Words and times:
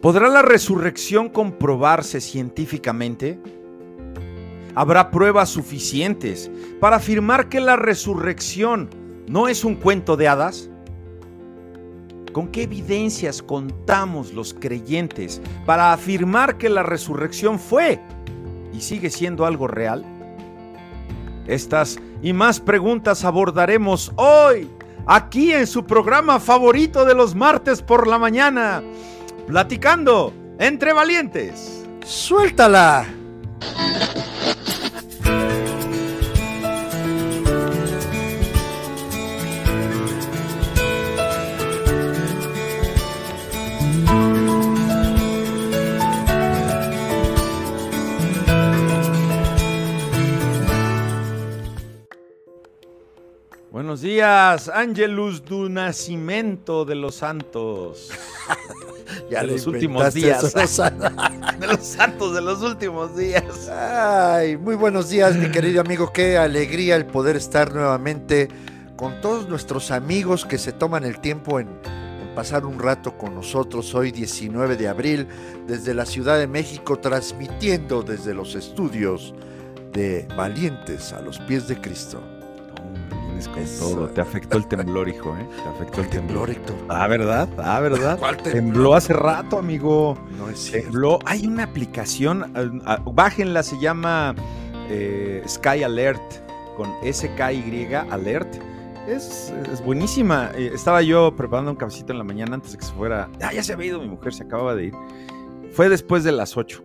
¿Podrá 0.00 0.28
la 0.28 0.42
resurrección 0.42 1.28
comprobarse 1.28 2.20
científicamente? 2.20 3.40
¿Habrá 4.76 5.10
pruebas 5.10 5.48
suficientes 5.48 6.48
para 6.78 6.96
afirmar 6.96 7.48
que 7.48 7.58
la 7.58 7.74
resurrección 7.74 8.90
no 9.26 9.48
es 9.48 9.64
un 9.64 9.74
cuento 9.74 10.16
de 10.16 10.28
hadas? 10.28 10.70
¿Con 12.32 12.46
qué 12.46 12.62
evidencias 12.62 13.42
contamos 13.42 14.32
los 14.32 14.54
creyentes 14.54 15.42
para 15.66 15.92
afirmar 15.92 16.58
que 16.58 16.68
la 16.68 16.84
resurrección 16.84 17.58
fue 17.58 18.00
y 18.72 18.80
sigue 18.80 19.10
siendo 19.10 19.46
algo 19.46 19.66
real? 19.66 20.04
Estas 21.48 21.98
y 22.22 22.32
más 22.32 22.60
preguntas 22.60 23.24
abordaremos 23.24 24.12
hoy, 24.14 24.70
aquí 25.06 25.52
en 25.52 25.66
su 25.66 25.84
programa 25.84 26.38
favorito 26.38 27.04
de 27.04 27.14
los 27.14 27.34
martes 27.34 27.82
por 27.82 28.06
la 28.06 28.18
mañana, 28.18 28.80
platicando 29.48 30.34
entre 30.58 30.92
valientes. 30.92 31.86
¡Suéltala! 32.04 33.06
Buenos 53.98 54.14
días, 54.14 54.68
Angelus 54.68 55.44
du 55.44 55.68
Nacimiento 55.68 56.84
de 56.84 56.94
los 56.94 57.16
Santos. 57.16 58.10
ya 59.30 59.40
de 59.40 59.48
los 59.48 59.66
últimos 59.66 60.14
días. 60.14 60.54
eso. 60.54 60.84
de 61.58 61.66
los 61.66 61.80
santos 61.80 62.32
de 62.32 62.40
los 62.40 62.62
últimos 62.62 63.16
días. 63.16 63.68
Ay, 63.68 64.56
muy 64.56 64.76
buenos 64.76 65.08
días, 65.08 65.34
mi 65.34 65.50
querido 65.50 65.80
amigo. 65.80 66.12
Qué 66.12 66.38
alegría 66.38 66.94
el 66.94 67.06
poder 67.06 67.34
estar 67.34 67.74
nuevamente 67.74 68.46
con 68.94 69.20
todos 69.20 69.48
nuestros 69.48 69.90
amigos 69.90 70.44
que 70.44 70.58
se 70.58 70.70
toman 70.70 71.02
el 71.02 71.18
tiempo 71.18 71.58
en, 71.58 71.66
en 71.66 72.34
pasar 72.36 72.66
un 72.66 72.78
rato 72.78 73.18
con 73.18 73.34
nosotros 73.34 73.96
hoy 73.96 74.12
19 74.12 74.76
de 74.76 74.86
abril 74.86 75.26
desde 75.66 75.92
la 75.92 76.06
Ciudad 76.06 76.38
de 76.38 76.46
México, 76.46 77.00
transmitiendo 77.00 78.04
desde 78.04 78.32
los 78.32 78.54
estudios 78.54 79.34
de 79.92 80.28
Valientes 80.36 81.12
a 81.12 81.20
los 81.20 81.40
pies 81.40 81.66
de 81.66 81.80
Cristo. 81.80 82.37
Vienes 83.38 83.48
con 83.48 83.58
Eso. 83.62 83.94
todo. 83.94 84.08
Te 84.08 84.20
afectó 84.20 84.56
el 84.56 84.66
temblor, 84.66 85.08
hijo, 85.08 85.36
¿eh? 85.36 85.46
Te 85.62 85.68
afectó 85.68 86.00
el 86.00 86.08
temblor. 86.08 86.50
Héctor? 86.50 86.76
Ah, 86.88 87.06
¿verdad? 87.06 87.48
Ah, 87.58 87.78
¿verdad? 87.80 88.18
¿Cuál 88.18 88.36
temblor? 88.36 88.52
Tembló 88.54 88.94
hace 88.94 89.12
rato, 89.12 89.58
amigo. 89.58 90.18
No 90.36 90.48
es 90.50 90.58
cierto. 90.58 90.90
Tembló. 90.90 91.18
Hay 91.24 91.46
una 91.46 91.64
aplicación, 91.64 92.50
ah, 92.54 92.70
ah, 92.84 93.02
bájenla, 93.04 93.62
se 93.62 93.78
llama 93.78 94.34
eh, 94.90 95.42
Sky 95.46 95.84
Alert, 95.84 96.20
con 96.76 96.90
SKY 97.04 97.94
Alert. 98.10 98.56
Es, 99.06 99.52
es 99.72 99.84
buenísima. 99.84 100.50
Eh, 100.56 100.72
estaba 100.74 101.00
yo 101.02 101.34
preparando 101.36 101.70
un 101.70 101.76
cafecito 101.76 102.12
en 102.12 102.18
la 102.18 102.24
mañana 102.24 102.56
antes 102.56 102.72
de 102.72 102.78
que 102.78 102.84
se 102.84 102.92
fuera. 102.92 103.30
Ah, 103.40 103.52
ya 103.52 103.62
se 103.62 103.72
había 103.72 103.86
ido 103.86 104.00
mi 104.00 104.08
mujer, 104.08 104.34
se 104.34 104.42
acababa 104.42 104.74
de 104.74 104.86
ir. 104.86 104.94
Fue 105.72 105.88
después 105.88 106.24
de 106.24 106.32
las 106.32 106.56
8. 106.56 106.82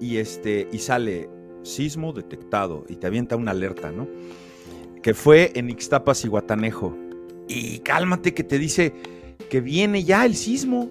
Y, 0.00 0.18
este, 0.18 0.68
y 0.72 0.78
sale 0.78 1.28
sismo 1.62 2.12
detectado 2.12 2.84
y 2.88 2.96
te 2.96 3.06
avienta 3.08 3.36
una 3.36 3.50
alerta, 3.50 3.90
¿no? 3.90 4.06
Que 5.02 5.14
fue 5.14 5.52
en 5.54 5.70
Ixtapas 5.70 6.24
y 6.24 6.28
Guatanejo. 6.28 6.96
Y 7.48 7.80
cálmate 7.80 8.34
que 8.34 8.44
te 8.44 8.58
dice 8.58 8.92
que 9.48 9.60
viene 9.60 10.04
ya 10.04 10.24
el 10.24 10.36
sismo 10.36 10.90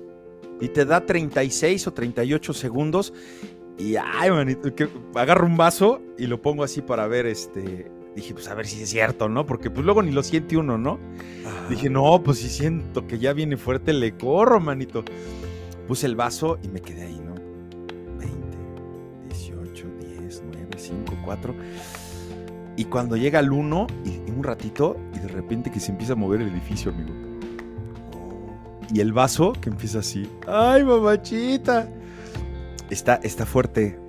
y 0.60 0.70
te 0.70 0.86
da 0.86 1.06
36 1.06 1.88
o 1.88 1.94
38 1.94 2.54
segundos 2.54 3.14
y 3.78 3.96
ay, 3.96 4.30
manito, 4.30 4.76
que 4.76 4.90
agarro 5.16 5.46
un 5.46 5.56
vaso 5.56 6.02
y 6.18 6.28
lo 6.28 6.42
pongo 6.42 6.66
así 6.66 6.82
para 6.82 7.08
ver 7.08 7.26
este 7.26 7.90
dije, 8.16 8.34
pues 8.34 8.48
a 8.50 8.56
ver 8.56 8.68
si 8.68 8.82
es 8.84 8.90
cierto, 8.90 9.30
¿no? 9.30 9.46
Porque 9.46 9.70
pues 9.70 9.86
luego 9.86 10.04
ni 10.04 10.12
lo 10.12 10.24
siente 10.24 10.58
uno, 10.58 10.78
¿no? 10.78 11.00
Ah, 11.46 11.68
Dije, 11.70 11.90
no, 11.90 12.22
pues 12.22 12.40
si 12.40 12.50
siento 12.50 13.08
que 13.08 13.18
ya 13.18 13.34
viene 13.34 13.58
fuerte, 13.58 13.94
le 13.94 14.18
corro, 14.18 14.60
manito. 14.60 15.04
Puse 15.88 16.06
el 16.06 16.16
vaso 16.16 16.60
y 16.62 16.68
me 16.68 16.82
quedé 16.82 17.04
ahí, 17.04 17.20
¿no? 17.26 17.36
20, 18.18 18.58
18, 19.30 19.86
10, 20.22 20.44
9, 20.52 20.68
5, 20.78 21.18
4. 21.24 21.56
Y 22.80 22.86
cuando 22.86 23.18
llega 23.18 23.42
el 23.42 23.52
1, 23.52 23.88
y, 24.06 24.10
y 24.10 24.32
un 24.34 24.42
ratito, 24.42 24.96
y 25.14 25.20
de 25.20 25.28
repente 25.28 25.70
que 25.70 25.82
se 25.82 25.92
empieza 25.92 26.14
a 26.14 26.16
mover 26.16 26.40
el 26.42 26.48
edificio, 26.48 26.94
amigo. 26.94 27.10
Y 28.94 29.02
el 29.02 29.12
vaso 29.12 29.52
que 29.52 29.70
empieza 29.70 30.00
así. 30.00 30.30
¡Ay, 30.48 30.86
mamachita! 30.86 31.90
Está, 32.90 33.16
está 33.22 33.46
fuerte. 33.46 34.00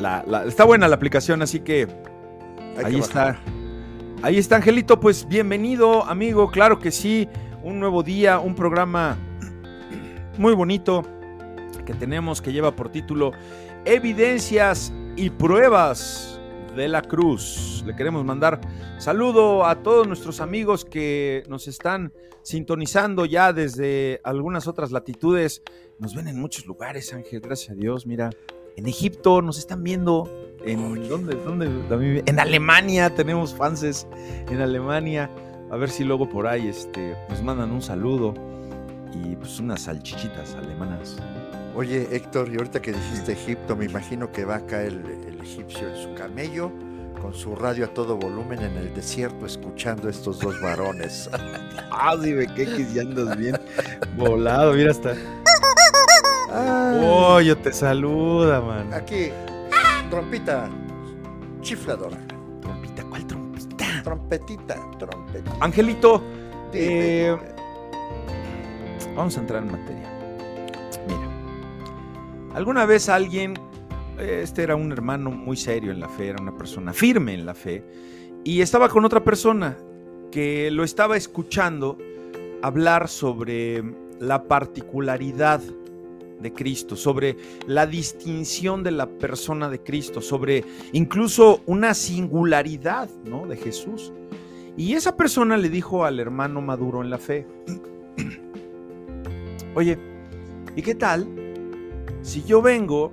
La, 0.00 0.24
la- 0.26 0.44
está 0.44 0.64
buena 0.64 0.88
la 0.88 0.96
aplicación, 0.96 1.40
así 1.40 1.60
que 1.60 1.86
hay 2.76 2.84
ahí 2.86 2.98
está. 2.98 3.38
Ahí 4.22 4.38
está, 4.38 4.56
Angelito. 4.56 4.98
Pues 4.98 5.28
bienvenido, 5.28 6.04
amigo. 6.04 6.50
Claro 6.50 6.80
que 6.80 6.90
sí. 6.90 7.28
Un 7.62 7.78
nuevo 7.78 8.02
día, 8.02 8.40
un 8.40 8.56
programa 8.56 9.16
muy 10.36 10.52
bonito 10.54 11.04
que 11.84 11.94
tenemos 11.94 12.42
que 12.42 12.52
lleva 12.52 12.74
por 12.74 12.88
título 12.88 13.30
Evidencias 13.84 14.92
y 15.16 15.30
Pruebas 15.30 16.35
de 16.76 16.88
la 16.88 17.02
Cruz. 17.02 17.82
Le 17.86 17.96
queremos 17.96 18.24
mandar 18.24 18.60
saludo 18.98 19.64
a 19.64 19.82
todos 19.82 20.06
nuestros 20.06 20.40
amigos 20.40 20.84
que 20.84 21.42
nos 21.48 21.66
están 21.66 22.12
sintonizando 22.42 23.24
ya 23.24 23.52
desde 23.52 24.20
algunas 24.22 24.68
otras 24.68 24.92
latitudes. 24.92 25.62
Nos 25.98 26.14
ven 26.14 26.28
en 26.28 26.38
muchos 26.38 26.66
lugares, 26.66 27.12
Ángel, 27.12 27.40
gracias 27.40 27.70
a 27.70 27.74
Dios. 27.74 28.06
Mira, 28.06 28.30
en 28.76 28.86
Egipto 28.86 29.42
nos 29.42 29.58
están 29.58 29.82
viendo. 29.82 30.30
En. 30.64 31.08
¿dónde, 31.08 31.34
dónde 31.36 31.68
también? 31.88 32.22
en 32.26 32.38
Alemania 32.38 33.14
tenemos 33.14 33.54
fanses. 33.54 34.06
En 34.50 34.60
Alemania. 34.60 35.30
A 35.70 35.76
ver 35.76 35.90
si 35.90 36.04
luego 36.04 36.28
por 36.28 36.46
ahí 36.46 36.68
este, 36.68 37.16
nos 37.28 37.42
mandan 37.42 37.72
un 37.72 37.82
saludo. 37.82 38.34
Y 39.14 39.34
pues 39.36 39.58
unas 39.58 39.82
salchichitas 39.82 40.54
alemanas. 40.54 41.16
Oye, 41.76 42.08
Héctor, 42.10 42.48
y 42.52 42.56
ahorita 42.56 42.80
que 42.80 42.92
dijiste 42.92 43.32
Egipto, 43.32 43.76
me 43.76 43.84
imagino 43.84 44.32
que 44.32 44.44
va 44.46 44.56
acá 44.56 44.82
el, 44.82 45.04
el 45.28 45.38
egipcio 45.42 45.88
en 45.88 45.96
su 46.02 46.14
camello, 46.14 46.72
con 47.20 47.34
su 47.34 47.54
radio 47.54 47.84
a 47.84 47.88
todo 47.88 48.16
volumen 48.16 48.60
en 48.62 48.76
el 48.78 48.94
desierto, 48.94 49.44
escuchando 49.44 50.08
a 50.08 50.10
estos 50.10 50.38
dos 50.40 50.60
varones. 50.60 51.28
Ah, 51.98 52.14
sí, 52.22 52.32
me 52.32 52.46
que 52.52 52.66
ya 52.92 53.02
andas 53.02 53.38
bien 53.38 53.58
volado. 54.18 54.74
Mira 54.74 54.90
hasta. 54.90 55.14
Ay, 56.52 57.00
Oye, 57.02 57.56
te 57.56 57.72
saluda, 57.72 58.60
man. 58.60 58.92
aquí, 58.92 59.30
trompita, 60.10 60.68
chifladora, 61.62 62.18
Trompita, 62.60 63.02
¿cuál 63.04 63.26
trompita? 63.26 64.02
trompetita, 64.04 64.76
trompetita. 64.98 65.56
Angelito, 65.60 66.22
Dime, 66.70 66.84
eh, 66.86 67.36
dime. 69.00 69.14
Vamos 69.14 69.36
a 69.38 69.40
entrar 69.40 69.62
en 69.62 69.72
materia. 69.72 69.95
Alguna 72.56 72.86
vez 72.86 73.10
alguien, 73.10 73.52
este 74.18 74.62
era 74.62 74.76
un 74.76 74.90
hermano 74.90 75.30
muy 75.30 75.58
serio 75.58 75.92
en 75.92 76.00
la 76.00 76.08
fe, 76.08 76.28
era 76.28 76.42
una 76.42 76.56
persona 76.56 76.94
firme 76.94 77.34
en 77.34 77.44
la 77.44 77.52
fe, 77.52 77.84
y 78.44 78.62
estaba 78.62 78.88
con 78.88 79.04
otra 79.04 79.22
persona 79.22 79.76
que 80.32 80.70
lo 80.70 80.82
estaba 80.82 81.18
escuchando 81.18 81.98
hablar 82.62 83.08
sobre 83.08 83.84
la 84.20 84.44
particularidad 84.44 85.60
de 86.40 86.52
Cristo, 86.54 86.96
sobre 86.96 87.36
la 87.66 87.86
distinción 87.86 88.82
de 88.82 88.92
la 88.92 89.06
persona 89.06 89.68
de 89.68 89.82
Cristo, 89.82 90.22
sobre 90.22 90.64
incluso 90.92 91.60
una 91.66 91.92
singularidad 91.92 93.10
¿no? 93.26 93.46
de 93.46 93.58
Jesús. 93.58 94.14
Y 94.78 94.94
esa 94.94 95.14
persona 95.14 95.58
le 95.58 95.68
dijo 95.68 96.06
al 96.06 96.18
hermano 96.20 96.62
maduro 96.62 97.02
en 97.02 97.10
la 97.10 97.18
fe, 97.18 97.46
Oye, 99.74 99.98
¿y 100.74 100.80
qué 100.80 100.94
tal 100.94 101.45
si 102.26 102.42
yo 102.42 102.60
vengo 102.60 103.12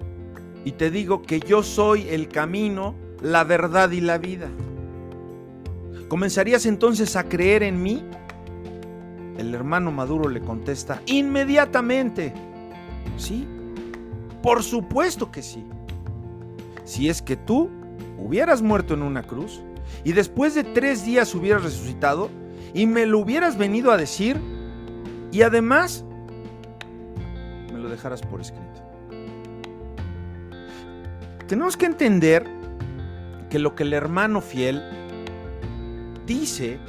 y 0.66 0.72
te 0.72 0.90
digo 0.90 1.22
que 1.22 1.40
yo 1.40 1.62
soy 1.62 2.10
el 2.10 2.30
camino, 2.30 2.96
la 3.22 3.44
verdad 3.44 3.92
y 3.92 4.02
la 4.02 4.18
vida? 4.18 4.50
¿Comenzarías 6.08 6.66
entonces 6.66 7.16
a 7.16 7.30
creer 7.30 7.62
en 7.62 7.84
mí? 7.84 8.04
El 9.38 9.54
hermano 9.54 9.92
Maduro 9.92 10.30
le 10.30 10.42
contesta, 10.42 11.00
inmediatamente. 11.06 12.34
Sí, 13.18 13.48
por 14.42 14.64
supuesto 14.64 15.32
que 15.32 15.44
sí. 15.44 15.64
Si 16.84 17.08
es 17.08 17.22
que 17.22 17.38
tú 17.38 17.70
hubieras 18.18 18.64
muerto 18.64 18.96
en 18.96 19.04
una 19.04 19.22
cruz 19.22 19.62
y 20.04 20.14
después 20.14 20.56
de 20.56 20.64
tres 20.64 21.06
días 21.06 21.36
hubieras 21.36 21.62
resucitado 21.62 22.32
y 22.74 22.88
me 22.88 23.06
lo 23.06 23.20
hubieras 23.20 23.60
venido 23.60 23.92
a 23.92 23.98
decir 23.98 24.38
y 25.32 25.44
además 25.44 26.04
me 27.72 27.78
lo 27.78 27.90
dejaras 27.90 28.24
por 28.24 28.42
escrito. 28.42 28.83
Tenemos 31.54 31.78
que 31.78 31.86
entender 31.86 32.48
que 33.52 33.60
lo 33.60 33.76
que 33.76 33.84
el 33.84 33.94
hermano 33.94 34.42
fiel 34.42 34.82
dice 36.26 36.80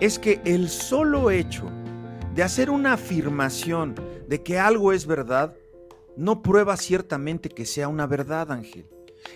es 0.00 0.18
que 0.18 0.40
el 0.46 0.70
solo 0.70 1.30
hecho 1.30 1.70
de 2.34 2.42
hacer 2.42 2.70
una 2.70 2.94
afirmación 2.94 3.94
de 4.26 4.42
que 4.42 4.58
algo 4.58 4.94
es 4.94 5.04
verdad 5.06 5.54
no 6.16 6.40
prueba 6.40 6.78
ciertamente 6.78 7.50
que 7.50 7.66
sea 7.66 7.88
una 7.88 8.06
verdad, 8.06 8.50
Ángel. 8.50 8.86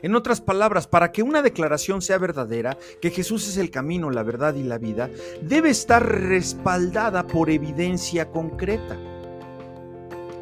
En 0.00 0.14
otras 0.14 0.40
palabras, 0.40 0.87
para 0.87 1.12
que 1.12 1.23
una 1.23 1.43
declaración 1.43 2.00
sea 2.00 2.17
verdadera, 2.17 2.79
que 3.02 3.11
Jesús 3.11 3.46
es 3.46 3.58
el 3.58 3.70
camino, 3.70 4.08
la 4.08 4.23
verdad 4.23 4.55
y 4.55 4.62
la 4.62 4.79
vida, 4.79 5.11
debe 5.43 5.69
estar 5.69 6.02
respaldada 6.02 7.26
por 7.26 7.50
evidencia 7.50 8.31
concreta. 8.31 8.96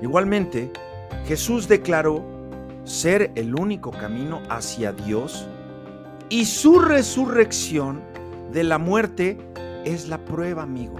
Igualmente, 0.00 0.70
Jesús 1.26 1.66
declaró 1.66 2.36
ser 2.87 3.33
el 3.35 3.55
único 3.55 3.91
camino 3.91 4.41
hacia 4.49 4.93
Dios 4.93 5.47
y 6.29 6.47
su 6.47 6.79
resurrección 6.79 8.00
de 8.53 8.65
la 8.65 8.79
muerte 8.79 9.37
es 9.85 10.09
la 10.09 10.25
prueba, 10.25 10.62
amigo. 10.62 10.97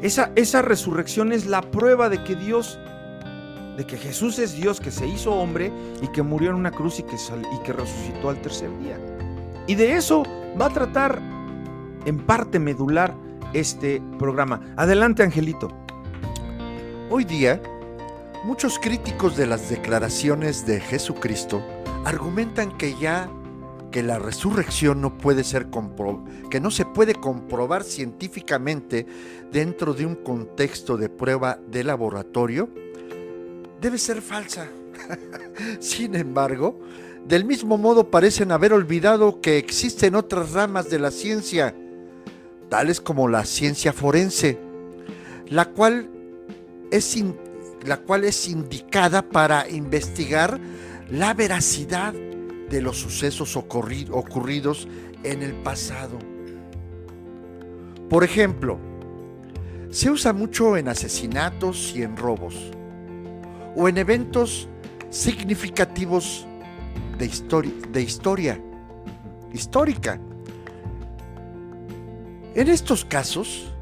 Esa, 0.00 0.62
resurrección 0.62 1.32
es 1.32 1.46
la 1.46 1.60
prueba 1.60 2.08
de 2.08 2.24
que 2.24 2.34
Dios 2.34 2.78
de 3.76 3.86
que 3.86 3.96
Jesús 3.96 4.38
es 4.38 4.54
Dios 4.54 4.80
que 4.80 4.90
se 4.90 5.06
hizo 5.06 5.32
hombre 5.32 5.72
y 6.02 6.08
que 6.08 6.22
murió 6.22 6.50
en 6.50 6.56
una 6.56 6.70
cruz 6.70 6.98
y 6.98 7.04
que, 7.04 7.16
y 7.16 7.62
que 7.62 7.72
resucitó 7.72 8.28
al 8.28 8.40
tercer 8.42 8.68
día. 8.80 8.98
Y 9.66 9.76
de 9.76 9.96
eso 9.96 10.24
va 10.60 10.66
a 10.66 10.70
tratar 10.70 11.18
en 12.04 12.18
parte 12.18 12.58
medular 12.58 13.14
este 13.54 14.02
programa. 14.18 14.60
Adelante, 14.76 15.22
Angelito. 15.22 15.68
Hoy 17.08 17.24
día, 17.24 17.62
muchos 18.44 18.78
críticos 18.78 19.36
de 19.36 19.46
las 19.46 19.70
declaraciones 19.70 20.66
de 20.66 20.80
Jesucristo 20.80 21.62
argumentan 22.04 22.76
que 22.76 22.96
ya 22.98 23.30
que 23.92 24.02
la 24.02 24.18
resurrección 24.18 25.00
no 25.00 25.16
puede 25.18 25.44
ser 25.44 25.68
que 26.50 26.60
no 26.60 26.70
se 26.70 26.84
puede 26.84 27.14
comprobar 27.14 27.84
científicamente 27.84 29.06
dentro 29.52 29.94
de 29.94 30.06
un 30.06 30.16
contexto 30.16 30.96
de 30.96 31.08
prueba 31.08 31.58
de 31.68 31.84
laboratorio 31.84 32.70
debe 33.80 33.98
ser 33.98 34.22
falsa. 34.22 34.66
Sin 35.80 36.14
embargo, 36.14 36.80
del 37.26 37.44
mismo 37.44 37.76
modo 37.78 38.10
parecen 38.10 38.50
haber 38.50 38.72
olvidado 38.72 39.40
que 39.40 39.58
existen 39.58 40.14
otras 40.14 40.52
ramas 40.52 40.88
de 40.88 40.98
la 40.98 41.10
ciencia, 41.10 41.74
tales 42.68 43.00
como 43.00 43.28
la 43.28 43.44
ciencia 43.44 43.92
forense, 43.92 44.58
la 45.48 45.66
cual 45.66 46.08
es, 46.90 47.04
la 47.84 47.98
cual 47.98 48.24
es 48.24 48.48
indicada 48.48 49.22
para 49.22 49.68
investigar 49.68 50.58
la 51.10 51.34
veracidad 51.34 52.12
de 52.12 52.80
los 52.80 52.98
sucesos 52.98 53.56
ocurridos 53.56 54.88
en 55.22 55.42
el 55.42 55.52
pasado. 55.54 56.18
Por 58.08 58.24
ejemplo, 58.24 58.78
se 59.90 60.10
usa 60.10 60.32
mucho 60.32 60.76
en 60.76 60.88
asesinatos 60.88 61.92
y 61.94 62.02
en 62.02 62.16
robos 62.16 62.54
o 63.76 63.88
en 63.88 63.98
eventos 63.98 64.68
significativos 65.10 66.46
de, 67.18 67.26
historia, 67.26 67.72
de 67.90 68.02
historia 68.02 68.60
histórica. 69.52 70.18
En 72.54 72.68
estos 72.68 73.04
casos, 73.04 73.72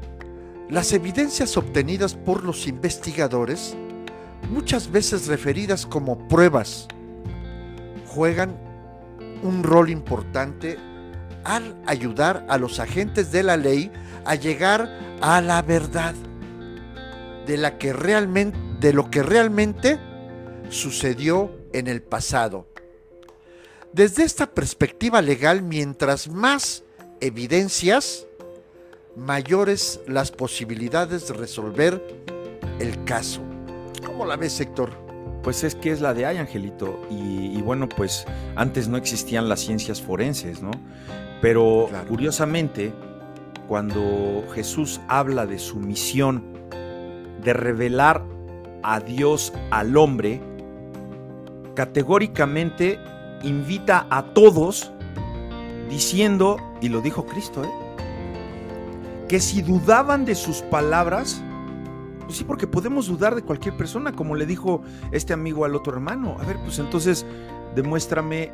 las 0.69 0.93
evidencias 0.93 1.57
obtenidas 1.57 2.13
por 2.13 2.43
los 2.43 2.67
investigadores, 2.67 3.75
muchas 4.49 4.91
veces 4.91 5.27
referidas 5.27 5.85
como 5.85 6.27
pruebas, 6.27 6.87
juegan 8.07 8.57
un 9.43 9.63
rol 9.63 9.89
importante 9.89 10.77
al 11.43 11.75
ayudar 11.85 12.45
a 12.49 12.57
los 12.57 12.79
agentes 12.79 13.31
de 13.31 13.43
la 13.43 13.57
ley 13.57 13.91
a 14.25 14.35
llegar 14.35 15.17
a 15.21 15.41
la 15.41 15.61
verdad 15.61 16.13
de 17.45 17.57
la 17.57 17.77
que 17.77 17.93
realmente 17.93 18.71
de 18.81 18.93
lo 18.93 19.11
que 19.11 19.21
realmente 19.21 19.99
sucedió 20.69 21.51
en 21.71 21.87
el 21.87 22.01
pasado. 22.01 22.67
Desde 23.93 24.23
esta 24.23 24.47
perspectiva 24.47 25.21
legal, 25.21 25.61
mientras 25.61 26.27
más 26.27 26.83
evidencias, 27.19 28.25
mayores 29.15 29.99
las 30.07 30.31
posibilidades 30.31 31.27
de 31.27 31.33
resolver 31.35 32.01
el 32.79 33.03
caso. 33.03 33.50
¿Cómo 34.05 34.25
la 34.25 34.35
ves, 34.35 34.59
Héctor? 34.59 34.91
Pues 35.43 35.63
es 35.63 35.75
que 35.75 35.91
es 35.91 36.01
la 36.01 36.13
de 36.13 36.25
ahí, 36.25 36.37
Angelito. 36.37 36.99
Y, 37.09 37.61
bueno, 37.61 37.89
pues 37.89 38.25
antes 38.55 38.87
no 38.87 38.97
existían 38.97 39.49
las 39.49 39.61
ciencias 39.61 40.01
forenses, 40.01 40.61
¿no? 40.61 40.71
Pero 41.41 41.89
curiosamente, 42.07 42.93
cuando 43.67 44.43
Jesús 44.53 45.01
habla 45.07 45.45
de 45.45 45.57
su 45.57 45.77
misión 45.77 46.43
de 47.43 47.53
revelar 47.53 48.23
a 48.83 48.99
Dios 48.99 49.53
al 49.71 49.97
hombre, 49.97 50.41
categóricamente 51.75 52.99
invita 53.43 54.05
a 54.09 54.33
todos 54.33 54.91
diciendo, 55.89 56.57
y 56.81 56.89
lo 56.89 57.01
dijo 57.01 57.25
Cristo, 57.25 57.63
¿eh? 57.63 57.69
que 59.27 59.39
si 59.39 59.61
dudaban 59.61 60.25
de 60.25 60.35
sus 60.35 60.61
palabras, 60.61 61.41
pues 62.31 62.37
sí, 62.37 62.45
porque 62.45 62.65
podemos 62.65 63.07
dudar 63.07 63.35
de 63.35 63.41
cualquier 63.41 63.75
persona, 63.75 64.13
como 64.13 64.35
le 64.35 64.45
dijo 64.45 64.83
este 65.11 65.33
amigo 65.33 65.65
al 65.65 65.75
otro 65.75 65.91
hermano. 65.91 66.37
A 66.39 66.45
ver, 66.45 66.55
pues 66.63 66.79
entonces 66.79 67.25
demuéstrame 67.75 68.53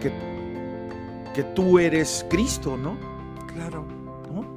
que, 0.00 0.10
que 1.34 1.42
tú 1.54 1.78
eres 1.78 2.24
Cristo, 2.30 2.78
¿no? 2.78 2.96
Claro. 3.52 3.84
¿No? 4.32 4.56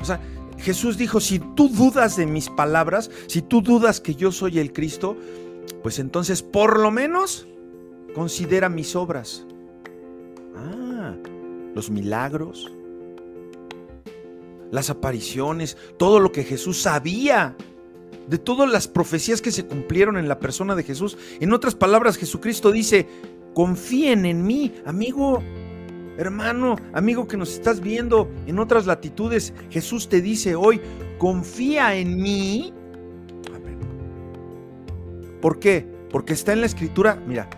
O 0.00 0.04
sea, 0.06 0.22
Jesús 0.56 0.96
dijo, 0.96 1.20
si 1.20 1.38
tú 1.38 1.68
dudas 1.68 2.16
de 2.16 2.24
mis 2.24 2.48
palabras, 2.48 3.10
si 3.26 3.42
tú 3.42 3.60
dudas 3.60 4.00
que 4.00 4.14
yo 4.14 4.32
soy 4.32 4.58
el 4.58 4.72
Cristo, 4.72 5.14
pues 5.82 5.98
entonces 5.98 6.42
por 6.42 6.78
lo 6.78 6.90
menos 6.90 7.46
considera 8.14 8.70
mis 8.70 8.96
obras. 8.96 9.44
Ah, 10.56 11.14
los 11.74 11.90
milagros, 11.90 12.72
las 14.70 14.90
apariciones, 14.90 15.76
todo 15.98 16.20
lo 16.20 16.32
que 16.32 16.44
Jesús 16.44 16.82
sabía, 16.82 17.56
de 18.28 18.38
todas 18.38 18.70
las 18.70 18.88
profecías 18.88 19.42
que 19.42 19.50
se 19.50 19.66
cumplieron 19.66 20.16
en 20.16 20.28
la 20.28 20.38
persona 20.38 20.74
de 20.74 20.82
Jesús. 20.82 21.18
En 21.40 21.52
otras 21.52 21.74
palabras, 21.74 22.16
Jesucristo 22.16 22.72
dice, 22.72 23.06
confíen 23.54 24.26
en 24.26 24.44
mí, 24.44 24.72
amigo. 24.84 25.42
Hermano, 26.16 26.76
amigo 26.92 27.26
que 27.26 27.36
nos 27.36 27.52
estás 27.52 27.80
viendo 27.80 28.30
en 28.46 28.60
otras 28.60 28.86
latitudes, 28.86 29.52
Jesús 29.70 30.08
te 30.08 30.20
dice 30.20 30.54
hoy, 30.54 30.80
confía 31.18 31.96
en 31.96 32.22
mí. 32.22 32.72
¿Por 35.40 35.58
qué? 35.58 35.86
Porque 36.10 36.32
está 36.32 36.52
en 36.52 36.60
la 36.60 36.66
escritura, 36.66 37.20
mira, 37.26 37.50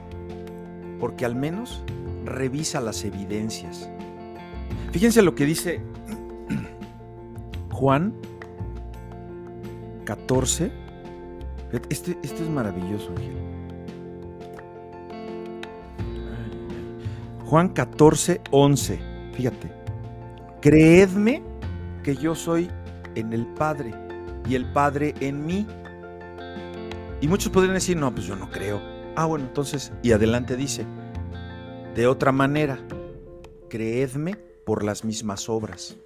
porque 0.99 1.27
al 1.27 1.37
menos 1.37 1.83
revisa 2.25 2.81
las 2.81 3.05
evidencias. 3.05 3.91
Fíjense 4.91 5.21
lo 5.21 5.35
que 5.35 5.45
dice 5.45 5.83
Juan 7.76 8.14
14. 10.06 10.73
Este, 11.90 12.18
este 12.23 12.42
es 12.42 12.49
maravilloso, 12.49 13.11
Ángel. 13.11 13.37
Juan 17.45 17.68
14, 17.68 18.40
11. 18.50 18.99
Fíjate. 19.35 19.71
Creedme 20.62 21.42
que 22.02 22.16
yo 22.16 22.35
soy 22.35 22.71
en 23.14 23.35
el 23.35 23.45
Padre 23.45 23.92
y 24.49 24.54
el 24.54 24.73
Padre 24.73 25.14
en 25.21 25.45
mí. 25.45 25.66
Y 27.21 27.28
muchos 27.28 27.52
podrían 27.52 27.75
decir, 27.75 27.99
no, 27.99 28.11
pues 28.11 28.25
yo 28.25 28.37
no 28.37 28.50
creo. 28.50 28.80
Ah, 29.16 29.26
bueno, 29.26 29.45
entonces, 29.45 29.92
y 30.02 30.12
adelante 30.12 30.56
dice, 30.56 30.87
de 31.95 32.06
otra 32.06 32.33
manera, 32.33 32.78
creedme 33.68 34.37
por 34.64 34.83
las 34.83 35.04
mismas 35.04 35.50
obras. 35.50 35.99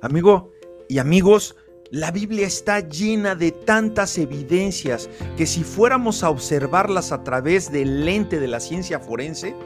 Amigo 0.00 0.52
y 0.88 0.98
amigos, 0.98 1.56
la 1.90 2.12
Biblia 2.12 2.46
está 2.46 2.80
llena 2.80 3.34
de 3.34 3.50
tantas 3.50 4.16
evidencias 4.16 5.10
que 5.36 5.44
si 5.44 5.64
fuéramos 5.64 6.22
a 6.22 6.30
observarlas 6.30 7.10
a 7.10 7.24
través 7.24 7.72
del 7.72 8.04
lente 8.04 8.38
de 8.38 8.46
la 8.46 8.60
ciencia 8.60 9.00
forense, 9.00 9.56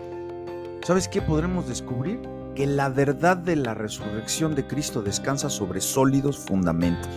¿sabes 0.86 1.06
qué 1.06 1.20
podremos 1.20 1.68
descubrir? 1.68 2.18
Que 2.54 2.66
la 2.66 2.88
verdad 2.88 3.36
de 3.36 3.56
la 3.56 3.74
resurrección 3.74 4.54
de 4.54 4.66
Cristo 4.66 5.02
descansa 5.02 5.50
sobre 5.50 5.82
sólidos 5.82 6.38
fundamentos, 6.38 7.10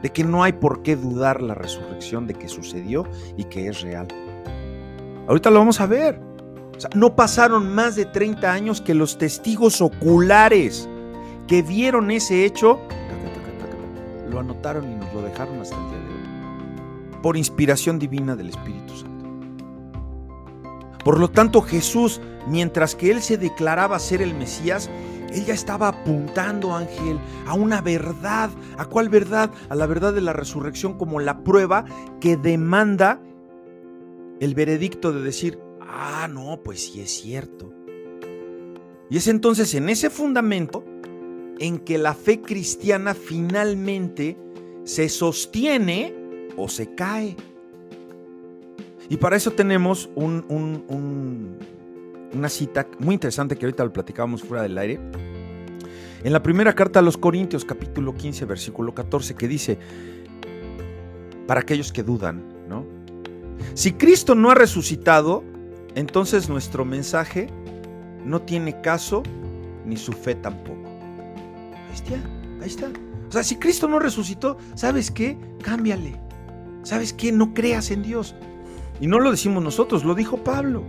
de 0.00 0.10
que 0.10 0.24
no 0.24 0.42
hay 0.42 0.54
por 0.54 0.82
qué 0.82 0.96
dudar 0.96 1.42
la 1.42 1.54
resurrección 1.54 2.26
de 2.26 2.34
que 2.34 2.48
sucedió 2.48 3.06
y 3.36 3.44
que 3.44 3.68
es 3.68 3.82
real. 3.82 4.08
Ahorita 5.28 5.50
lo 5.50 5.58
vamos 5.58 5.80
a 5.82 5.86
ver. 5.86 6.18
no 6.94 7.14
pasaron 7.14 7.74
más 7.74 7.94
de 7.94 8.06
30 8.06 8.50
años 8.50 8.80
que 8.80 8.94
los 8.94 9.18
testigos 9.18 9.82
oculares 9.82 10.88
que 11.46 11.62
vieron 11.62 12.10
ese 12.10 12.44
hecho 12.44 12.80
lo 14.32 14.40
anotaron 14.40 14.90
y 14.90 14.94
nos 14.94 15.12
lo 15.12 15.22
dejaron 15.22 15.60
hasta 15.60 15.76
el 15.76 15.90
día 15.90 15.98
de 15.98 16.06
hoy. 16.06 17.20
Por 17.22 17.36
inspiración 17.36 17.98
divina 17.98 18.34
del 18.34 18.48
Espíritu 18.48 18.96
Santo. 18.96 19.26
Por 21.04 21.20
lo 21.20 21.30
tanto, 21.30 21.62
Jesús, 21.62 22.20
mientras 22.48 22.94
que 22.94 23.10
él 23.10 23.22
se 23.22 23.36
declaraba 23.36 23.98
ser 23.98 24.22
el 24.22 24.34
Mesías, 24.34 24.88
Él 25.32 25.44
ya 25.46 25.54
estaba 25.54 25.88
apuntando, 25.88 26.74
Ángel, 26.74 27.18
a 27.46 27.54
una 27.54 27.80
verdad. 27.80 28.50
¿A 28.76 28.84
cuál 28.84 29.08
verdad? 29.08 29.50
A 29.68 29.74
la 29.74 29.86
verdad 29.86 30.12
de 30.12 30.20
la 30.20 30.32
resurrección 30.32 30.98
como 30.98 31.20
la 31.20 31.42
prueba 31.42 31.84
que 32.20 32.36
demanda 32.36 33.20
el 34.40 34.54
veredicto 34.54 35.12
de 35.12 35.22
decir, 35.22 35.58
ah, 35.80 36.28
no, 36.30 36.60
pues 36.62 36.84
sí 36.84 37.00
es 37.00 37.10
cierto. 37.10 37.72
Y 39.08 39.16
es 39.16 39.26
entonces 39.26 39.74
en 39.74 39.88
ese 39.88 40.10
fundamento 40.10 40.84
en 41.62 41.78
que 41.78 41.96
la 41.96 42.12
fe 42.12 42.42
cristiana 42.42 43.14
finalmente 43.14 44.36
se 44.82 45.08
sostiene 45.08 46.12
o 46.56 46.68
se 46.68 46.92
cae. 46.96 47.36
Y 49.08 49.16
para 49.16 49.36
eso 49.36 49.52
tenemos 49.52 50.10
una 50.16 50.40
cita 52.48 52.88
muy 52.98 53.14
interesante 53.14 53.56
que 53.56 53.64
ahorita 53.64 53.84
lo 53.84 53.92
platicábamos 53.92 54.42
fuera 54.42 54.64
del 54.64 54.76
aire. 54.76 54.98
En 56.24 56.32
la 56.32 56.42
primera 56.42 56.74
carta 56.74 56.98
a 56.98 57.02
los 57.02 57.16
Corintios, 57.16 57.64
capítulo 57.64 58.12
15, 58.12 58.44
versículo 58.44 58.92
14, 58.92 59.36
que 59.36 59.46
dice, 59.46 59.78
para 61.46 61.60
aquellos 61.60 61.92
que 61.92 62.02
dudan, 62.02 62.42
¿no? 62.68 62.84
Si 63.74 63.92
Cristo 63.92 64.34
no 64.34 64.50
ha 64.50 64.56
resucitado, 64.56 65.44
entonces 65.94 66.48
nuestro 66.48 66.84
mensaje 66.84 67.46
no 68.24 68.42
tiene 68.42 68.80
caso 68.80 69.22
ni 69.86 69.96
su 69.96 70.12
fe 70.12 70.34
tampoco. 70.34 70.90
Ahí 71.92 71.98
está, 71.98 72.14
ahí 72.62 72.68
está. 72.68 72.86
O 73.28 73.32
sea, 73.32 73.42
si 73.42 73.56
Cristo 73.56 73.86
no 73.86 73.98
resucitó, 73.98 74.56
¿sabes 74.74 75.10
qué? 75.10 75.36
Cámbiale. 75.62 76.18
¿Sabes 76.84 77.12
qué? 77.12 77.32
No 77.32 77.52
creas 77.52 77.90
en 77.90 78.02
Dios. 78.02 78.34
Y 78.98 79.06
no 79.06 79.20
lo 79.20 79.30
decimos 79.30 79.62
nosotros, 79.62 80.02
lo 80.02 80.14
dijo 80.14 80.38
Pablo. 80.38 80.84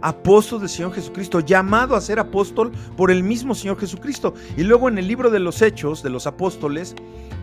Apóstol 0.00 0.60
del 0.60 0.70
Señor 0.70 0.94
Jesucristo, 0.94 1.40
llamado 1.40 1.94
a 1.94 2.00
ser 2.00 2.18
apóstol 2.18 2.72
por 2.96 3.10
el 3.10 3.22
mismo 3.22 3.54
Señor 3.54 3.78
Jesucristo. 3.78 4.32
Y 4.56 4.62
luego 4.62 4.88
en 4.88 4.96
el 4.96 5.06
libro 5.06 5.30
de 5.30 5.40
los 5.40 5.60
Hechos 5.60 6.02
de 6.02 6.08
los 6.08 6.26
Apóstoles, 6.26 6.94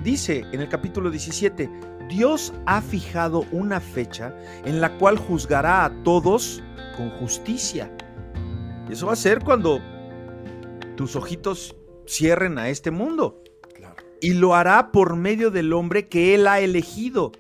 dice 0.04 0.44
en 0.52 0.62
el 0.62 0.70
capítulo 0.70 1.12
17, 1.12 1.70
Dios 2.10 2.52
ha 2.66 2.82
fijado 2.82 3.46
una 3.52 3.80
fecha 3.80 4.36
en 4.66 4.82
la 4.82 4.98
cual 4.98 5.18
juzgará 5.18 5.86
a 5.86 6.04
todos 6.04 6.64
con 6.98 7.12
justicia. 7.12 7.92
Y 8.90 8.94
eso 8.94 9.06
va 9.06 9.14
a 9.14 9.18
ser 9.18 9.44
cuando 9.44 9.80
tus 10.96 11.16
ojitos 11.16 11.76
cierren 12.08 12.58
a 12.58 12.70
este 12.70 12.92
mundo. 12.92 13.44
Y 14.22 14.34
lo 14.36 14.54
hará 14.54 14.92
por 14.92 15.16
medio 15.16 15.50
del 15.50 15.74
hombre 15.74 16.08
que 16.08 16.36
él 16.36 16.48
ha 16.48 16.60
elegido. 16.60 17.32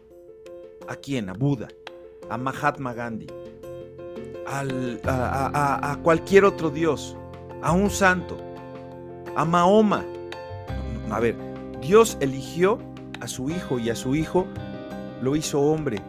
¿A 0.87 0.95
quién? 0.95 1.29
A 1.29 1.33
Buda, 1.33 1.67
a 2.29 2.37
Mahatma 2.37 2.93
Gandhi, 2.93 3.27
a, 4.47 5.91
a 5.91 5.99
cualquier 6.01 6.45
otro 6.45 6.71
dios, 6.71 7.15
a 7.61 7.71
un 7.71 7.91
santo, 7.91 8.37
a 9.35 9.45
Mahoma. 9.45 10.03
A 11.11 11.19
ver, 11.19 11.35
Dios 11.81 12.17
eligió 12.19 12.79
a 13.19 13.27
su 13.27 13.49
hijo 13.51 13.77
y 13.77 13.91
a 13.91 13.95
su 13.95 14.15
hijo 14.15 14.47
lo 15.21 15.35
hizo 15.35 15.61
hombre. 15.61 16.01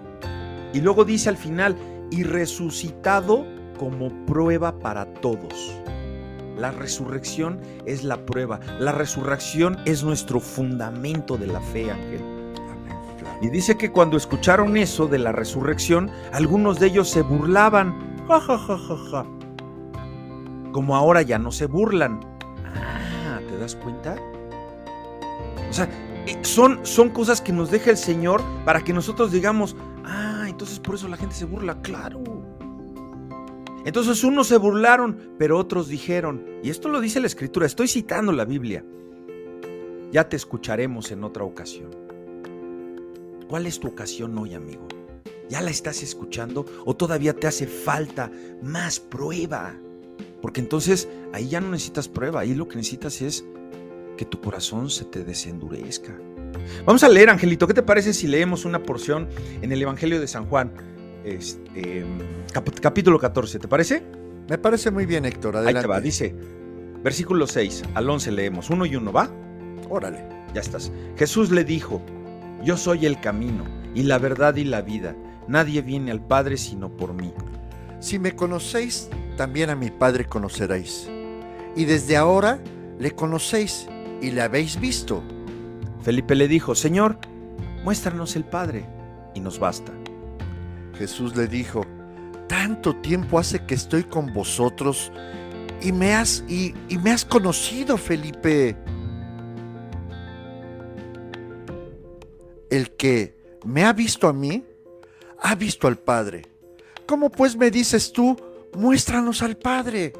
Y 0.73 0.80
luego 0.80 1.04
dice 1.04 1.28
al 1.28 1.37
final, 1.37 1.76
y 2.11 2.25
resucitado 2.25 3.47
como 3.78 4.11
prueba 4.26 4.78
para 4.78 5.06
todos. 5.14 5.73
La 6.56 6.71
resurrección 6.71 7.61
es 7.87 8.04
la 8.04 8.25
prueba. 8.25 8.61
La 8.78 8.92
resurrección 8.92 9.78
es 9.85 10.04
nuestro 10.04 10.40
fundamento 10.40 11.37
de 11.37 11.47
la 11.47 11.61
fe, 11.61 11.90
Ángel. 11.90 12.21
Y 13.40 13.49
dice 13.49 13.76
que 13.76 13.90
cuando 13.90 14.16
escucharon 14.16 14.76
eso 14.76 15.09
de 15.09 15.18
la 15.18 15.32
resurrección, 15.32 16.11
algunos 16.32 16.78
de 16.78 16.87
ellos 16.87 17.11
se 17.11 17.23
burlaban. 17.23 17.94
Ja, 18.28 18.40
ja, 18.40 18.56
ja, 18.59 18.78
ja, 18.78 18.97
ja. 19.11 19.26
Como 20.73 20.94
ahora 20.94 21.23
ya 21.23 21.38
no 21.38 21.50
se 21.50 21.66
burlan. 21.66 22.21
Ah, 22.64 23.40
¿te 23.49 23.59
das 23.59 23.75
cuenta? 23.75 24.16
O 25.68 25.73
sea, 25.73 25.88
eh, 26.26 26.38
son, 26.42 26.87
son 26.87 27.11
cosas 27.11 27.40
que 27.40 27.52
nos 27.52 27.71
deja 27.71 27.90
el 27.90 27.97
Señor 27.97 28.42
para 28.64 28.82
que 28.82 28.92
nosotros 28.92 29.32
digamos, 29.32 29.75
ah, 30.04 30.44
entonces 30.47 30.78
por 30.78 30.94
eso 30.94 31.09
la 31.09 31.16
gente 31.16 31.35
se 31.35 31.44
burla, 31.44 31.75
claro. 31.82 32.23
Entonces 33.85 34.23
unos 34.23 34.47
se 34.47 34.57
burlaron, 34.57 35.35
pero 35.39 35.59
otros 35.59 35.89
dijeron, 35.89 36.45
y 36.62 36.71
esto 36.71 36.89
lo 36.89 37.01
dice 37.01 37.21
la 37.21 37.27
escritura, 37.27 37.67
estoy 37.67 37.89
citando 37.89 38.33
la 38.33 38.45
Biblia, 38.45 38.85
ya 40.12 40.29
te 40.29 40.37
escucharemos 40.37 41.11
en 41.11 41.25
otra 41.25 41.45
ocasión. 41.45 41.91
¿Cuál 43.49 43.67
es 43.67 43.81
tu 43.81 43.89
ocasión 43.89 44.39
hoy, 44.39 44.55
amigo? 44.55 44.87
¿Ya 45.49 45.61
la 45.61 45.71
estás 45.71 46.03
escuchando 46.03 46.65
o 46.85 46.95
todavía 46.97 47.35
te 47.35 47.47
hace 47.47 47.67
falta 47.67 48.31
más 48.62 49.01
prueba? 49.01 49.75
Porque 50.41 50.61
entonces 50.61 51.09
ahí 51.33 51.49
ya 51.49 51.61
no 51.61 51.71
necesitas 51.71 52.09
prueba, 52.09 52.41
ahí 52.41 52.55
lo 52.55 52.69
que 52.69 52.77
necesitas 52.77 53.21
es 53.21 53.45
que 54.17 54.25
tu 54.25 54.41
corazón 54.41 54.91
se 54.91 55.05
te 55.05 55.25
desendurezca. 55.25 56.17
Vamos 56.85 57.03
a 57.03 57.09
leer, 57.09 57.31
Angelito, 57.31 57.67
¿qué 57.67 57.75
te 57.75 57.83
parece 57.83 58.12
si 58.12 58.27
leemos 58.27 58.65
una 58.65 58.83
porción 58.83 59.29
en 59.61 59.73
el 59.73 59.83
Evangelio 59.83 60.21
de 60.21 60.29
San 60.29 60.47
Juan? 60.47 60.73
Este, 61.25 62.05
capítulo 62.81 63.19
14, 63.19 63.59
¿te 63.59 63.69
parece? 63.69 64.02
Me 64.49 64.59
parece 64.59 64.91
muy 64.91 65.07
bien, 65.07 65.25
Héctor. 65.25 65.57
Adelante. 65.57 65.79
Ahí 65.79 65.83
te 65.83 65.88
va, 65.88 66.00
dice, 66.00 66.35
versículo 67.02 67.47
6 67.47 67.83
al 67.95 68.11
11 68.11 68.33
leemos, 68.33 68.71
uno 68.71 68.87
y 68.87 68.97
uno, 68.97 69.12
¿va? 69.12 69.31
Órale. 69.88 70.26
Ya 70.55 70.61
estás. 70.61 70.93
Jesús 71.17 71.50
le 71.50 71.64
dijo, 71.64 72.02
yo 72.62 72.76
soy 72.76 73.07
el 73.07 73.21
camino 73.21 73.64
y 73.95 74.02
la 74.02 74.19
verdad 74.19 74.57
y 74.57 74.64
la 74.64 74.83
vida. 74.83 75.17
Nadie 75.49 75.83
viene 75.83 76.11
al 76.11 76.25
Padre 76.25 76.57
sino 76.57 76.97
por 76.97 77.14
mí. 77.14 77.33
Si 78.00 78.19
me 78.19 78.35
conocéis, 78.35 79.09
también 79.37 79.71
a 79.71 79.76
mi 79.76 79.91
Padre 79.91 80.26
conoceréis. 80.26 81.09
Y 81.76 81.85
desde 81.85 82.17
ahora 82.17 82.59
le 82.99 83.12
conocéis 83.12 83.87
y 84.21 84.31
le 84.31 84.43
habéis 84.43 84.79
visto. 84.79 85.23
Felipe 86.02 86.35
le 86.35 86.49
dijo, 86.49 86.75
Señor, 86.75 87.19
muéstranos 87.85 88.37
el 88.37 88.45
Padre 88.45 88.85
y 89.35 89.41
nos 89.41 89.59
basta. 89.59 89.93
Jesús 91.02 91.35
le 91.35 91.49
dijo, 91.49 91.85
tanto 92.47 92.94
tiempo 92.94 93.40
hace 93.40 93.66
que 93.66 93.75
estoy 93.75 94.04
con 94.04 94.32
vosotros 94.32 95.11
y 95.80 95.90
me 95.90 96.14
has, 96.14 96.44
y, 96.49 96.76
me 97.02 97.11
has 97.11 97.25
conocido, 97.25 97.97
Felipe. 97.97 98.76
El 102.71 102.92
que 102.92 103.37
me 103.64 103.85
ha 103.85 103.92
visto 103.92 104.28
a 104.28 104.32
mí, 104.32 104.62
ha 105.40 105.56
visto 105.56 105.88
al 105.88 105.99
Padre. 105.99 106.42
¿Cómo 107.04 107.30
pues 107.32 107.56
me 107.56 107.73
dices 107.73 108.12
tú, 108.12 108.37
muéstranos 108.78 109.42
al 109.42 109.56
Padre? 109.56 110.12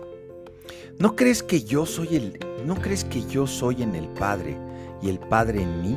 ¿No 0.99 1.15
crees 1.15 1.45
que 1.45 1.63
yo 1.63 1.87
soy 1.87 2.17
el 2.17 2.41
¿No 2.67 2.75
crees 2.75 3.05
que 3.05 3.25
yo 3.29 3.47
soy 3.47 3.85
en 3.85 3.95
el 3.95 4.09
Padre 4.09 4.59
y 5.01 5.11
el 5.11 5.21
Padre 5.21 5.63
en 5.63 5.81
mí? 5.81 5.97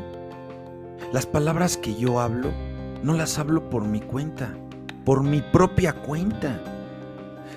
Las 1.11 1.25
palabras 1.25 1.75
que 1.75 1.95
yo 1.95 2.19
hablo 2.19 2.51
no 3.01 3.13
las 3.13 3.39
hablo 3.39 3.67
por 3.69 3.83
mi 3.83 3.99
cuenta, 3.99 4.55
por 5.05 5.24
mi 5.24 5.41
propia 5.41 5.93
cuenta, 5.93 6.59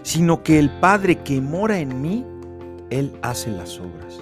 sino 0.03 0.43
que 0.43 0.59
el 0.59 0.71
Padre 0.71 1.17
que 1.17 1.41
mora 1.41 1.79
en 1.79 2.01
mí, 2.01 2.25
Él 2.91 3.19
hace 3.23 3.51
las 3.51 3.81
obras. 3.81 4.21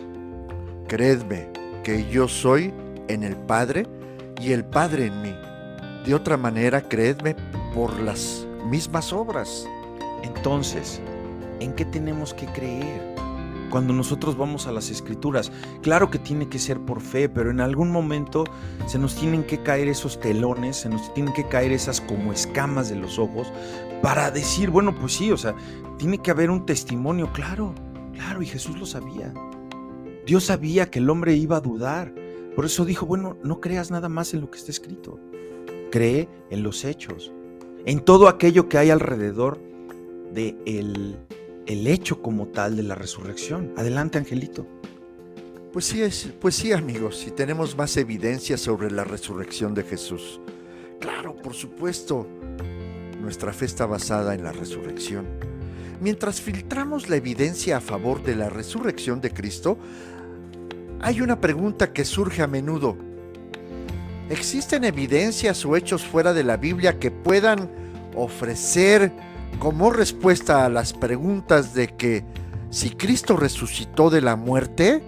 Creedme 0.86 1.48
que 1.82 2.08
yo 2.08 2.28
soy 2.28 2.72
en 3.08 3.24
el 3.24 3.36
Padre 3.36 3.86
y 4.40 4.52
el 4.52 4.64
Padre 4.64 5.06
en 5.06 5.22
mí. 5.22 5.34
De 6.06 6.14
otra 6.14 6.36
manera, 6.36 6.80
creedme 6.80 7.34
por 7.74 7.98
las 8.00 8.46
mismas 8.70 9.12
obras. 9.12 9.66
Entonces, 10.22 11.00
¿en 11.58 11.72
qué 11.72 11.84
tenemos 11.84 12.32
que 12.32 12.46
creer? 12.46 13.15
Cuando 13.68 13.92
nosotros 13.92 14.36
vamos 14.36 14.66
a 14.66 14.72
las 14.72 14.90
escrituras. 14.90 15.52
Claro 15.82 16.10
que 16.10 16.18
tiene 16.18 16.48
que 16.48 16.58
ser 16.58 16.80
por 16.80 17.00
fe, 17.00 17.28
pero 17.28 17.50
en 17.50 17.60
algún 17.60 17.90
momento 17.90 18.44
se 18.86 18.98
nos 18.98 19.14
tienen 19.14 19.44
que 19.44 19.62
caer 19.62 19.88
esos 19.88 20.20
telones, 20.20 20.76
se 20.76 20.88
nos 20.88 21.12
tienen 21.14 21.34
que 21.34 21.44
caer 21.44 21.72
esas 21.72 22.00
como 22.00 22.32
escamas 22.32 22.88
de 22.88 22.96
los 22.96 23.18
ojos 23.18 23.52
para 24.02 24.30
decir, 24.30 24.70
bueno, 24.70 24.94
pues 24.94 25.14
sí, 25.14 25.32
o 25.32 25.36
sea, 25.36 25.54
tiene 25.98 26.18
que 26.18 26.30
haber 26.30 26.50
un 26.50 26.66
testimonio, 26.66 27.32
claro, 27.32 27.74
claro, 28.12 28.42
y 28.42 28.46
Jesús 28.46 28.78
lo 28.78 28.86
sabía. 28.86 29.32
Dios 30.26 30.44
sabía 30.44 30.90
que 30.90 30.98
el 30.98 31.08
hombre 31.08 31.34
iba 31.34 31.56
a 31.56 31.60
dudar. 31.60 32.12
Por 32.54 32.64
eso 32.64 32.84
dijo, 32.84 33.06
bueno, 33.06 33.36
no 33.42 33.60
creas 33.60 33.90
nada 33.90 34.08
más 34.08 34.34
en 34.34 34.40
lo 34.40 34.50
que 34.50 34.58
está 34.58 34.70
escrito. 34.70 35.20
Cree 35.90 36.28
en 36.50 36.62
los 36.62 36.84
hechos, 36.84 37.32
en 37.84 38.00
todo 38.00 38.28
aquello 38.28 38.68
que 38.68 38.78
hay 38.78 38.90
alrededor 38.90 39.60
de 40.32 40.56
el 40.66 41.16
el 41.66 41.86
hecho 41.86 42.22
como 42.22 42.46
tal 42.48 42.76
de 42.76 42.82
la 42.82 42.94
resurrección. 42.94 43.72
Adelante, 43.76 44.18
Angelito. 44.18 44.66
Pues 45.72 45.84
sí, 45.84 46.02
es, 46.02 46.30
pues 46.40 46.54
sí, 46.54 46.72
amigos, 46.72 47.18
si 47.18 47.30
tenemos 47.30 47.76
más 47.76 47.96
evidencia 47.96 48.56
sobre 48.56 48.90
la 48.90 49.04
resurrección 49.04 49.74
de 49.74 49.82
Jesús. 49.82 50.40
Claro, 51.00 51.36
por 51.36 51.54
supuesto, 51.54 52.26
nuestra 53.20 53.52
fe 53.52 53.66
está 53.66 53.84
basada 53.84 54.34
en 54.34 54.42
la 54.42 54.52
resurrección. 54.52 55.26
Mientras 56.00 56.40
filtramos 56.40 57.08
la 57.08 57.16
evidencia 57.16 57.78
a 57.78 57.80
favor 57.80 58.22
de 58.22 58.36
la 58.36 58.48
resurrección 58.48 59.20
de 59.20 59.32
Cristo, 59.32 59.78
hay 61.00 61.20
una 61.20 61.40
pregunta 61.40 61.92
que 61.92 62.04
surge 62.04 62.42
a 62.42 62.46
menudo. 62.46 62.96
¿Existen 64.30 64.84
evidencias 64.84 65.64
o 65.64 65.76
hechos 65.76 66.04
fuera 66.04 66.32
de 66.32 66.44
la 66.44 66.56
Biblia 66.56 66.98
que 66.98 67.10
puedan 67.10 67.70
ofrecer 68.14 69.12
como 69.58 69.90
respuesta 69.90 70.64
a 70.64 70.68
las 70.68 70.92
preguntas 70.92 71.74
de 71.74 71.88
que 71.88 72.24
si 72.70 72.90
Cristo 72.90 73.36
resucitó 73.36 74.10
de 74.10 74.20
la 74.20 74.36
muerte? 74.36 75.02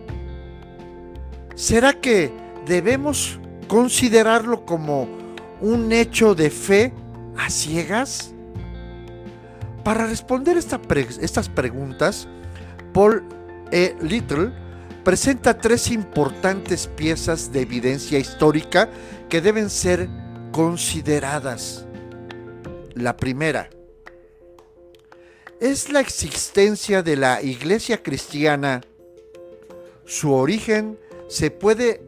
¿Será 1.54 1.92
que 1.92 2.32
debemos 2.66 3.38
considerarlo 3.66 4.64
como 4.64 5.08
un 5.60 5.92
hecho 5.92 6.34
de 6.34 6.50
fe 6.50 6.92
a 7.36 7.50
ciegas? 7.50 8.32
Para 9.84 10.06
responder 10.06 10.56
estas 10.56 11.48
preguntas, 11.48 12.28
Paul 12.92 13.24
E. 13.70 13.96
Little 14.00 14.52
presenta 15.04 15.58
tres 15.58 15.90
importantes 15.90 16.86
piezas 16.86 17.52
de 17.52 17.62
evidencia 17.62 18.18
histórica 18.18 18.88
que 19.28 19.40
deben 19.40 19.70
ser 19.70 20.08
consideradas. 20.52 21.86
La 22.94 23.16
primera 23.16 23.70
es 25.60 25.92
la 25.92 26.00
existencia 26.00 27.02
de 27.02 27.16
la 27.16 27.42
iglesia 27.42 28.02
cristiana. 28.02 28.80
Su 30.04 30.32
origen 30.32 30.98
se 31.28 31.50
puede 31.50 32.00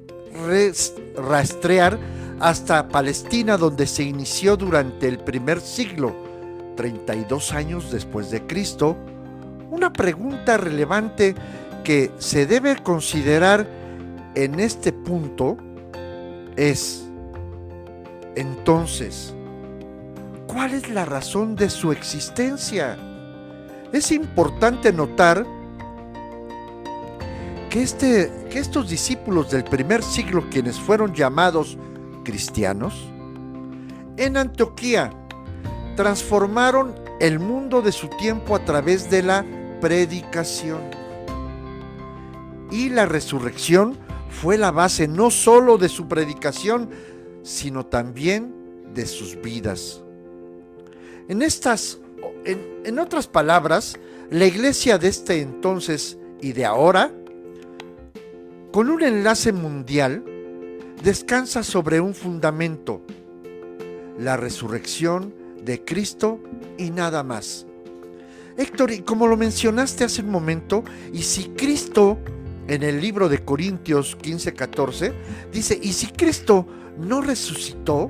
rastrear 1.16 1.98
hasta 2.38 2.88
Palestina 2.88 3.56
donde 3.56 3.86
se 3.86 4.04
inició 4.04 4.56
durante 4.56 5.08
el 5.08 5.18
primer 5.18 5.60
siglo, 5.60 6.14
32 6.76 7.52
años 7.52 7.90
después 7.90 8.30
de 8.30 8.46
Cristo. 8.46 8.96
Una 9.70 9.92
pregunta 9.92 10.56
relevante 10.56 11.34
que 11.82 12.12
se 12.18 12.46
debe 12.46 12.76
considerar 12.76 13.68
en 14.34 14.60
este 14.60 14.92
punto 14.92 15.56
es, 16.56 17.02
entonces, 18.36 19.34
¿cuál 20.46 20.72
es 20.72 20.88
la 20.88 21.04
razón 21.04 21.56
de 21.56 21.68
su 21.68 21.90
existencia? 21.90 22.96
Es 23.92 24.12
importante 24.12 24.92
notar 24.92 25.44
que, 27.70 27.82
este, 27.82 28.32
que 28.50 28.58
estos 28.58 28.88
discípulos 28.88 29.50
del 29.50 29.64
primer 29.64 30.02
siglo, 30.02 30.44
quienes 30.50 30.78
fueron 30.78 31.14
llamados 31.14 31.76
cristianos, 32.24 33.08
en 34.16 34.36
Antioquía 34.36 35.12
transformaron 35.96 36.94
el 37.20 37.38
mundo 37.38 37.82
de 37.82 37.92
su 37.92 38.08
tiempo 38.08 38.54
a 38.54 38.64
través 38.64 39.10
de 39.10 39.22
la 39.22 39.44
predicación. 39.80 40.80
Y 42.70 42.90
la 42.90 43.06
resurrección 43.06 43.98
fue 44.30 44.56
la 44.56 44.70
base 44.70 45.08
no 45.08 45.30
solo 45.30 45.78
de 45.78 45.88
su 45.88 46.06
predicación, 46.06 46.90
sino 47.42 47.86
también 47.86 48.54
de 48.94 49.06
sus 49.06 49.40
vidas. 49.40 50.02
En 51.28 51.42
estas, 51.42 51.98
en, 52.44 52.98
otras 52.98 53.26
palabras, 53.26 53.98
la 54.30 54.46
iglesia 54.46 54.98
de 54.98 55.08
este 55.08 55.40
entonces 55.40 56.18
y 56.40 56.52
de 56.52 56.64
ahora 56.64 57.12
con 58.72 58.88
un 58.88 59.02
enlace 59.02 59.52
mundial, 59.52 60.24
descansa 61.02 61.64
sobre 61.64 62.00
un 62.00 62.14
fundamento, 62.14 63.02
la 64.18 64.36
resurrección 64.36 65.34
de 65.64 65.84
Cristo 65.84 66.38
y 66.78 66.90
nada 66.90 67.24
más. 67.24 67.66
Héctor, 68.56 68.92
y 68.92 69.00
como 69.00 69.26
lo 69.26 69.36
mencionaste 69.36 70.04
hace 70.04 70.22
un 70.22 70.30
momento, 70.30 70.84
y 71.12 71.22
si 71.22 71.48
Cristo, 71.56 72.18
en 72.68 72.84
el 72.84 73.00
libro 73.00 73.28
de 73.28 73.44
Corintios 73.44 74.14
15, 74.16 74.54
14, 74.54 75.12
dice, 75.52 75.78
y 75.82 75.92
si 75.92 76.06
Cristo 76.08 76.66
no 76.96 77.22
resucitó, 77.22 78.08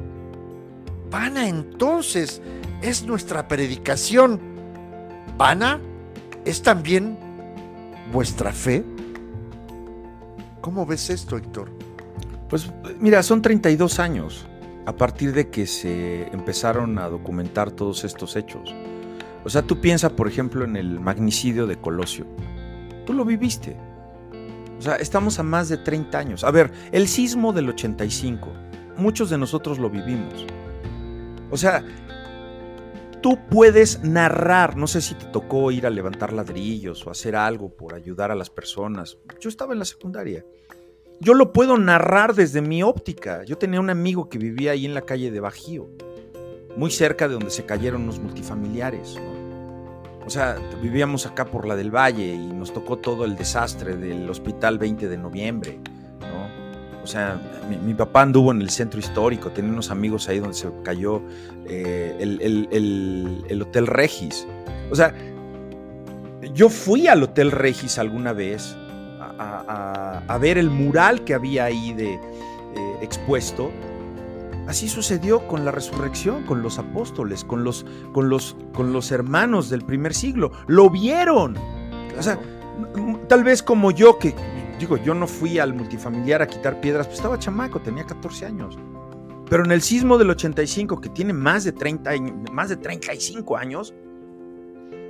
vana 1.10 1.49
entonces 1.49 2.42
es 2.82 3.04
nuestra 3.04 3.49
predicación. 3.49 4.40
Vana 5.37 5.80
es 6.44 6.62
también 6.62 7.18
vuestra 8.12 8.52
fe. 8.52 8.84
¿Cómo 10.60 10.87
ves 10.87 11.10
esto, 11.10 11.37
Héctor? 11.37 11.70
Pues 12.49 12.71
mira, 12.99 13.23
son 13.23 13.43
32 13.43 13.99
años 13.99 14.47
a 14.86 14.95
partir 14.95 15.32
de 15.32 15.49
que 15.49 15.66
se 15.66 16.25
empezaron 16.32 16.99
a 16.99 17.08
documentar 17.08 17.71
todos 17.71 18.04
estos 18.04 18.36
hechos. 18.36 18.75
O 19.45 19.49
sea, 19.49 19.62
tú 19.62 19.80
piensas, 19.80 20.12
por 20.12 20.28
ejemplo, 20.28 20.64
en 20.64 20.76
el 20.76 21.00
magnicidio 21.00 21.66
de 21.66 21.76
Colosio. 21.76 22.26
Tú 23.06 23.12
lo 23.12 23.25
viviste. 23.25 23.76
O 24.78 24.82
sea, 24.82 24.97
estamos 24.97 25.38
a 25.38 25.43
más 25.43 25.69
de 25.69 25.78
30 25.78 26.19
años. 26.19 26.45
A 26.45 26.50
ver, 26.50 26.73
el 26.93 27.06
sismo 27.06 27.52
del 27.52 27.69
85, 27.69 28.49
muchos 28.97 29.30
de 29.30 29.38
nosotros 29.38 29.78
lo 29.78 29.90
vivimos. 29.90 30.47
O 31.50 31.56
sea, 31.56 31.84
tú 33.21 33.39
puedes 33.50 34.02
narrar, 34.02 34.76
no 34.76 34.87
sé 34.87 35.00
si 35.00 35.15
te 35.15 35.26
tocó 35.26 35.71
ir 35.71 35.87
a 35.87 35.91
levantar 35.91 36.33
ladrillos 36.33 37.06
o 37.06 37.11
hacer 37.11 37.37
algo 37.37 37.75
por 37.75 37.95
ayudar 37.95 38.30
a 38.30 38.35
las 38.35 38.50
personas. 38.50 39.19
Yo 39.41 39.49
estaba 39.49 39.73
en 39.73 39.78
la 39.78 39.85
secundaria. 39.85 40.45
Yo 41.21 41.35
lo 41.35 41.52
puedo 41.52 41.76
narrar 41.76 42.35
desde 42.35 42.63
mi 42.63 42.83
óptica. 42.83 43.45
Yo 43.45 43.59
tenía 43.59 43.80
un 43.80 43.91
amigo 43.91 44.28
que 44.28 44.39
vivía 44.39 44.73
ahí 44.73 44.87
en 44.87 44.95
la 44.95 45.02
calle 45.02 45.30
de 45.30 45.41
Bajío, 45.41 45.91
muy 46.76 46.91
cerca 46.91 47.28
de 47.28 47.35
donde 47.35 47.50
se 47.50 47.67
cayeron 47.67 48.06
los 48.06 48.19
multifamiliares. 48.19 49.19
O 50.25 50.30
sea, 50.30 50.56
vivíamos 50.80 51.26
acá 51.26 51.45
por 51.47 51.67
la 51.67 51.76
del 51.76 51.95
Valle 51.95 52.33
y 52.35 52.47
nos 52.47 52.73
tocó 52.73 52.99
todo 52.99 53.25
el 53.25 53.37
desastre 53.37 53.97
del 53.97 54.28
hospital 54.30 54.78
20 54.78 55.09
de 55.09 55.19
noviembre. 55.19 55.80
O 57.10 57.12
sea, 57.12 57.40
mi, 57.84 57.92
papá 57.92 58.23
anduvo 58.23 58.52
en 58.52 58.60
el 58.62 58.70
centro 58.70 59.00
histórico, 59.00 59.50
tenía 59.50 59.73
unos 59.73 59.90
amigos 59.90 60.28
ahí 60.28 60.38
donde 60.38 60.54
se 60.54 60.68
cayó 60.84 61.20
eh, 61.66 62.14
el, 62.20 63.62
Hotel 63.62 63.88
Regis. 63.88 64.46
O 64.92 64.94
sea, 64.94 65.12
yo 66.54 66.68
fui 66.68 67.08
al 67.08 67.25
Hotel 67.25 67.50
Regis 67.50 67.99
alguna 67.99 68.32
vez 68.32 68.76
a, 69.18 70.38
ver 70.40 70.56
el 70.56 70.70
mural 70.70 71.25
que 71.25 71.34
había 71.34 71.64
ahí 71.64 71.92
de 71.94 72.14
eh, 72.14 72.20
expuesto. 73.02 73.73
Así 74.68 74.88
sucedió 74.88 75.49
con 75.49 75.64
la 75.64 75.73
resurrección, 75.73 76.44
con 76.44 76.62
los 76.62 76.78
apóstoles, 76.78 77.42
con 77.42 77.64
los, 77.64 77.84
con 78.12 78.28
los, 78.28 78.56
con 78.73 78.92
los 78.92 79.10
hermanos 79.10 79.68
del 79.68 79.82
primer 79.82 80.14
siglo. 80.14 80.52
Lo 80.68 80.88
vieron. 80.88 81.56
O 82.16 82.23
sea, 82.23 82.38
tal 83.26 83.42
vez 83.42 83.64
como 83.64 83.90
yo 83.90 84.16
que 84.20 84.32
digo, 84.80 84.97
yo 84.97 85.14
no 85.14 85.26
fui 85.26 85.58
al 85.58 85.75
multifamiliar 85.75 86.43
a 86.43 86.47
quitar 86.47 86.80
piedras, 86.80 87.06
pues 87.06 87.19
estaba 87.19 87.38
chamaco, 87.38 87.80
tenía 87.80 88.04
14 88.04 88.47
años. 88.47 88.78
Pero 89.49 89.64
en 89.64 89.73
el 89.73 89.82
sismo 89.82 90.16
del 90.16 90.30
85, 90.30 91.00
que 91.00 91.08
tiene 91.10 91.32
más 91.32 91.64
de, 91.64 91.73
30, 91.73 92.10
más 92.52 92.69
de 92.69 92.76
35 92.76 93.56
años, 93.56 93.95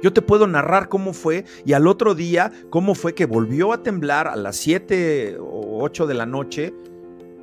yo 0.02 0.12
te 0.12 0.22
puedo 0.22 0.46
narrar 0.46 0.88
cómo 0.88 1.12
fue 1.12 1.44
y 1.64 1.74
al 1.74 1.86
otro 1.86 2.14
día 2.14 2.50
cómo 2.70 2.94
fue 2.94 3.14
que 3.14 3.26
volvió 3.26 3.72
a 3.72 3.82
temblar 3.82 4.28
a 4.28 4.36
las 4.36 4.56
7 4.56 5.36
o 5.38 5.82
8 5.84 6.06
de 6.06 6.14
la 6.14 6.26
noche 6.26 6.74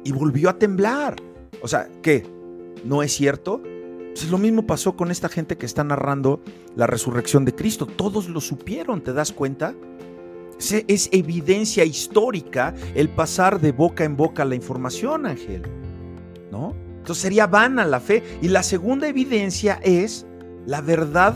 y 0.03 0.11
volvió 0.11 0.49
a 0.49 0.57
temblar. 0.57 1.15
O 1.61 1.67
sea, 1.67 1.87
¿qué? 2.01 2.25
¿No 2.83 3.03
es 3.03 3.13
cierto? 3.13 3.61
Pues 3.61 4.31
lo 4.31 4.39
mismo 4.39 4.65
pasó 4.65 4.95
con 4.95 5.11
esta 5.11 5.29
gente 5.29 5.57
que 5.57 5.67
está 5.67 5.83
narrando 5.83 6.41
la 6.75 6.87
resurrección 6.87 7.45
de 7.45 7.53
Cristo. 7.53 7.85
Todos 7.85 8.27
lo 8.27 8.41
supieron, 8.41 9.01
¿te 9.01 9.13
das 9.13 9.31
cuenta? 9.31 9.75
Es 10.59 11.09
evidencia 11.11 11.85
histórica 11.85 12.73
el 12.95 13.09
pasar 13.09 13.61
de 13.61 13.71
boca 13.71 14.03
en 14.03 14.17
boca 14.17 14.43
la 14.43 14.55
información, 14.55 15.25
Ángel. 15.25 15.63
¿No? 16.51 16.73
Entonces 16.97 17.21
sería 17.21 17.47
vana 17.47 17.85
la 17.85 17.99
fe. 17.99 18.23
Y 18.41 18.47
la 18.47 18.63
segunda 18.63 19.07
evidencia 19.07 19.79
es 19.83 20.25
la 20.65 20.81
verdad 20.81 21.35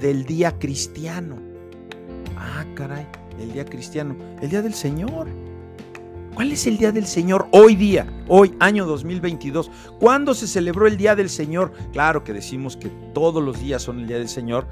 del 0.00 0.24
día 0.24 0.58
cristiano. 0.58 1.36
Ah, 2.36 2.64
caray, 2.74 3.06
el 3.38 3.52
día 3.52 3.64
cristiano, 3.64 4.16
el 4.40 4.50
día 4.50 4.62
del 4.62 4.74
Señor. 4.74 5.28
¿Cuál 6.34 6.50
es 6.50 6.66
el 6.66 6.78
día 6.78 6.92
del 6.92 7.06
Señor 7.06 7.46
hoy 7.50 7.76
día, 7.76 8.06
hoy, 8.26 8.54
año 8.58 8.86
2022? 8.86 9.70
¿Cuándo 10.00 10.32
se 10.32 10.48
celebró 10.48 10.86
el 10.86 10.96
día 10.96 11.14
del 11.14 11.28
Señor? 11.28 11.72
Claro 11.92 12.24
que 12.24 12.32
decimos 12.32 12.76
que 12.76 12.88
todos 13.12 13.42
los 13.42 13.60
días 13.60 13.82
son 13.82 14.00
el 14.00 14.06
día 14.06 14.16
del 14.16 14.30
Señor, 14.30 14.66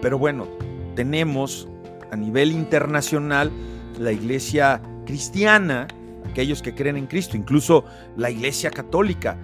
pero 0.00 0.18
bueno, 0.18 0.48
tenemos 0.94 1.68
a 2.10 2.16
nivel 2.16 2.52
internacional 2.52 3.50
la 3.98 4.12
iglesia 4.12 4.80
cristiana, 5.06 5.88
aquellos 6.30 6.62
que 6.62 6.74
creen 6.74 6.96
en 6.96 7.06
Cristo, 7.06 7.36
incluso 7.36 7.84
la 8.16 8.30
iglesia 8.30 8.70
católica. 8.70 9.38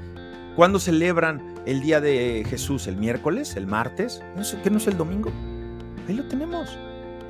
¿Cuándo 0.56 0.78
celebran 0.78 1.54
el 1.66 1.80
día 1.80 2.00
de 2.00 2.44
Jesús? 2.48 2.86
¿El 2.86 2.96
miércoles? 2.96 3.56
¿El 3.56 3.66
martes? 3.66 4.22
¿No 4.36 4.42
¿Qué 4.62 4.70
no 4.70 4.76
es 4.76 4.86
el 4.86 4.98
domingo? 4.98 5.32
Ahí 6.06 6.14
lo 6.14 6.28
tenemos. 6.28 6.76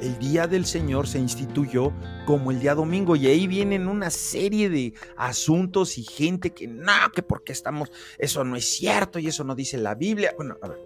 El 0.00 0.18
día 0.18 0.48
del 0.48 0.66
Señor 0.66 1.06
se 1.06 1.20
instituyó 1.20 1.92
como 2.26 2.50
el 2.50 2.58
día 2.58 2.74
domingo 2.74 3.14
y 3.14 3.28
ahí 3.28 3.46
vienen 3.46 3.86
una 3.86 4.10
serie 4.10 4.68
de 4.68 4.94
asuntos 5.16 5.96
y 5.96 6.02
gente 6.02 6.50
que 6.50 6.66
no, 6.66 6.92
que 7.14 7.22
por 7.22 7.44
qué 7.44 7.52
estamos, 7.52 7.92
eso 8.18 8.42
no 8.42 8.56
es 8.56 8.68
cierto 8.68 9.20
y 9.20 9.28
eso 9.28 9.44
no 9.44 9.54
dice 9.54 9.78
la 9.78 9.94
Biblia. 9.94 10.34
Bueno, 10.36 10.56
a 10.60 10.68
ver, 10.68 10.78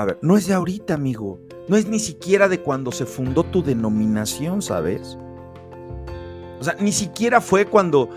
a 0.00 0.04
ver, 0.06 0.18
no 0.22 0.36
es 0.36 0.46
de 0.46 0.54
ahorita, 0.54 0.94
amigo. 0.94 1.40
No 1.68 1.76
es 1.76 1.86
ni 1.86 1.98
siquiera 1.98 2.48
de 2.48 2.60
cuando 2.60 2.90
se 2.90 3.06
fundó 3.06 3.44
tu 3.44 3.62
denominación, 3.62 4.62
¿sabes? 4.62 5.16
O 6.58 6.64
sea, 6.64 6.74
ni 6.80 6.92
siquiera 6.92 7.40
fue 7.40 7.66
cuando 7.66 8.08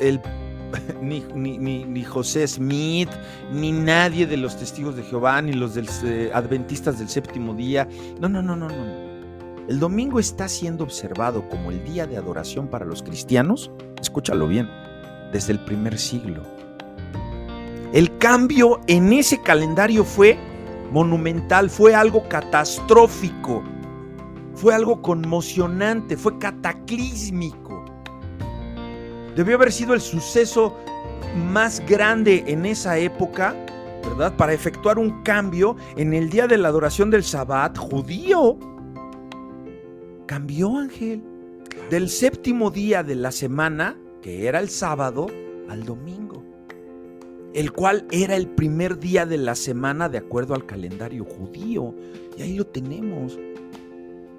el, 0.00 0.20
ni, 1.02 2.04
José 2.04 2.46
Smith, 2.46 3.10
ni 3.52 3.72
nadie 3.72 4.26
de 4.26 4.36
los 4.36 4.56
testigos 4.56 4.96
de 4.96 5.02
Jehová, 5.02 5.40
ni 5.42 5.52
los 5.52 5.74
del, 5.74 5.88
eh, 6.04 6.30
adventistas 6.32 6.98
del 6.98 7.08
séptimo 7.08 7.54
día. 7.54 7.88
No, 8.20 8.28
no, 8.28 8.42
no, 8.42 8.56
no, 8.56 8.68
no. 8.68 9.68
el 9.68 9.78
domingo 9.78 10.18
está 10.18 10.48
siendo 10.48 10.84
observado 10.84 11.48
como 11.48 11.70
el 11.70 11.84
día 11.84 12.06
de 12.06 12.16
adoración 12.16 12.68
para 12.68 12.84
los 12.84 13.02
cristianos, 13.02 13.70
escúchalo 14.00 14.48
bien, 14.48 14.68
desde 15.32 15.52
el 15.52 15.60
primer 15.64 15.98
siglo. 15.98 16.42
El 17.92 18.18
cambio 18.18 18.80
en 18.88 19.12
ese 19.12 19.40
calendario 19.40 20.04
fue 20.04 20.36
monumental, 20.90 21.70
fue 21.70 21.94
algo 21.94 22.28
catastrófico, 22.28 23.62
fue 24.54 24.74
algo 24.74 25.02
conmocionante, 25.02 26.16
fue 26.16 26.38
cataclísmico. 26.38 27.84
Debió 29.36 29.56
haber 29.56 29.72
sido 29.72 29.94
el 29.94 30.00
suceso 30.00 30.76
más 31.50 31.84
grande 31.86 32.44
en 32.46 32.64
esa 32.64 32.96
época, 32.98 33.54
¿verdad? 34.04 34.36
Para 34.36 34.52
efectuar 34.52 34.98
un 34.98 35.22
cambio 35.22 35.76
en 35.96 36.14
el 36.14 36.30
día 36.30 36.46
de 36.46 36.58
la 36.58 36.68
adoración 36.68 37.10
del 37.10 37.24
Sabbat 37.24 37.76
judío. 37.76 38.56
Cambió, 40.26 40.76
Ángel, 40.76 41.22
del 41.90 42.08
séptimo 42.08 42.70
día 42.70 43.02
de 43.02 43.16
la 43.16 43.32
semana, 43.32 43.96
que 44.22 44.46
era 44.46 44.60
el 44.60 44.68
sábado, 44.68 45.26
al 45.68 45.84
domingo, 45.84 46.23
el 47.54 47.72
cual 47.72 48.06
era 48.10 48.34
el 48.36 48.48
primer 48.48 48.98
día 48.98 49.24
de 49.24 49.38
la 49.38 49.54
semana 49.54 50.08
de 50.08 50.18
acuerdo 50.18 50.54
al 50.54 50.66
calendario 50.66 51.24
judío. 51.24 51.94
Y 52.36 52.42
ahí 52.42 52.56
lo 52.56 52.66
tenemos. 52.66 53.38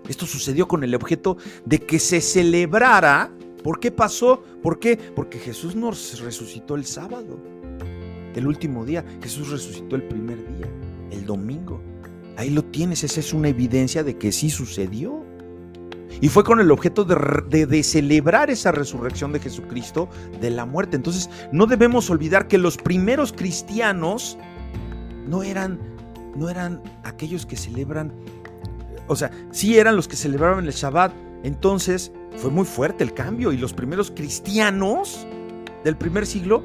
Esto 0.08 0.26
sucedió 0.26 0.68
con 0.68 0.84
el 0.84 0.94
objeto 0.94 1.38
de 1.66 1.80
que 1.80 1.98
se 1.98 2.22
celebrara. 2.22 3.32
¿Por 3.64 3.80
qué 3.80 3.90
pasó? 3.90 4.44
¿Por 4.62 4.80
qué? 4.80 4.98
Porque 4.98 5.40
Jesús 5.40 5.76
nos 5.76 6.20
resucitó 6.20 6.76
el 6.76 6.86
sábado, 6.86 7.40
el 8.36 8.46
último 8.46 8.86
día. 8.86 9.04
Jesús 9.24 9.50
resucitó 9.50 9.96
el 9.96 10.04
primer 10.04 10.38
día, 10.38 10.70
el 11.10 11.26
domingo. 11.26 11.82
Ahí 12.38 12.50
lo 12.50 12.66
tienes, 12.66 13.04
esa 13.04 13.22
es 13.22 13.34
una 13.34 13.48
evidencia 13.48 14.04
de 14.04 14.18
que 14.18 14.34
sí 14.34 14.50
sucedió. 14.50 15.25
Y 16.22 16.30
fue 16.30 16.44
con 16.44 16.60
el 16.60 16.72
objeto 16.72 17.04
de, 17.04 17.84
celebrar 17.84 18.50
esa 18.50 18.72
resurrección 18.72 19.32
de 19.32 19.40
Jesucristo 19.40 20.10
de 20.40 20.50
la 20.50 20.66
muerte. 20.66 20.96
Entonces, 20.96 21.30
no 21.52 21.66
debemos 21.66 22.10
olvidar 22.10 22.48
que 22.48 22.58
los 22.58 22.78
primeros 22.78 23.34
cristianos 23.34 24.38
no 25.28 25.44
eran, 25.44 25.80
no 26.36 26.50
eran 26.50 26.82
aquellos 27.04 27.46
que 27.46 27.58
celebran, 27.58 28.14
o 29.08 29.16
sea, 29.16 29.32
sí 29.52 29.78
eran 29.78 29.96
los 29.96 30.08
que 30.08 30.16
celebraban 30.16 30.66
el 30.66 30.72
Shabbat. 30.72 31.14
Entonces, 31.44 32.12
fue 32.38 32.50
muy 32.50 32.66
fuerte 32.66 33.04
el 33.04 33.14
cambio. 33.14 33.52
Y 33.52 33.58
los 33.58 33.74
primeros 33.74 34.12
cristianos 34.12 35.28
del 35.84 35.96
primer 35.98 36.26
siglo, 36.26 36.64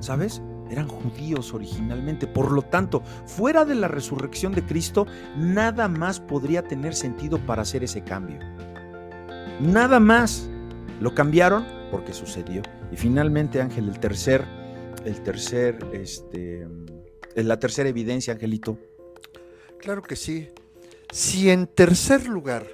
¿sabes? 0.00 0.42
eran 0.72 0.88
judíos 0.88 1.52
originalmente. 1.52 2.26
Por 2.26 2.50
lo 2.50 2.62
tanto, 2.62 3.02
fuera 3.26 3.64
de 3.64 3.74
la 3.74 3.88
resurrección 3.88 4.52
de 4.52 4.64
Cristo, 4.64 5.06
nada 5.36 5.86
más 5.86 6.18
podría 6.18 6.62
tener 6.62 6.94
sentido 6.94 7.38
para 7.38 7.62
hacer 7.62 7.84
ese 7.84 8.02
cambio. 8.02 8.38
Nada 9.60 10.00
más. 10.00 10.48
Lo 11.00 11.14
cambiaron 11.14 11.66
porque 11.90 12.12
sucedió. 12.12 12.62
Y 12.90 12.96
finalmente, 12.96 13.60
Ángel, 13.60 13.88
el 13.88 13.98
tercer, 13.98 14.44
el 15.04 15.20
tercer, 15.22 15.78
este, 15.92 16.66
la 17.34 17.58
tercera 17.58 17.88
evidencia, 17.88 18.34
Angelito. 18.34 18.78
Claro 19.78 20.02
que 20.02 20.16
sí. 20.16 20.48
Si 21.10 21.50
en 21.50 21.66
tercer 21.66 22.26
lugar, 22.26 22.66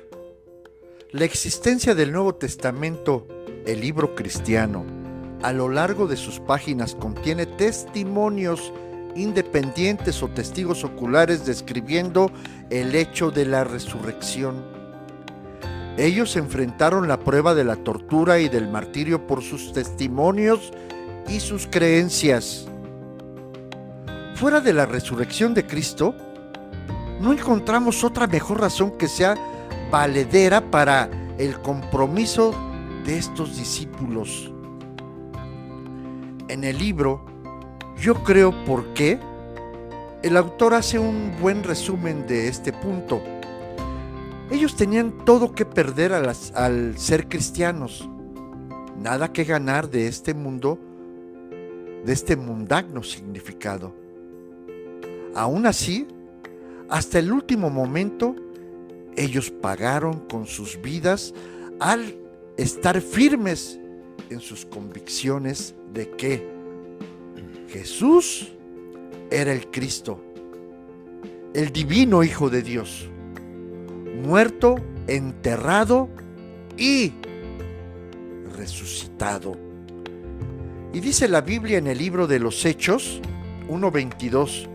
la 1.10 1.24
existencia 1.24 1.94
del 1.94 2.12
Nuevo 2.12 2.34
Testamento, 2.34 3.26
el 3.66 3.80
libro 3.80 4.14
cristiano, 4.14 4.84
a 5.42 5.52
lo 5.52 5.68
largo 5.68 6.06
de 6.06 6.16
sus 6.16 6.38
páginas 6.40 6.94
contiene 6.94 7.46
testimonios 7.46 8.72
independientes 9.16 10.22
o 10.22 10.28
testigos 10.28 10.84
oculares 10.84 11.46
describiendo 11.46 12.30
el 12.70 12.94
hecho 12.94 13.30
de 13.30 13.46
la 13.46 13.64
resurrección 13.64 14.77
ellos 15.98 16.36
enfrentaron 16.36 17.08
la 17.08 17.18
prueba 17.18 17.54
de 17.54 17.64
la 17.64 17.74
tortura 17.74 18.38
y 18.38 18.48
del 18.48 18.68
martirio 18.68 19.26
por 19.26 19.42
sus 19.42 19.72
testimonios 19.72 20.72
y 21.28 21.40
sus 21.40 21.66
creencias. 21.66 22.68
Fuera 24.36 24.60
de 24.60 24.72
la 24.72 24.86
resurrección 24.86 25.54
de 25.54 25.66
Cristo, 25.66 26.14
no 27.20 27.32
encontramos 27.32 28.04
otra 28.04 28.28
mejor 28.28 28.60
razón 28.60 28.92
que 28.92 29.08
sea 29.08 29.34
valedera 29.90 30.70
para 30.70 31.10
el 31.36 31.60
compromiso 31.60 32.54
de 33.04 33.18
estos 33.18 33.56
discípulos. 33.56 34.52
En 36.48 36.62
el 36.62 36.78
libro, 36.78 37.24
yo 38.00 38.22
creo 38.22 38.54
por 38.64 38.94
qué, 38.94 39.18
el 40.22 40.36
autor 40.36 40.74
hace 40.74 41.00
un 41.00 41.34
buen 41.40 41.64
resumen 41.64 42.24
de 42.28 42.46
este 42.46 42.72
punto. 42.72 43.20
Ellos 44.50 44.76
tenían 44.76 45.24
todo 45.26 45.52
que 45.52 45.66
perder 45.66 46.14
al, 46.14 46.98
ser 46.98 47.28
cristianos, 47.28 48.08
nada 48.98 49.30
que 49.30 49.44
ganar 49.44 49.90
de 49.90 50.06
este 50.06 50.32
mundo, 50.32 50.78
de 52.04 52.12
este 52.12 52.34
mundano 52.34 53.02
significado. 53.02 53.94
Aún 55.34 55.66
así, 55.66 56.06
hasta 56.88 57.18
el 57.18 57.30
último 57.30 57.68
momento, 57.68 58.34
ellos 59.16 59.50
pagaron 59.50 60.20
con 60.20 60.46
sus 60.46 60.80
vidas 60.80 61.34
al 61.78 62.16
estar 62.56 63.02
firmes 63.02 63.78
en 64.30 64.40
sus 64.40 64.64
convicciones 64.64 65.74
de 65.92 66.10
que 66.12 66.48
Jesús 67.68 68.54
era 69.30 69.52
el 69.52 69.70
Cristo, 69.70 70.18
el 71.52 71.70
divino 71.70 72.24
Hijo 72.24 72.48
de 72.48 72.62
Dios 72.62 73.10
muerto, 74.18 74.76
enterrado 75.06 76.08
y 76.76 77.12
resucitado. 78.56 79.56
Y 80.92 81.00
dice 81.00 81.28
la 81.28 81.40
Biblia 81.40 81.78
en 81.78 81.86
el 81.86 81.98
libro 81.98 82.26
de 82.26 82.38
los 82.38 82.64
Hechos 82.64 83.20
1.22, 83.68 84.68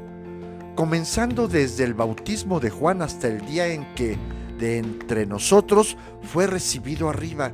comenzando 0.75 1.47
desde 1.47 1.83
el 1.83 1.93
bautismo 1.93 2.59
de 2.59 2.69
Juan 2.69 3.01
hasta 3.01 3.27
el 3.27 3.45
día 3.45 3.67
en 3.67 3.93
que 3.95 4.17
de 4.59 4.77
entre 4.77 5.25
nosotros 5.25 5.97
fue 6.21 6.47
recibido 6.47 7.09
arriba. 7.09 7.53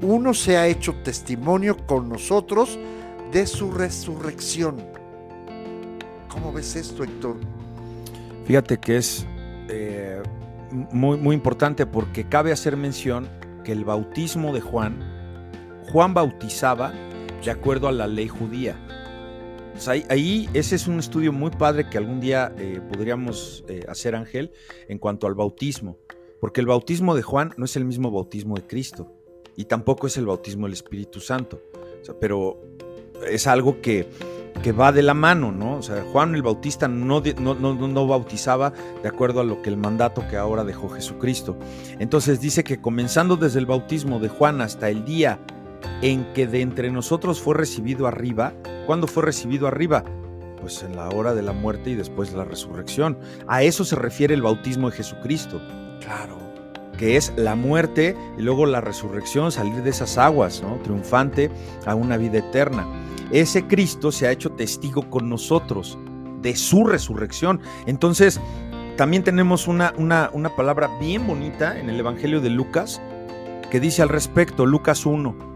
Uno 0.00 0.32
se 0.32 0.56
ha 0.56 0.66
hecho 0.66 0.94
testimonio 1.02 1.76
con 1.86 2.08
nosotros 2.08 2.78
de 3.32 3.46
su 3.46 3.72
resurrección. 3.72 4.76
¿Cómo 6.28 6.52
ves 6.52 6.76
esto, 6.76 7.02
Héctor? 7.02 7.36
Fíjate 8.46 8.78
que 8.78 8.98
es 8.98 9.26
eh, 9.68 10.07
muy, 10.70 11.16
muy 11.16 11.34
importante 11.34 11.86
porque 11.86 12.28
cabe 12.28 12.52
hacer 12.52 12.76
mención 12.76 13.28
que 13.64 13.72
el 13.72 13.84
bautismo 13.84 14.52
de 14.52 14.60
Juan, 14.60 14.98
Juan 15.92 16.14
bautizaba 16.14 16.92
de 17.44 17.50
acuerdo 17.50 17.88
a 17.88 17.92
la 17.92 18.06
ley 18.06 18.28
judía. 18.28 18.76
ahí, 20.08 20.48
ese 20.54 20.76
es 20.76 20.86
un 20.86 20.98
estudio 20.98 21.32
muy 21.32 21.50
padre 21.50 21.88
que 21.88 21.98
algún 21.98 22.20
día 22.20 22.52
eh, 22.58 22.80
podríamos 22.92 23.64
eh, 23.68 23.84
hacer, 23.88 24.14
Ángel, 24.14 24.52
en 24.88 24.98
cuanto 24.98 25.26
al 25.26 25.34
bautismo. 25.34 25.98
Porque 26.40 26.60
el 26.60 26.66
bautismo 26.66 27.14
de 27.14 27.22
Juan 27.22 27.52
no 27.56 27.64
es 27.64 27.76
el 27.76 27.84
mismo 27.84 28.10
bautismo 28.10 28.56
de 28.56 28.66
Cristo 28.66 29.12
y 29.56 29.64
tampoco 29.64 30.06
es 30.06 30.16
el 30.16 30.26
bautismo 30.26 30.66
del 30.66 30.74
Espíritu 30.74 31.20
Santo. 31.20 31.60
pero 32.20 32.62
es 33.28 33.46
algo 33.46 33.80
que 33.80 34.08
que 34.62 34.72
va 34.72 34.92
de 34.92 35.02
la 35.02 35.14
mano, 35.14 35.52
¿no? 35.52 35.76
O 35.76 35.82
sea, 35.82 36.02
Juan 36.12 36.34
el 36.34 36.42
Bautista 36.42 36.88
no, 36.88 37.22
no, 37.40 37.54
no, 37.54 38.06
bautizaba 38.06 38.72
de 39.02 39.08
acuerdo 39.08 39.40
a 39.40 39.44
lo 39.44 39.62
que 39.62 39.70
el 39.70 39.76
mandato 39.76 40.26
que 40.28 40.36
ahora 40.36 40.64
dejó 40.64 40.88
Jesucristo. 40.88 41.56
Entonces 41.98 42.40
dice 42.40 42.64
que 42.64 42.80
comenzando 42.80 43.36
desde 43.36 43.58
el 43.58 43.66
bautismo 43.66 44.18
de 44.18 44.28
Juan 44.28 44.60
hasta 44.60 44.88
el 44.88 45.04
día 45.04 45.38
en 46.02 46.32
que 46.32 46.46
de 46.46 46.60
entre 46.60 46.90
nosotros 46.90 47.40
fue 47.40 47.54
recibido 47.54 48.06
arriba, 48.06 48.52
¿cuándo 48.86 49.06
fue 49.06 49.22
recibido 49.22 49.66
arriba? 49.66 50.04
Pues 50.60 50.82
en 50.82 50.96
la 50.96 51.08
hora 51.08 51.34
de 51.34 51.42
la 51.42 51.52
muerte 51.52 51.90
y 51.90 51.94
después 51.94 52.32
de 52.32 52.38
la 52.38 52.44
resurrección. 52.44 53.18
A 53.46 53.62
eso 53.62 53.84
se 53.84 53.96
refiere 53.96 54.34
el 54.34 54.42
bautismo 54.42 54.90
de 54.90 54.96
Jesucristo. 54.96 55.60
Claro. 56.00 56.36
Que 56.98 57.16
es 57.16 57.32
la 57.36 57.54
muerte 57.54 58.16
y 58.36 58.42
luego 58.42 58.66
la 58.66 58.80
resurrección, 58.80 59.52
salir 59.52 59.82
de 59.84 59.90
esas 59.90 60.18
aguas, 60.18 60.62
¿no? 60.62 60.76
Triunfante 60.82 61.48
a 61.86 61.94
una 61.94 62.16
vida 62.16 62.38
eterna 62.38 62.86
ese 63.30 63.66
Cristo 63.66 64.10
se 64.12 64.26
ha 64.26 64.32
hecho 64.32 64.50
testigo 64.50 65.08
con 65.10 65.28
nosotros 65.28 65.98
de 66.42 66.56
su 66.56 66.84
resurrección. 66.84 67.60
Entonces, 67.86 68.40
también 68.96 69.22
tenemos 69.22 69.68
una, 69.68 69.92
una, 69.96 70.30
una 70.32 70.54
palabra 70.56 70.90
bien 71.00 71.26
bonita 71.26 71.78
en 71.78 71.88
el 71.90 72.00
Evangelio 72.00 72.40
de 72.40 72.50
Lucas 72.50 73.00
que 73.70 73.80
dice 73.80 74.02
al 74.02 74.08
respecto, 74.08 74.66
Lucas 74.66 75.04
1. 75.06 75.48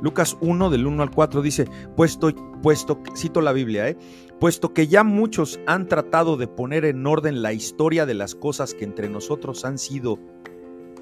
Lucas 0.00 0.36
1 0.40 0.70
del 0.70 0.86
1 0.86 1.02
al 1.02 1.10
4 1.10 1.42
dice, 1.42 1.68
puesto, 1.96 2.32
puesto, 2.62 3.00
cito 3.16 3.40
la 3.40 3.52
Biblia, 3.52 3.88
¿eh? 3.88 3.96
puesto 4.38 4.72
que 4.72 4.86
ya 4.86 5.02
muchos 5.02 5.58
han 5.66 5.88
tratado 5.88 6.36
de 6.36 6.46
poner 6.46 6.84
en 6.84 7.04
orden 7.06 7.42
la 7.42 7.52
historia 7.52 8.06
de 8.06 8.14
las 8.14 8.34
cosas 8.34 8.74
que 8.74 8.84
entre 8.84 9.08
nosotros 9.08 9.64
han 9.64 9.78
sido 9.78 10.18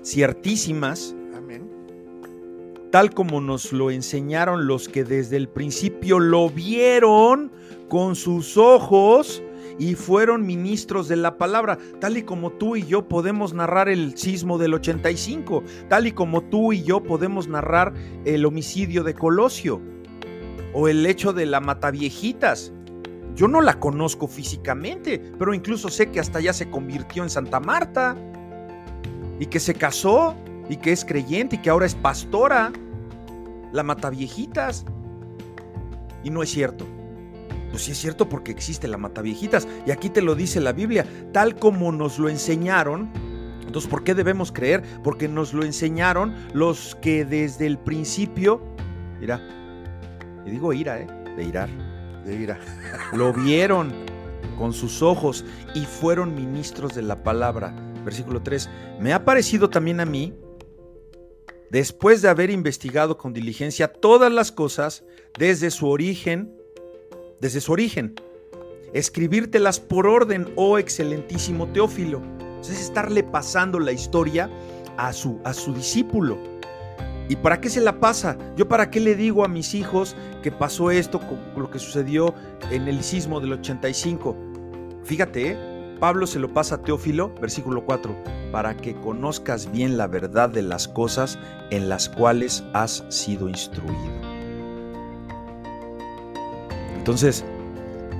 ciertísimas, 0.02 1.14
tal 2.96 3.12
como 3.12 3.42
nos 3.42 3.74
lo 3.74 3.90
enseñaron 3.90 4.66
los 4.66 4.88
que 4.88 5.04
desde 5.04 5.36
el 5.36 5.50
principio 5.50 6.18
lo 6.18 6.48
vieron 6.48 7.52
con 7.90 8.16
sus 8.16 8.56
ojos 8.56 9.42
y 9.78 9.96
fueron 9.96 10.46
ministros 10.46 11.06
de 11.06 11.16
la 11.16 11.36
palabra, 11.36 11.76
tal 12.00 12.16
y 12.16 12.22
como 12.22 12.52
tú 12.52 12.74
y 12.74 12.86
yo 12.86 13.06
podemos 13.06 13.52
narrar 13.52 13.90
el 13.90 14.16
sismo 14.16 14.56
del 14.56 14.72
85, 14.72 15.62
tal 15.90 16.06
y 16.06 16.12
como 16.12 16.40
tú 16.44 16.72
y 16.72 16.84
yo 16.84 17.02
podemos 17.02 17.48
narrar 17.48 17.92
el 18.24 18.46
homicidio 18.46 19.04
de 19.04 19.12
Colosio 19.12 19.78
o 20.72 20.88
el 20.88 21.04
hecho 21.04 21.34
de 21.34 21.44
la 21.44 21.60
Mataviejitas. 21.60 22.72
Yo 23.34 23.46
no 23.46 23.60
la 23.60 23.78
conozco 23.78 24.26
físicamente, 24.26 25.18
pero 25.38 25.52
incluso 25.52 25.90
sé 25.90 26.10
que 26.10 26.20
hasta 26.20 26.40
ya 26.40 26.54
se 26.54 26.70
convirtió 26.70 27.24
en 27.24 27.28
Santa 27.28 27.60
Marta 27.60 28.16
y 29.38 29.44
que 29.44 29.60
se 29.60 29.74
casó 29.74 30.34
y 30.70 30.78
que 30.78 30.92
es 30.92 31.04
creyente 31.04 31.56
y 31.56 31.58
que 31.58 31.68
ahora 31.68 31.84
es 31.84 31.94
pastora. 31.94 32.72
La 33.72 33.82
Mataviejitas. 33.82 34.84
Y 36.24 36.30
no 36.30 36.42
es 36.42 36.50
cierto. 36.50 36.86
Pues 37.70 37.84
sí 37.84 37.92
es 37.92 37.98
cierto 37.98 38.28
porque 38.28 38.52
existe 38.52 38.88
la 38.88 38.98
Mataviejitas. 38.98 39.66
Y 39.86 39.90
aquí 39.90 40.10
te 40.10 40.22
lo 40.22 40.34
dice 40.34 40.60
la 40.60 40.72
Biblia, 40.72 41.06
tal 41.32 41.56
como 41.56 41.92
nos 41.92 42.18
lo 42.18 42.28
enseñaron. 42.28 43.10
Entonces, 43.66 43.90
¿por 43.90 44.04
qué 44.04 44.14
debemos 44.14 44.52
creer? 44.52 44.82
Porque 45.02 45.28
nos 45.28 45.52
lo 45.52 45.64
enseñaron 45.64 46.34
los 46.52 46.96
que 46.96 47.24
desde 47.24 47.66
el 47.66 47.78
principio, 47.78 48.62
mira, 49.20 49.40
y 50.46 50.50
digo 50.50 50.72
ira, 50.72 51.00
¿eh? 51.00 51.06
De 51.36 51.44
irar 51.44 51.68
de 52.26 52.34
ira. 52.34 52.58
Lo 53.12 53.32
vieron 53.32 53.92
con 54.58 54.72
sus 54.72 55.02
ojos 55.02 55.44
y 55.74 55.84
fueron 55.84 56.34
ministros 56.34 56.94
de 56.94 57.02
la 57.02 57.22
palabra. 57.22 57.74
Versículo 58.04 58.42
3. 58.42 58.68
Me 59.00 59.12
ha 59.12 59.24
parecido 59.24 59.70
también 59.70 60.00
a 60.00 60.04
mí, 60.04 60.34
después 61.70 62.22
de 62.22 62.28
haber 62.28 62.50
investigado 62.50 63.16
con 63.18 63.32
diligencia 63.32 63.92
todas 63.92 64.32
las 64.32 64.52
cosas 64.52 65.04
desde 65.38 65.70
su 65.70 65.88
origen, 65.88 66.56
desde 67.40 67.60
su 67.60 67.72
origen, 67.72 68.14
escribírtelas 68.92 69.80
por 69.80 70.06
orden, 70.06 70.52
oh 70.56 70.78
excelentísimo 70.78 71.68
Teófilo. 71.68 72.22
Es 72.60 72.70
estarle 72.70 73.22
pasando 73.22 73.78
la 73.78 73.92
historia 73.92 74.50
a 74.96 75.12
su, 75.12 75.40
a 75.44 75.52
su 75.52 75.72
discípulo. 75.72 76.38
¿Y 77.28 77.36
para 77.36 77.60
qué 77.60 77.68
se 77.68 77.80
la 77.80 78.00
pasa? 78.00 78.36
Yo 78.56 78.68
para 78.68 78.90
qué 78.90 79.00
le 79.00 79.14
digo 79.14 79.44
a 79.44 79.48
mis 79.48 79.74
hijos 79.74 80.16
que 80.42 80.52
pasó 80.52 80.90
esto 80.90 81.20
con 81.20 81.62
lo 81.62 81.70
que 81.70 81.78
sucedió 81.78 82.34
en 82.70 82.88
el 82.88 83.02
sismo 83.02 83.40
del 83.40 83.52
85. 83.54 84.36
Fíjate, 85.04 85.50
¿eh? 85.50 85.75
Pablo 86.00 86.26
se 86.26 86.38
lo 86.38 86.52
pasa 86.52 86.76
a 86.76 86.82
Teófilo, 86.82 87.34
versículo 87.40 87.84
4, 87.84 88.14
para 88.52 88.76
que 88.76 88.94
conozcas 88.94 89.70
bien 89.72 89.96
la 89.96 90.06
verdad 90.06 90.50
de 90.50 90.62
las 90.62 90.88
cosas 90.88 91.38
en 91.70 91.88
las 91.88 92.08
cuales 92.08 92.64
has 92.74 93.04
sido 93.08 93.48
instruido. 93.48 94.36
Entonces, 96.96 97.44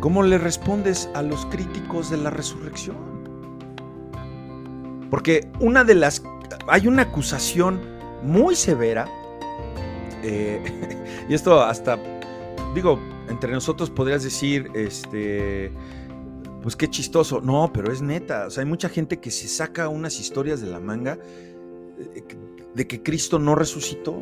¿cómo 0.01 0.23
le 0.23 0.39
respondes 0.39 1.11
a 1.15 1.23
los 1.23 1.45
críticos 1.47 2.11
de 2.11 2.17
la 2.17 2.31
resurrección? 2.31 2.97
Porque 5.11 5.49
una 5.61 5.85
de 5.85 5.95
las... 5.97 6.23
Hay 6.69 6.87
una 6.87 7.03
acusación 7.03 7.81
muy 8.23 8.57
severa. 8.57 9.07
Eh, 10.23 10.62
y 11.29 11.35
esto 11.35 11.61
hasta, 11.62 11.99
digo, 12.75 12.99
entre 13.29 13.53
nosotros 13.53 13.91
podrías 13.91 14.23
decir, 14.23 14.71
este, 14.75 15.73
pues 16.66 16.74
qué 16.74 16.90
chistoso. 16.90 17.40
No, 17.40 17.70
pero 17.72 17.92
es 17.92 18.02
neta. 18.02 18.48
O 18.48 18.50
sea, 18.50 18.64
hay 18.64 18.68
mucha 18.68 18.88
gente 18.88 19.20
que 19.20 19.31
se 19.31 19.46
saca 19.46 19.88
unas 19.88 20.18
historias 20.18 20.61
de 20.61 20.66
la 20.66 20.81
manga 20.81 21.16
eh, 22.16 22.24
de 22.74 22.87
que 22.88 23.05
Cristo 23.05 23.38
no 23.38 23.55
resucitó. 23.55 24.20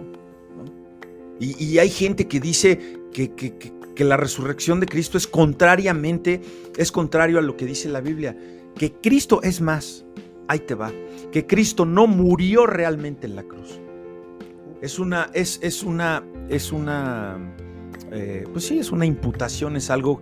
Y, 1.41 1.79
hay 1.79 1.89
gente 1.89 2.29
que 2.29 2.41
dice 2.41 2.99
que, 3.15 4.05
la 4.05 4.19
resurrección 4.19 4.79
de 4.79 4.87
Cristo 4.87 5.17
es 5.17 5.27
contrariamente, 5.27 6.43
es 6.77 6.93
contrario 6.93 7.39
a 7.39 7.43
lo 7.43 7.57
que 7.57 7.65
dice 7.65 7.89
la 7.89 8.03
Biblia. 8.03 8.37
Que 8.75 8.93
Cristo 8.93 9.41
es 9.43 9.63
más, 9.63 10.05
ahí 10.47 10.59
te 10.59 10.75
va, 10.75 10.93
que 11.33 11.47
Cristo 11.47 11.87
no 11.87 12.07
murió 12.07 12.67
realmente 12.67 13.27
en 13.27 13.37
la 13.37 13.45
cruz 13.45 13.81
es 14.83 14.99
una, 14.99 15.31
es, 15.33 15.61
es 15.63 15.83
una, 15.83 16.23
es 16.51 16.71
una, 16.71 17.39
eh, 18.13 18.45
pues 18.53 18.67
sí, 18.67 18.79
es 18.79 18.93
una 18.93 19.07
imputación, 19.07 19.77
es 19.77 19.89
algo 19.89 20.21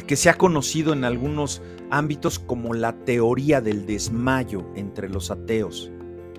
que, 0.00 0.16
se 0.16 0.30
ha 0.30 0.34
conocido 0.34 0.92
en 0.92 1.04
algunos 1.04 1.62
ámbitos 1.90 2.38
como 2.38 2.74
la 2.74 2.92
teoría 3.04 3.60
del 3.60 3.86
desmayo 3.86 4.66
entre 4.74 5.08
los 5.08 5.30
ateos 5.30 5.90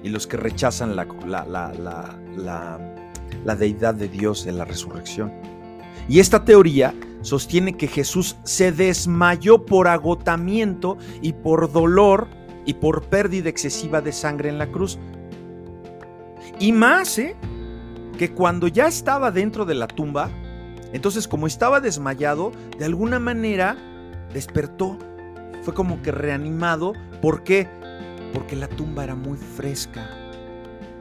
y 0.02 0.10
los 0.10 0.28
que 0.28 0.38
rechazan 0.38 0.96
la, 0.96 1.06
la, 1.28 2.20
la 3.46 3.56
deidad 3.56 3.96
de 3.96 4.08
Dios 4.08 4.46
de 4.46 4.52
la 4.54 4.66
resurrección. 4.66 5.32
Y 6.10 6.20
esta 6.20 6.44
teoría 6.44 6.94
sostiene 7.22 7.78
que 7.78 7.88
Jesús 7.88 8.36
se 8.44 8.72
desmayó 8.72 9.66
por 9.66 9.88
agotamiento 9.88 10.98
y 11.22 11.34
por 11.34 11.72
dolor 11.72 12.28
y 12.66 12.76
por 12.76 13.04
pérdida 13.04 13.50
excesiva 13.50 14.02
de 14.02 14.12
sangre 14.12 14.50
en 14.50 14.58
la 14.58 14.72
cruz. 14.72 15.00
Y 16.60 16.72
más, 16.72 17.18
¿eh? 17.18 17.36
Que 18.18 18.32
cuando 18.32 18.68
ya 18.68 18.88
estaba 18.88 19.32
dentro 19.32 19.66
de 19.66 19.76
la 19.76 19.88
tumba, 19.88 20.30
entonces 20.93 21.27
como 21.27 21.47
estaba 21.47 21.82
desmayado, 21.82 22.51
de 22.77 22.86
alguna 22.86 23.19
manera 23.19 23.75
despertó. 24.34 24.97
Fue 25.63 25.73
como 25.73 26.01
que 26.01 26.12
reanimado. 26.12 26.93
¿Por 27.21 27.43
qué? 27.43 27.67
Porque 28.34 28.56
la 28.56 28.67
tumba 28.67 29.03
era 29.03 29.15
muy 29.15 29.38
fresca. 29.38 30.10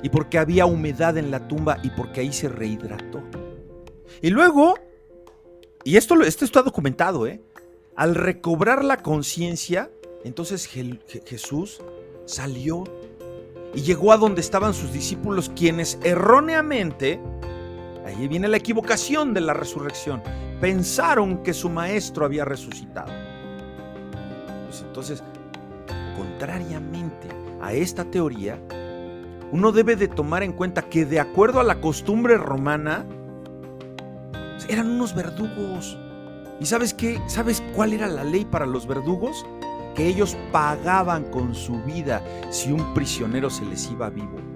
Y 0.03 0.09
porque 0.09 0.39
había 0.39 0.67
humedad 0.67 1.17
en 1.17 1.31
la 1.31 1.47
tumba 1.47 1.79
y 1.83 1.91
porque 1.91 2.21
ahí 2.21 2.33
se 2.33 2.49
rehidrató. 2.49 3.23
Y 4.21 4.31
luego, 4.31 4.75
y 5.85 5.97
esto, 5.97 6.21
esto 6.23 6.45
está 6.45 6.63
documentado, 6.63 7.27
¿eh? 7.27 7.41
Al 7.95 8.15
recobrar 8.15 8.85
la 8.85 8.99
conciencia, 8.99 9.91
entonces 10.25 10.67
Jesús 10.67 11.83
salió 12.25 12.85
y 13.75 13.83
llegó 13.83 14.13
a 14.13 14.17
donde 14.17 14.41
estaban 14.41 14.75
sus 14.75 14.93
discípulos, 14.93 15.51
quienes 15.55 15.99
erróneamente, 16.03 17.21
ahí 18.05 18.29
viene 18.29 18.49
la 18.49 18.57
equivocación 18.57 19.35
de 19.35 19.41
la 19.41 19.55
resurrección, 19.55 20.23
pensaron 20.61 21.43
que 21.43 21.55
su 21.55 21.69
maestro 21.69 22.25
había 22.25 22.45
resucitado. 22.45 23.13
Pues 24.67 24.83
entonces, 24.83 25.23
contrariamente 26.17 27.29
a 27.61 27.73
esta 27.73 28.05
teoría, 28.05 28.59
uno 29.51 29.73
debe 29.73 29.97
de 29.97 30.09
tomar 30.09 30.43
en 30.43 30.53
cuenta 30.53 30.83
que 30.83 31.05
de 31.05 31.21
acuerdo 31.21 31.61
a 31.61 31.65
la 31.65 31.81
costumbre 31.81 32.39
romana, 32.39 33.05
eran 34.69 34.91
unos 34.91 35.15
verdugos. 35.15 35.99
¿Y 36.61 36.67
sabes 36.67 36.95
qué? 36.95 37.21
¿Sabes 37.27 37.63
cuál 37.75 37.93
era 37.93 38.07
la 38.07 38.25
ley 38.25 38.45
para 38.45 38.67
los 38.67 38.87
verdugos? 38.87 39.45
que 39.95 40.07
ellos 40.07 40.37
pagaban 40.51 41.25
con 41.25 41.55
su 41.55 41.81
vida 41.83 42.23
si 42.51 42.73
un 42.73 42.95
prisionero 42.95 43.51
se 43.51 43.65
les 43.65 43.91
iba 43.91 44.11
vivo. 44.11 44.52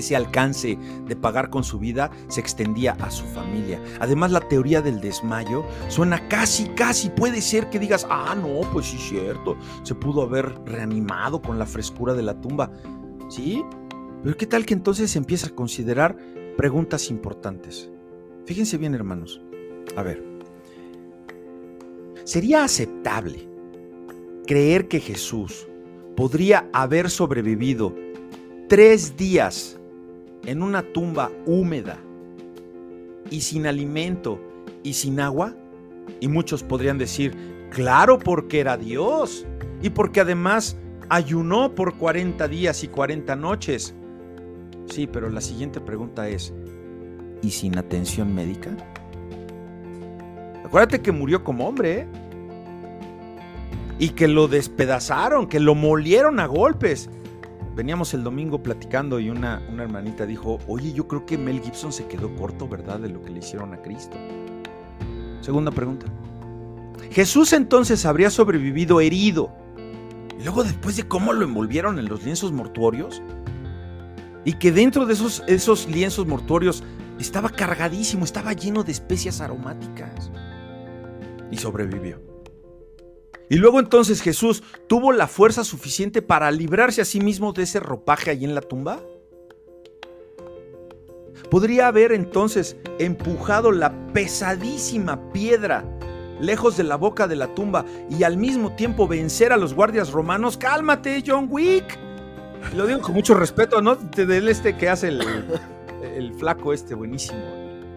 Ese 0.00 0.16
alcance 0.16 0.78
de 1.06 1.14
pagar 1.14 1.50
con 1.50 1.62
su 1.62 1.78
vida 1.78 2.10
se 2.28 2.40
extendía 2.40 2.96
a 3.00 3.10
su 3.10 3.24
familia. 3.26 3.78
Además, 4.00 4.32
la 4.32 4.40
teoría 4.40 4.80
del 4.80 4.98
desmayo 4.98 5.62
suena 5.88 6.26
casi, 6.28 6.68
casi. 6.70 7.10
Puede 7.10 7.42
ser 7.42 7.68
que 7.68 7.78
digas, 7.78 8.06
ah, 8.08 8.34
no, 8.34 8.62
pues 8.72 8.86
sí 8.86 8.96
cierto. 8.96 9.58
Se 9.82 9.94
pudo 9.94 10.22
haber 10.22 10.58
reanimado 10.64 11.42
con 11.42 11.58
la 11.58 11.66
frescura 11.66 12.14
de 12.14 12.22
la 12.22 12.40
tumba. 12.40 12.70
¿Sí? 13.28 13.62
Pero 14.22 14.36
¿qué 14.38 14.46
tal 14.46 14.64
que 14.64 14.72
entonces 14.72 15.10
se 15.10 15.18
empieza 15.18 15.48
a 15.48 15.54
considerar 15.54 16.16
preguntas 16.56 17.10
importantes? 17.10 17.90
Fíjense 18.46 18.78
bien, 18.78 18.94
hermanos. 18.94 19.42
A 19.96 20.02
ver. 20.02 20.24
¿Sería 22.24 22.64
aceptable 22.64 23.46
creer 24.46 24.88
que 24.88 25.00
Jesús 25.00 25.68
podría 26.16 26.68
haber 26.72 27.10
sobrevivido 27.10 27.94
tres 28.68 29.16
días 29.16 29.79
en 30.44 30.62
una 30.62 30.82
tumba 30.82 31.30
húmeda 31.46 31.98
y 33.30 33.40
sin 33.42 33.66
alimento 33.66 34.40
y 34.82 34.94
sin 34.94 35.20
agua? 35.20 35.54
Y 36.20 36.28
muchos 36.28 36.62
podrían 36.62 36.98
decir, 36.98 37.34
claro, 37.70 38.18
porque 38.18 38.60
era 38.60 38.76
Dios 38.76 39.46
y 39.82 39.90
porque 39.90 40.20
además 40.20 40.76
ayunó 41.08 41.74
por 41.74 41.96
40 41.96 42.48
días 42.48 42.82
y 42.84 42.88
40 42.88 43.36
noches. 43.36 43.94
Sí, 44.86 45.06
pero 45.06 45.30
la 45.30 45.40
siguiente 45.40 45.80
pregunta 45.80 46.28
es, 46.28 46.52
¿y 47.42 47.50
sin 47.50 47.78
atención 47.78 48.34
médica? 48.34 48.70
Acuérdate 50.64 51.00
que 51.00 51.12
murió 51.12 51.42
como 51.42 51.66
hombre, 51.66 52.00
¿eh? 52.00 52.06
y 54.00 54.10
que 54.10 54.26
lo 54.28 54.48
despedazaron, 54.48 55.46
que 55.46 55.60
lo 55.60 55.74
molieron 55.74 56.40
a 56.40 56.46
golpes. 56.46 57.10
Veníamos 57.80 58.12
el 58.12 58.22
domingo 58.22 58.62
platicando 58.62 59.18
y 59.20 59.30
una, 59.30 59.62
una 59.72 59.84
hermanita 59.84 60.26
dijo, 60.26 60.58
oye, 60.68 60.92
yo 60.92 61.08
creo 61.08 61.24
que 61.24 61.38
Mel 61.38 61.62
Gibson 61.62 61.94
se 61.94 62.06
quedó 62.06 62.36
corto, 62.36 62.68
¿verdad? 62.68 63.00
De 63.00 63.08
lo 63.08 63.22
que 63.22 63.30
le 63.30 63.38
hicieron 63.38 63.72
a 63.72 63.80
Cristo. 63.80 64.18
Segunda 65.40 65.70
pregunta. 65.70 66.04
Jesús 67.10 67.54
entonces 67.54 68.04
habría 68.04 68.28
sobrevivido 68.28 69.00
herido. 69.00 69.50
Luego 70.44 70.62
después 70.62 70.98
de 70.98 71.08
cómo 71.08 71.32
lo 71.32 71.42
envolvieron 71.42 71.98
en 71.98 72.06
los 72.06 72.22
lienzos 72.22 72.52
mortuorios. 72.52 73.22
Y 74.44 74.52
que 74.58 74.72
dentro 74.72 75.06
de 75.06 75.14
esos, 75.14 75.42
esos 75.46 75.88
lienzos 75.88 76.26
mortuorios 76.26 76.84
estaba 77.18 77.48
cargadísimo, 77.48 78.26
estaba 78.26 78.52
lleno 78.52 78.84
de 78.84 78.92
especias 78.92 79.40
aromáticas. 79.40 80.30
Y 81.50 81.56
sobrevivió. 81.56 82.20
Y 83.50 83.56
luego 83.56 83.80
entonces 83.80 84.22
Jesús 84.22 84.62
tuvo 84.86 85.10
la 85.10 85.26
fuerza 85.26 85.64
suficiente 85.64 86.22
para 86.22 86.52
librarse 86.52 87.02
a 87.02 87.04
sí 87.04 87.20
mismo 87.20 87.52
de 87.52 87.64
ese 87.64 87.80
ropaje 87.80 88.30
allí 88.30 88.44
en 88.44 88.54
la 88.54 88.60
tumba. 88.60 89.00
Podría 91.50 91.88
haber 91.88 92.12
entonces 92.12 92.76
empujado 93.00 93.72
la 93.72 93.92
pesadísima 94.12 95.32
piedra 95.32 95.84
lejos 96.40 96.76
de 96.76 96.84
la 96.84 96.94
boca 96.94 97.26
de 97.26 97.34
la 97.34 97.52
tumba 97.52 97.84
y 98.08 98.22
al 98.22 98.36
mismo 98.36 98.76
tiempo 98.76 99.08
vencer 99.08 99.52
a 99.52 99.56
los 99.56 99.74
guardias 99.74 100.12
romanos. 100.12 100.56
Cálmate, 100.56 101.24
John 101.26 101.48
Wick. 101.50 101.98
Lo 102.76 102.86
digo 102.86 103.00
con 103.00 103.14
mucho 103.14 103.34
respeto, 103.34 103.82
¿no? 103.82 103.96
Del 103.96 104.46
este 104.46 104.76
que 104.76 104.88
hace 104.88 105.08
el, 105.08 105.20
el 106.14 106.34
flaco 106.34 106.72
este 106.72 106.94
buenísimo, 106.94 107.42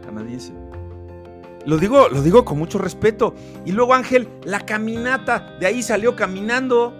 canadiense. 0.03 0.62
Lo 1.65 1.77
digo, 1.77 2.09
lo 2.09 2.21
digo 2.21 2.43
con 2.43 2.57
mucho 2.57 2.77
respeto. 2.77 3.33
Y 3.65 3.71
luego 3.71 3.93
Ángel, 3.93 4.27
la 4.43 4.59
caminata, 4.59 5.55
de 5.59 5.67
ahí 5.67 5.81
salió 5.81 6.15
caminando. 6.15 6.93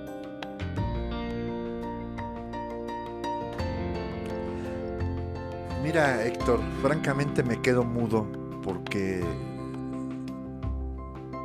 Mira, 5.84 6.26
Héctor, 6.26 6.62
francamente 6.82 7.44
me 7.44 7.62
quedo 7.62 7.84
mudo 7.84 8.26
porque, 8.64 9.22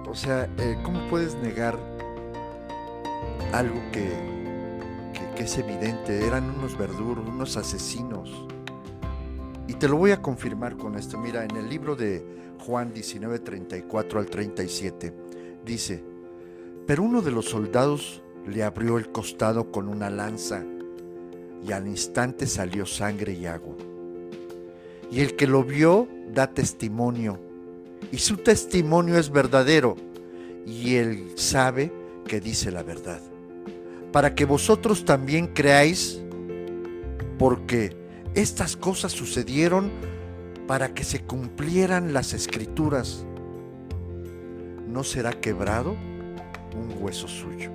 o 0.08 0.14
sea, 0.14 0.48
eh, 0.58 0.78
¿cómo 0.84 1.00
puedes 1.08 1.34
negar 1.34 1.76
algo 3.52 3.80
que, 3.90 4.08
que, 5.12 5.34
que 5.34 5.42
es 5.42 5.58
evidente? 5.58 6.24
Eran 6.24 6.50
unos 6.56 6.78
verduros, 6.78 7.26
unos 7.26 7.56
asesinos. 7.56 8.46
Y 9.68 9.74
te 9.74 9.86
lo 9.86 9.96
voy 9.96 10.10
a 10.12 10.22
confirmar 10.22 10.76
con 10.78 10.96
esto. 10.96 11.18
Mira, 11.18 11.44
en 11.44 11.54
el 11.56 11.68
libro 11.68 11.94
de 11.94 12.24
Juan 12.66 12.92
19, 12.92 13.38
34 13.38 14.18
al 14.18 14.26
37, 14.26 15.12
dice, 15.64 16.02
pero 16.86 17.02
uno 17.02 17.20
de 17.20 17.30
los 17.30 17.50
soldados 17.50 18.22
le 18.46 18.64
abrió 18.64 18.96
el 18.96 19.12
costado 19.12 19.70
con 19.70 19.88
una 19.88 20.08
lanza 20.08 20.64
y 21.66 21.72
al 21.72 21.86
instante 21.86 22.46
salió 22.46 22.86
sangre 22.86 23.34
y 23.34 23.44
agua. 23.44 23.76
Y 25.10 25.20
el 25.20 25.36
que 25.36 25.46
lo 25.46 25.62
vio 25.62 26.08
da 26.32 26.46
testimonio 26.46 27.38
y 28.10 28.18
su 28.18 28.38
testimonio 28.38 29.18
es 29.18 29.30
verdadero 29.30 29.96
y 30.66 30.94
él 30.94 31.32
sabe 31.34 31.92
que 32.26 32.40
dice 32.40 32.70
la 32.70 32.82
verdad. 32.82 33.20
Para 34.12 34.34
que 34.34 34.46
vosotros 34.46 35.04
también 35.04 35.48
creáis, 35.48 36.22
porque 37.38 37.94
estas 38.40 38.76
cosas 38.76 39.10
sucedieron 39.10 39.90
para 40.68 40.94
que 40.94 41.02
se 41.02 41.22
cumplieran 41.22 42.12
las 42.12 42.34
escrituras. 42.34 43.24
¿No 44.86 45.02
será 45.02 45.32
quebrado 45.32 45.96
un 46.76 46.94
hueso 47.00 47.26
suyo? 47.26 47.72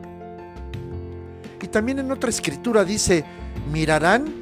Y 1.61 1.67
también 1.67 1.99
en 1.99 2.11
otra 2.11 2.29
escritura 2.29 2.85
dice, 2.85 3.25
mirarán 3.73 4.33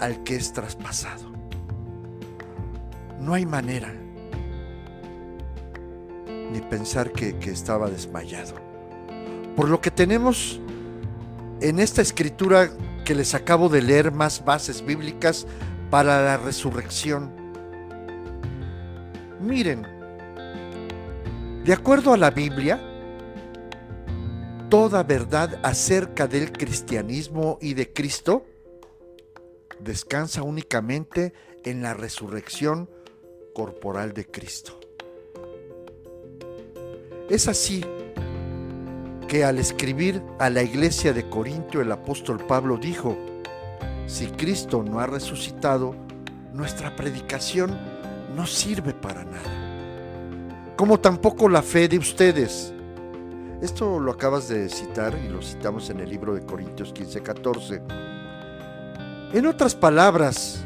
al 0.00 0.22
que 0.22 0.36
es 0.36 0.52
traspasado. 0.54 1.30
No 3.20 3.34
hay 3.34 3.44
manera 3.44 3.92
ni 6.52 6.60
pensar 6.70 7.12
que, 7.12 7.36
que 7.36 7.50
estaba 7.50 7.90
desmayado. 7.90 8.54
Por 9.54 9.68
lo 9.68 9.82
que 9.82 9.90
tenemos 9.90 10.58
en 11.60 11.80
esta 11.80 12.00
escritura 12.00 12.70
que 13.06 13.14
les 13.14 13.36
acabo 13.36 13.68
de 13.68 13.80
leer 13.80 14.10
más 14.10 14.44
bases 14.44 14.84
bíblicas 14.84 15.46
para 15.90 16.24
la 16.24 16.38
resurrección. 16.38 17.30
Miren, 19.40 19.86
de 21.64 21.72
acuerdo 21.72 22.12
a 22.12 22.16
la 22.16 22.32
Biblia, 22.32 22.80
toda 24.68 25.04
verdad 25.04 25.60
acerca 25.62 26.26
del 26.26 26.50
cristianismo 26.50 27.58
y 27.60 27.74
de 27.74 27.92
Cristo 27.92 28.44
descansa 29.78 30.42
únicamente 30.42 31.32
en 31.62 31.82
la 31.82 31.94
resurrección 31.94 32.90
corporal 33.54 34.14
de 34.14 34.26
Cristo. 34.26 34.80
Es 37.30 37.46
así 37.46 37.84
que 39.28 39.44
al 39.44 39.58
escribir 39.58 40.22
a 40.38 40.50
la 40.50 40.62
iglesia 40.62 41.12
de 41.12 41.28
Corintio 41.28 41.80
el 41.80 41.90
apóstol 41.90 42.38
Pablo 42.46 42.76
dijo, 42.76 43.16
si 44.06 44.26
Cristo 44.26 44.82
no 44.82 45.00
ha 45.00 45.06
resucitado, 45.06 45.94
nuestra 46.52 46.94
predicación 46.94 47.76
no 48.36 48.46
sirve 48.46 48.94
para 48.94 49.24
nada. 49.24 50.74
Como 50.76 51.00
tampoco 51.00 51.48
la 51.48 51.62
fe 51.62 51.88
de 51.88 51.98
ustedes. 51.98 52.72
Esto 53.62 53.98
lo 53.98 54.12
acabas 54.12 54.48
de 54.48 54.68
citar 54.68 55.18
y 55.24 55.28
lo 55.28 55.42
citamos 55.42 55.88
en 55.90 56.00
el 56.00 56.10
libro 56.10 56.34
de 56.34 56.42
Corintios 56.42 56.92
15, 56.92 57.22
14. 57.22 57.82
En 59.32 59.46
otras 59.46 59.74
palabras, 59.74 60.64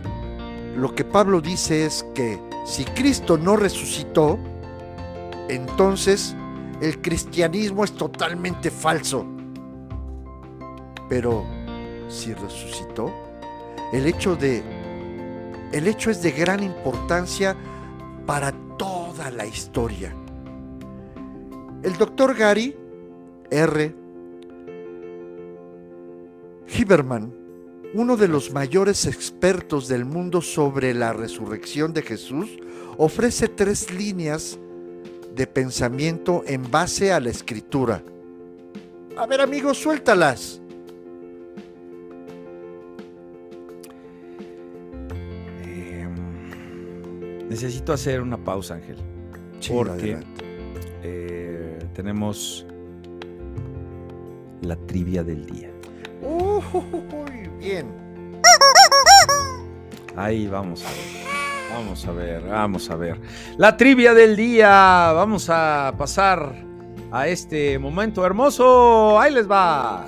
lo 0.77 0.95
que 0.95 1.05
Pablo 1.05 1.41
dice 1.41 1.87
es 1.87 2.05
que 2.15 2.41
si 2.67 2.85
Cristo 2.85 3.39
no 3.39 3.57
resucitó, 3.57 4.39
entonces 5.49 6.35
el 6.81 7.01
cristianismo 7.01 7.85
es 7.85 7.93
totalmente 7.93 8.71
falso. 8.71 9.27
Pero 11.09 11.45
si 12.09 12.33
resucitó, 12.35 13.13
el 13.93 14.07
hecho 14.07 14.37
de 14.37 14.63
el 15.73 15.87
hecho 15.87 16.11
es 16.11 16.21
de 16.23 16.33
gran 16.33 16.63
importancia 16.63 17.57
para 18.27 18.53
toda 18.77 19.31
la 19.31 19.47
historia. 19.47 20.15
El 21.83 21.97
doctor 21.97 22.35
Gary 22.35 22.77
R. 23.51 23.95
Hiberman, 26.69 27.33
uno 27.95 28.17
de 28.17 28.29
los 28.29 28.53
mayores 28.53 29.07
expertos 29.07 29.89
del 29.89 30.05
mundo 30.05 30.43
sobre 30.43 30.93
la 30.95 31.13
resurrección 31.13 31.93
de 31.93 32.03
Jesús, 32.03 32.59
ofrece 32.97 33.49
tres 33.49 33.93
líneas 33.93 34.59
de 35.35 35.47
pensamiento 35.47 36.43
en 36.47 36.71
base 36.71 37.13
a 37.13 37.21
la 37.21 37.31
escritura. 37.31 38.03
A 39.17 39.27
ver 39.27 39.41
amigos, 39.41 39.79
suéltalas. 39.79 40.61
Necesito 47.51 47.93
hacer 47.93 48.23
una 48.23 48.37
pausa, 48.37 48.75
Ángel. 48.75 48.97
Sí, 49.59 49.73
porque 49.75 50.19
eh, 51.03 51.79
tenemos 51.95 52.65
la 54.63 54.77
trivia 54.77 55.25
del 55.25 55.45
día. 55.47 55.69
Uy, 56.23 57.51
bien. 57.59 57.89
Ahí 60.15 60.47
vamos 60.47 60.85
a 60.85 60.89
ver. 60.89 61.50
Vamos 61.73 62.05
a 62.07 62.13
ver, 62.13 62.43
vamos 62.43 62.91
a 62.91 62.97
ver. 62.97 63.21
La 63.57 63.77
trivia 63.77 64.13
del 64.13 64.37
día. 64.37 65.13
Vamos 65.13 65.49
a 65.49 65.95
pasar 65.97 66.55
a 67.13 67.29
este 67.29 67.79
momento 67.79 68.25
hermoso. 68.25 69.19
Ahí 69.19 69.33
les 69.33 69.51
va. 69.51 70.07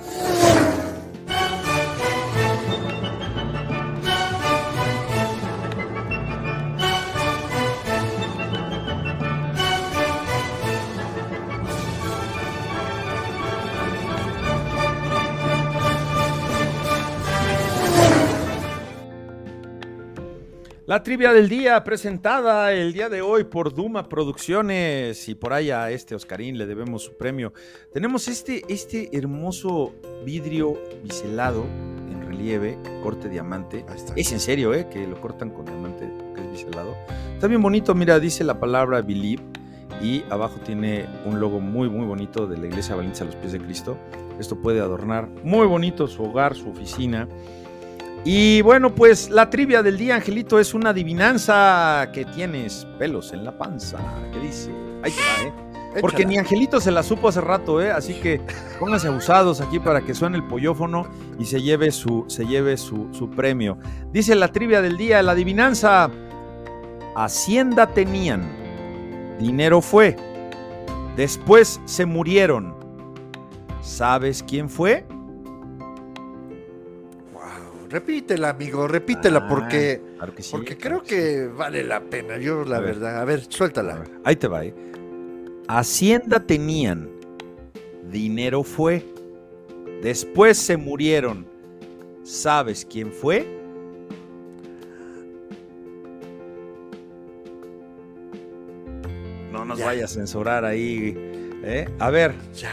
La 20.85 21.01
trivia 21.01 21.31
del 21.31 21.47
día 21.47 21.81
presentada 21.85 22.73
el 22.73 22.91
día 22.91 23.07
de 23.07 23.21
hoy 23.21 23.45
por 23.45 23.73
Duma 23.73 24.09
Producciones 24.09 25.29
y 25.29 25.33
por 25.33 25.53
ahí 25.53 25.71
a 25.71 25.89
este 25.91 26.13
Oscarín 26.13 26.57
le 26.57 26.65
debemos 26.65 27.03
su 27.03 27.15
premio. 27.15 27.53
Tenemos 27.93 28.27
este, 28.27 28.63
este 28.67 29.09
hermoso 29.17 29.93
vidrio 30.25 30.77
biselado 31.01 31.63
en 32.11 32.27
relieve, 32.27 32.77
corte 33.01 33.29
diamante. 33.29 33.85
Es 34.17 34.33
en 34.33 34.41
serio, 34.41 34.73
¿eh? 34.73 34.89
Que 34.89 35.07
lo 35.07 35.21
cortan 35.21 35.51
con 35.51 35.63
diamante 35.63 36.05
porque 36.19 36.41
es 36.41 36.51
biselado. 36.51 36.97
Está 37.33 37.47
bien 37.47 37.61
bonito, 37.61 37.95
mira, 37.95 38.19
dice 38.19 38.43
la 38.43 38.59
palabra 38.59 39.01
Believe 39.01 39.41
y 40.01 40.25
abajo 40.29 40.59
tiene 40.65 41.05
un 41.23 41.39
logo 41.39 41.61
muy, 41.61 41.89
muy 41.89 42.05
bonito 42.05 42.45
de 42.45 42.57
la 42.57 42.67
Iglesia 42.67 42.95
Valencia 42.95 43.23
a 43.23 43.27
los 43.27 43.37
pies 43.37 43.53
de 43.53 43.61
Cristo. 43.61 43.97
Esto 44.37 44.57
puede 44.57 44.81
adornar 44.81 45.29
muy 45.45 45.65
bonito 45.65 46.09
su 46.09 46.23
hogar, 46.23 46.55
su 46.55 46.67
oficina. 46.67 47.29
Y 48.25 48.61
bueno, 48.61 48.95
pues 48.95 49.29
la 49.29 49.49
trivia 49.49 49.83
del 49.83 49.97
día, 49.97 50.15
Angelito, 50.15 50.59
es 50.59 50.73
una 50.73 50.91
adivinanza 50.91 52.09
que 52.13 52.23
tienes 52.23 52.87
pelos 52.97 53.33
en 53.33 53.43
la 53.43 53.57
panza. 53.57 53.97
¿Qué 54.31 54.39
dice? 54.39 54.71
Ahí 55.03 55.11
va, 55.11 55.43
¿eh? 55.47 55.53
Porque 56.01 56.25
ni 56.25 56.37
Angelito 56.37 56.79
se 56.79 56.89
la 56.89 57.03
supo 57.03 57.27
hace 57.27 57.41
rato, 57.41 57.81
¿eh? 57.81 57.91
Así 57.91 58.15
que 58.15 58.41
pónganse 58.79 59.07
abusados 59.09 59.61
aquí 59.61 59.79
para 59.79 60.01
que 60.01 60.13
suene 60.13 60.37
el 60.37 60.43
pollofono 60.45 61.07
y 61.37 61.45
se 61.45 61.61
lleve 61.61 61.91
su, 61.91 62.25
se 62.27 62.45
lleve 62.45 62.77
su, 62.77 63.09
su 63.11 63.29
premio. 63.29 63.77
Dice 64.11 64.35
la 64.35 64.47
trivia 64.47 64.81
del 64.81 64.97
día, 64.97 65.21
la 65.21 65.33
adivinanza. 65.33 66.09
Hacienda 67.15 67.85
tenían, 67.85 68.41
dinero 69.39 69.81
fue, 69.81 70.15
después 71.15 71.79
se 71.85 72.07
murieron. 72.07 72.73
¿Sabes 73.81 74.41
quién 74.41 74.67
fue? 74.67 75.05
Repítela, 77.93 78.49
amigo, 78.49 78.87
repítela 78.87 79.41
Ah, 79.43 79.47
porque, 79.47 80.01
claro 80.17 80.33
que 80.33 80.41
sí, 80.41 80.49
porque 80.51 80.75
claro 80.77 81.03
creo 81.03 81.07
que 81.07 81.43
sí. 81.45 81.55
vale 81.55 81.83
la 81.83 82.01
pena. 82.01 82.39
Yo, 82.39 82.63
la 82.65 82.77
A 82.77 82.79
ver. 82.79 82.95
verdad. 82.95 83.21
A 83.21 83.23
ver, 83.25 83.39
A 83.41 83.45
suéltala. 83.51 83.95
ver, 83.99 84.09
Ahí 84.23 84.35
te 84.35 84.47
va, 84.47 84.65
¿eh? 84.65 84.73
Hacienda 85.67 86.39
tenían, 86.39 87.07
dinero 88.09 88.63
fue, 88.63 89.05
después 90.01 90.57
se 90.57 90.75
murieron. 90.75 91.45
¿Sabes 92.23 92.83
quién 92.89 93.11
fue? 93.11 93.45
No 99.51 99.65
nos 99.65 99.79
Ya. 99.79 99.85
vaya 99.85 100.05
a 100.05 100.07
censurar 100.07 100.65
ahí. 100.65 101.13
¿eh? 101.63 101.87
A 101.99 102.09
ver, 102.09 102.33
Ya. 102.55 102.71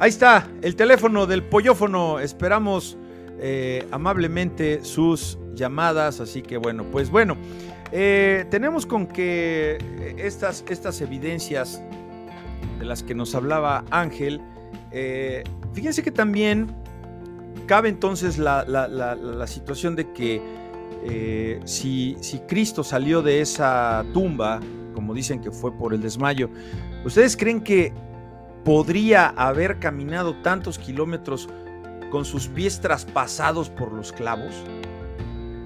Ahí 0.00 0.10
está, 0.10 0.46
el 0.62 0.76
teléfono 0.76 1.26
del 1.26 1.42
pollofono. 1.42 2.20
Esperamos 2.20 2.96
eh, 3.40 3.86
amablemente 3.90 4.84
sus 4.84 5.38
llamadas. 5.54 6.20
Así 6.20 6.42
que 6.42 6.56
bueno, 6.56 6.84
pues 6.90 7.10
bueno, 7.10 7.36
eh, 7.92 8.44
tenemos 8.50 8.86
con 8.86 9.06
que 9.06 9.78
eh, 9.80 10.14
estas, 10.18 10.64
estas 10.68 11.00
evidencias 11.00 11.82
de 12.78 12.84
las 12.84 13.02
que 13.02 13.14
nos 13.14 13.34
hablaba 13.34 13.84
Ángel, 13.90 14.40
fíjense 15.72 16.02
que 16.02 16.10
también 16.10 16.68
cabe 17.66 17.88
entonces 17.88 18.38
la, 18.38 18.64
la- 18.66 19.46
situación 19.46 19.96
de 19.96 20.12
que 20.12 21.60
si, 21.64 22.16
si 22.20 22.38
Cristo 22.40 22.84
salió 22.84 23.20
de 23.20 23.40
esa 23.40 24.04
tumba, 24.14 24.60
como 24.94 25.12
dicen 25.12 25.40
que 25.40 25.50
fue 25.50 25.72
por 25.76 25.92
el 25.92 26.00
desmayo, 26.00 26.48
¿ustedes 27.04 27.36
creen 27.36 27.60
que 27.60 27.92
podría 28.64 29.28
haber 29.28 29.78
caminado 29.78 30.34
tantos 30.36 30.78
kilómetros 30.78 31.48
con 32.10 32.24
sus 32.24 32.48
pies 32.48 32.80
traspasados 32.80 33.70
por 33.70 33.92
los 33.92 34.12
clavos? 34.12 34.54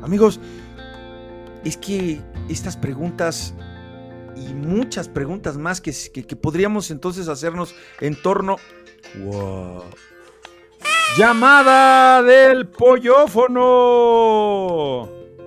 Amigos, 0.03 0.41
es 1.65 1.77
que 1.77 2.21
estas 2.49 2.77
preguntas 2.77 3.55
y 4.35 4.53
muchas 4.55 5.09
preguntas 5.09 5.57
más 5.57 5.81
que, 5.81 5.93
que- 6.13 6.27
que 6.27 6.37
podríamos 6.37 6.91
entonces 6.91 7.29
hacernos 7.29 7.75
en 8.01 8.21
torno... 8.21 8.57
¡Wow! 9.25 9.83
Llamada 11.19 12.23
del 12.23 12.67
pollofono. 12.69 13.61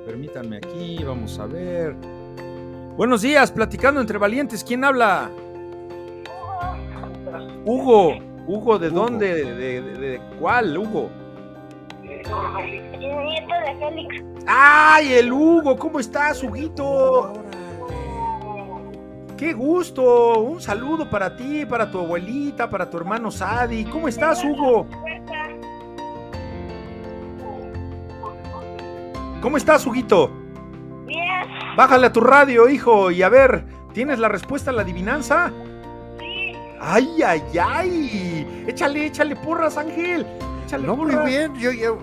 Permítanme 0.05 0.57
aquí, 0.57 1.03
vamos 1.03 1.39
a 1.39 1.47
ver. 1.47 1.95
Buenos 2.95 3.23
días, 3.23 3.51
platicando 3.51 3.99
entre 3.99 4.19
valientes. 4.19 4.63
¿Quién 4.63 4.83
habla? 4.83 5.31
Hugo. 7.65 8.19
Hugo, 8.47 8.77
¿de 8.79 8.89
Hugo. 8.89 8.99
dónde? 9.01 9.33
¿De, 9.33 9.53
de- 9.55 9.81
de- 9.81 9.97
de 9.99 10.21
cuál, 10.39 10.77
Hugo? 10.77 11.09
El 12.03 12.99
nieto 12.99 13.53
de 13.65 13.75
Félix. 13.79 14.23
¡Ay, 14.47 15.13
el 15.13 15.31
Hugo! 15.33 15.75
¿Cómo 15.77 15.99
estás, 15.99 16.43
Huguito? 16.43 17.33
¡Qué 19.37 19.53
gusto! 19.53 20.39
Un 20.39 20.61
saludo 20.61 21.09
para 21.09 21.35
ti, 21.35 21.65
para 21.65 21.89
tu 21.91 21.99
abuelita, 21.99 22.69
para 22.69 22.89
tu 22.89 22.97
hermano 22.97 23.31
Sadi. 23.31 23.83
¿Cómo 23.85 24.07
estás, 24.07 24.43
Hugo? 24.45 24.85
¿Cómo 29.41 29.57
estás, 29.57 29.85
Huguito? 29.85 30.31
Bien, 31.05 31.25
Bájale 31.75 32.07
a 32.07 32.13
tu 32.13 32.21
radio, 32.21 32.69
hijo, 32.69 33.11
y 33.11 33.21
a 33.21 33.29
ver, 33.29 33.65
¿tienes 33.93 34.17
la 34.19 34.27
respuesta 34.29 34.71
a 34.71 34.73
la 34.73 34.81
adivinanza? 34.81 35.51
¡Ay, 36.87 37.19
ay, 37.23 37.41
ay! 37.59 38.65
Échale, 38.67 39.07
échale 39.07 39.35
porras, 39.37 39.75
Ángel. 39.75 40.23
Échale 40.65 40.85
No, 40.85 40.95
muy 40.95 41.15
bien. 41.25 41.55
Yo, 41.55 41.71
yo 41.71 41.97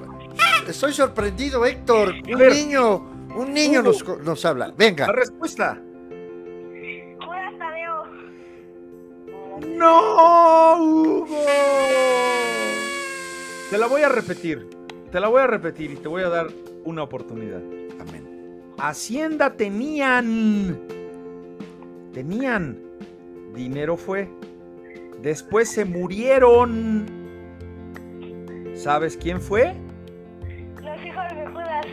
estoy 0.67 0.93
sorprendido, 0.93 1.65
Héctor. 1.65 2.13
Un 2.29 2.39
ver. 2.39 2.53
niño, 2.53 2.97
un 3.37 3.55
niño 3.55 3.81
Hugo. 3.81 3.93
nos, 3.93 4.25
nos 4.25 4.45
habla. 4.45 4.75
Venga. 4.77 5.07
La 5.07 5.13
respuesta. 5.13 5.81
¡No, 9.77 10.77
Hugo! 10.83 11.29
Te 13.71 13.79
la 13.79 13.87
voy 13.87 14.03
a 14.03 14.09
repetir. 14.09 14.69
Te 15.13 15.21
la 15.21 15.29
voy 15.29 15.43
a 15.43 15.47
repetir 15.47 15.93
y 15.93 15.97
te 15.97 16.09
voy 16.09 16.23
a 16.23 16.29
dar 16.29 16.49
una 16.85 17.05
oportunidad. 17.05 17.63
Amén. 18.01 18.65
Hacienda 18.79 19.53
tenían. 19.53 20.77
Tenían. 22.13 22.79
Dinero 23.55 23.97
fue. 23.97 24.29
Después 25.23 25.71
se 25.71 25.85
murieron. 25.85 27.07
¿Sabes 28.75 29.17
quién 29.17 29.41
fue? 29.41 29.77
Los 30.83 31.05
hijos 31.05 31.25
de 31.37 31.47
Judas. 31.47 31.87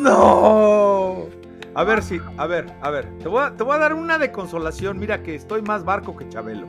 ¡No! 0.00 1.26
A 1.74 1.84
ver 1.84 2.02
si, 2.02 2.18
a 2.38 2.46
ver, 2.46 2.72
a 2.80 2.88
ver. 2.88 3.06
Te 3.18 3.28
voy 3.28 3.42
a, 3.42 3.54
te 3.54 3.62
voy 3.62 3.74
a 3.74 3.78
dar 3.78 3.92
una 3.92 4.16
de 4.16 4.32
consolación. 4.32 4.98
Mira 4.98 5.22
que 5.22 5.34
estoy 5.34 5.60
más 5.60 5.84
barco 5.84 6.16
que 6.16 6.26
Chabelo. 6.30 6.66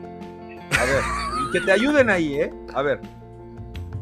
A 0.77 0.83
ver, 0.83 1.01
y 1.41 1.51
que 1.53 1.61
te 1.61 1.71
ayuden 1.71 2.09
ahí, 2.09 2.35
¿eh? 2.35 2.53
A 2.73 2.81
ver. 2.81 2.99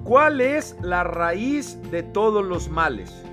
¿Cuál 0.04 0.42
es 0.42 0.76
la 0.82 1.04
raíz 1.04 1.80
de 1.92 2.02
todos 2.02 2.44
los 2.44 2.70
males? 2.70 3.24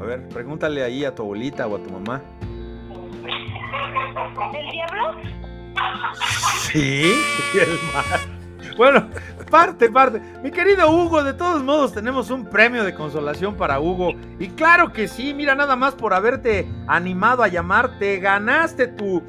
A 0.00 0.04
ver, 0.04 0.26
pregúntale 0.28 0.82
ahí 0.82 1.04
a 1.04 1.14
tu 1.14 1.22
abuelita 1.22 1.66
o 1.66 1.76
a 1.76 1.82
tu 1.82 1.90
mamá. 1.90 2.22
¿El 4.54 4.70
diablo? 4.70 5.14
Sí, 6.70 7.12
el 7.54 7.78
mal. 7.92 8.74
Bueno, 8.76 9.08
parte, 9.50 9.88
parte. 9.90 10.20
Mi 10.42 10.50
querido 10.50 10.90
Hugo, 10.90 11.22
de 11.24 11.32
todos 11.34 11.62
modos 11.64 11.92
tenemos 11.92 12.30
un 12.30 12.44
premio 12.48 12.84
de 12.84 12.94
consolación 12.94 13.56
para 13.56 13.80
Hugo. 13.80 14.12
Y 14.38 14.48
claro 14.50 14.92
que 14.92 15.08
sí, 15.08 15.34
mira, 15.34 15.54
nada 15.54 15.74
más 15.76 15.94
por 15.94 16.14
haberte 16.14 16.68
animado 16.86 17.42
a 17.42 17.48
llamarte, 17.48 18.18
ganaste 18.18 18.86
tu, 18.88 19.22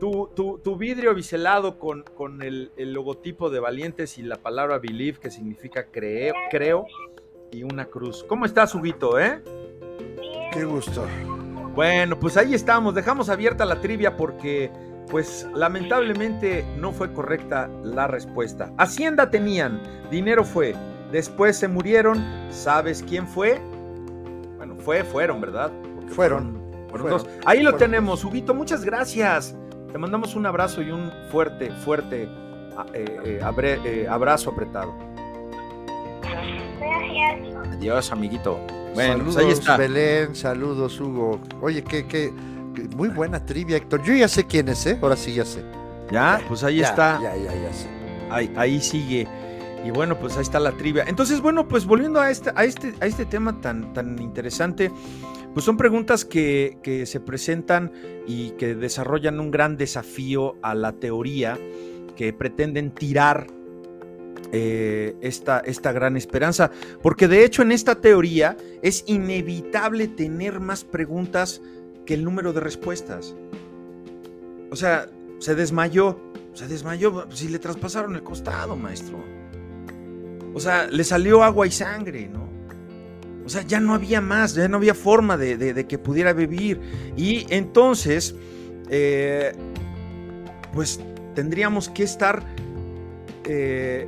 tu, 0.00 0.30
tu- 0.34 0.58
tu 0.58 0.76
vidrio 0.76 1.14
biselado 1.14 1.78
con, 1.78 2.02
con 2.02 2.42
el, 2.42 2.72
el 2.76 2.92
logotipo 2.92 3.50
de 3.50 3.60
Valientes 3.60 4.16
y 4.18 4.22
la 4.22 4.36
palabra 4.36 4.78
believe, 4.78 5.18
que 5.18 5.30
significa 5.30 5.86
creo, 5.90 6.34
creo, 6.50 6.86
y 7.50 7.62
una 7.62 7.84
cruz. 7.86 8.24
¿Cómo 8.26 8.46
estás, 8.46 8.74
Huguito, 8.74 9.18
eh? 9.18 9.42
Qué 10.52 10.64
gusto. 10.64 11.06
Bueno, 11.74 12.18
pues 12.18 12.36
ahí 12.36 12.54
estamos. 12.54 12.94
Dejamos 12.94 13.28
abierta 13.28 13.64
la 13.64 13.80
trivia 13.80 14.16
porque, 14.16 14.70
pues, 15.10 15.48
lamentablemente 15.54 16.64
no 16.78 16.92
fue 16.92 17.12
correcta 17.12 17.68
la 17.82 18.06
respuesta. 18.06 18.70
Hacienda 18.78 19.30
tenían, 19.30 19.80
dinero 20.10 20.44
fue. 20.44 20.74
Después 21.10 21.56
se 21.56 21.68
murieron. 21.68 22.22
¿Sabes 22.50 23.02
quién 23.02 23.26
fue? 23.26 23.60
Bueno, 24.56 24.76
fue, 24.76 25.04
fueron, 25.04 25.40
¿verdad? 25.40 25.70
Porque 25.96 26.12
Fueron. 26.12 26.52
fueron 26.88 26.90
Fueron. 26.90 27.10
dos. 27.10 27.28
Ahí 27.44 27.58
lo 27.62 27.70
Fueron 27.70 27.78
tenemos, 27.90 28.24
Huguito. 28.24 28.54
Muchas 28.54 28.84
gracias. 28.84 29.56
Te 29.90 29.98
mandamos 29.98 30.34
un 30.34 30.46
abrazo 30.46 30.82
y 30.82 30.90
un 30.90 31.10
fuerte, 31.30 31.70
fuerte 31.84 32.28
a- 32.76 32.86
eh, 32.94 33.20
eh, 33.24 33.40
abre- 33.42 33.80
eh, 33.84 34.08
abrazo 34.08 34.50
apretado. 34.50 34.92
Gracias. 37.12 37.74
Adiós, 37.74 38.12
amiguito. 38.12 38.58
Bueno, 38.94 39.12
saludos, 39.14 39.34
pues 39.34 39.46
ahí 39.46 39.52
está. 39.52 39.76
Belén. 39.76 40.34
Saludos, 40.34 41.00
Hugo. 41.00 41.40
Oye, 41.60 41.82
qué, 41.82 42.06
qué, 42.06 42.32
qué- 42.74 42.82
muy 42.96 43.08
buena 43.08 43.44
trivia, 43.44 43.76
Héctor. 43.76 44.02
Yo 44.04 44.14
ya 44.14 44.28
sé 44.28 44.44
quién 44.46 44.68
es, 44.68 44.86
¿eh? 44.86 44.98
Ahora 45.02 45.16
sí 45.16 45.34
ya 45.34 45.44
sé. 45.44 45.64
Ya, 46.10 46.40
pues 46.48 46.62
ahí 46.64 46.76
Ya, 46.78 46.88
está. 46.88 47.20
Ya, 47.22 47.34
ya, 47.36 47.52
ya 47.54 47.72
sé. 47.72 47.88
Ahí, 48.30 48.52
ahí 48.56 48.80
sigue. 48.80 49.26
Y 49.84 49.90
bueno, 49.90 50.18
pues 50.18 50.36
ahí 50.36 50.42
está 50.42 50.60
la 50.60 50.72
trivia. 50.72 51.04
Entonces, 51.06 51.40
bueno, 51.40 51.66
pues 51.68 51.84
volviendo 51.86 52.20
a 52.20 52.30
este, 52.30 52.50
a 52.54 52.64
este, 52.64 52.94
a 53.00 53.06
este 53.06 53.24
tema 53.26 53.60
tan, 53.60 53.92
tan 53.92 54.20
interesante, 54.20 54.90
pues 55.52 55.64
son 55.66 55.76
preguntas 55.76 56.24
que, 56.24 56.78
que 56.82 57.04
se 57.06 57.20
presentan 57.20 57.92
y 58.26 58.50
que 58.52 58.74
desarrollan 58.74 59.40
un 59.40 59.50
gran 59.50 59.76
desafío 59.76 60.56
a 60.62 60.74
la 60.74 60.92
teoría 60.92 61.58
que 62.16 62.32
pretenden 62.32 62.92
tirar 62.92 63.46
eh, 64.56 65.16
esta, 65.20 65.58
esta 65.58 65.90
gran 65.90 66.16
esperanza. 66.16 66.70
Porque 67.02 67.26
de 67.26 67.44
hecho 67.44 67.62
en 67.62 67.72
esta 67.72 67.96
teoría 67.96 68.56
es 68.82 69.02
inevitable 69.08 70.06
tener 70.06 70.60
más 70.60 70.84
preguntas 70.84 71.60
que 72.06 72.14
el 72.14 72.22
número 72.22 72.52
de 72.52 72.60
respuestas. 72.60 73.34
O 74.70 74.76
sea, 74.76 75.08
se 75.40 75.56
desmayó, 75.56 76.20
se 76.52 76.68
desmayó, 76.68 77.26
si 77.32 77.48
le 77.48 77.58
traspasaron 77.58 78.14
el 78.14 78.22
costado, 78.22 78.76
maestro. 78.76 79.18
O 80.54 80.60
sea, 80.60 80.86
le 80.86 81.02
salió 81.02 81.42
agua 81.42 81.66
y 81.66 81.72
sangre, 81.72 82.28
¿no? 82.28 82.48
O 83.44 83.48
sea, 83.48 83.62
ya 83.62 83.80
no 83.80 83.92
había 83.92 84.20
más, 84.20 84.54
ya 84.54 84.68
no 84.68 84.76
había 84.76 84.94
forma 84.94 85.36
de, 85.36 85.84
que 85.88 85.98
pudiera 85.98 86.32
vivir. 86.32 86.80
Y 87.16 87.44
entonces, 87.52 88.36
eh, 88.88 89.52
pues 90.72 91.00
tendríamos 91.34 91.88
que 91.88 92.04
estar, 92.04 92.44
eh, 93.46 94.06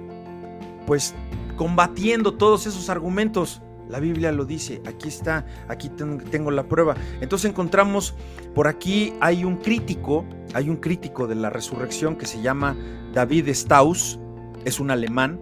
pues, 0.87 1.15
combatiendo 1.57 2.35
todos 2.35 2.67
esos 2.67 2.89
argumentos 2.91 3.63
La 3.89 4.01
Biblia 4.01 4.33
lo 4.33 4.45
dice, 4.45 4.83
aquí 4.85 5.07
está, 5.09 5.47
aquí 5.69 5.89
ten- 5.91 6.19
tengo 6.19 6.51
la 6.51 6.65
prueba. 6.65 6.97
Entonces 7.21 7.49
encontramos, 7.49 8.15
por 8.53 8.67
aquí 8.67 9.13
hay 9.21 9.45
un 9.45 9.59
crítico, 9.59 10.25
hay 10.55 10.69
un 10.69 10.77
crítico 10.79 11.29
de 11.29 11.37
la 11.37 11.51
resurrección 11.51 12.17
que 12.17 12.27
se 12.27 12.43
llama 12.43 12.77
David 13.15 13.49
Strauss, 13.51 14.19
es 14.65 14.81
un 14.81 14.91
alemán, 14.91 15.39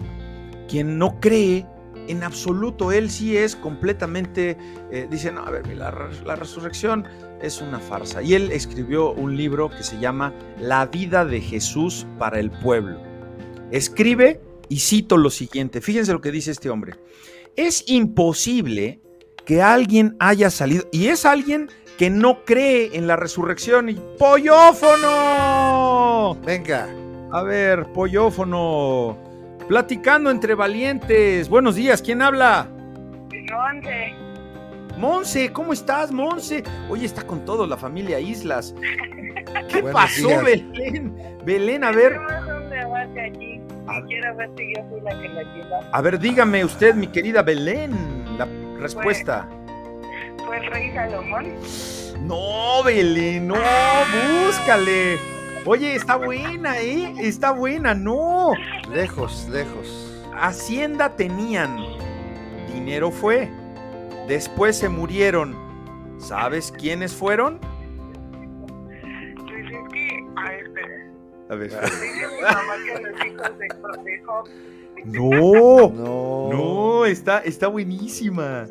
quien 0.68 0.99
no 0.99 1.18
cree 1.20 1.66
en 2.07 2.22
absoluto, 2.22 2.92
él 2.92 3.11
sí 3.11 3.34
es 3.34 3.57
completamente, 3.57 4.59
eh, 4.90 5.09
dice, 5.11 5.32
no, 5.32 5.40
a 5.47 5.51
ver, 5.51 5.66
la 5.74 6.36
resurrección 6.36 7.07
es 7.40 7.62
una 7.62 7.78
farsa. 7.78 8.20
Y 8.20 8.34
él 8.34 8.53
escribió 8.53 9.12
un 9.12 9.38
libro 9.38 9.70
que 9.70 9.82
se 9.82 9.99
llama 9.99 10.34
La 10.61 10.84
vida 10.84 11.24
de 11.24 11.40
Jesús 11.40 12.07
para 12.18 12.40
el 12.40 12.51
pueblo. 12.51 12.99
Escribe 13.70 14.42
y 14.74 14.80
cito 14.80 15.16
lo 15.16 15.30
siguiente, 15.30 15.80
fíjense 15.80 16.12
lo 16.12 16.20
que 16.20 16.32
dice 16.32 16.50
este 16.50 16.68
hombre. 16.68 16.94
Es 17.54 17.84
imposible 17.86 19.00
que 19.46 19.62
alguien 19.62 20.16
haya 20.18 20.50
salido, 20.50 20.88
y 20.90 21.06
es 21.06 21.24
alguien 21.24 21.70
que 21.96 22.10
no 22.10 22.44
cree 22.44 22.90
en 22.96 23.06
la 23.06 23.14
resurrección, 23.14 23.88
y 23.88 23.94
¡Pollófono! 24.18 25.06
Venga. 26.44 26.88
A 27.30 27.44
ver, 27.44 27.84
Pollófono, 27.92 29.16
platicando 29.68 30.32
entre 30.32 30.56
valientes. 30.56 31.48
Buenos 31.48 31.76
días, 31.76 32.02
¿quién 32.02 32.20
habla? 32.20 32.68
Once. 33.70 34.12
Monse, 34.98 35.52
¿cómo 35.52 35.72
estás, 35.72 36.10
Monse? 36.10 36.64
Oye, 36.88 37.06
está 37.06 37.24
con 37.24 37.44
todo 37.44 37.64
la 37.64 37.76
familia 37.76 38.18
Islas. 38.18 38.74
¿Qué 39.68 39.82
Buenos 39.82 40.02
pasó, 40.02 40.26
días. 40.26 40.42
Belén? 40.44 41.14
Belén, 41.44 41.84
a 41.84 41.92
ver, 41.92 42.18
allí. 43.22 43.53
A- 43.87 44.01
ver 44.01 44.51
si 44.57 44.72
yo 44.74 44.82
fui 44.89 45.01
la 45.01 45.11
que 45.20 45.28
la 45.28 45.43
llevó. 45.43 45.80
a 45.93 46.01
ver, 46.01 46.18
dígame 46.18 46.64
usted, 46.64 46.95
mi 46.95 47.07
querida 47.07 47.43
Belén, 47.43 47.93
la 48.39 48.47
respuesta. 48.80 49.49
Fue 50.47 50.59
el 50.59 50.66
rey 50.70 50.93
Salomón. 50.95 51.53
No, 52.20 52.82
Belén, 52.82 53.49
no, 53.49 53.55
búscale. 54.47 55.18
Oye, 55.66 55.95
está 55.97 56.16
buena, 56.16 56.78
¿eh? 56.78 57.14
Está 57.18 57.53
buena, 57.53 57.95
no. 57.95 58.53
Lejos, 58.93 59.49
lejos. 59.51 60.11
Hacienda 60.39 61.16
tenían, 61.16 61.76
dinero 62.72 63.11
fue. 63.11 63.51
Después 64.28 64.76
se 64.76 64.89
murieron. 64.89 65.55
¿Sabes 66.18 66.72
quiénes 66.72 67.14
fueron? 67.14 67.59
Job. 75.05 75.05
No, 75.05 75.90
No. 75.90 76.50
no, 76.52 77.07
está, 77.07 77.40
está 77.40 77.68
buenísima. 77.68 78.66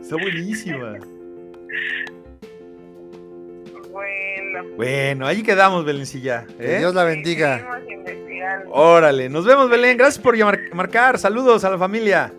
Está 0.00 0.16
buenísima. 0.16 0.96
Bueno. 3.92 4.64
Bueno, 4.76 5.26
ahí 5.26 5.42
quedamos, 5.42 5.84
Belencilla. 5.84 6.46
Que 6.58 6.76
¿eh? 6.76 6.78
Dios 6.78 6.94
la 6.94 7.04
bendiga. 7.04 7.66
Órale, 8.70 9.28
nos 9.28 9.44
vemos, 9.44 9.68
Belén. 9.68 9.96
Gracias 9.96 10.22
por 10.22 10.36
llamar- 10.36 10.72
marcar. 10.72 11.18
Saludos 11.18 11.64
a 11.64 11.70
la 11.70 11.78
familia. 11.78 12.32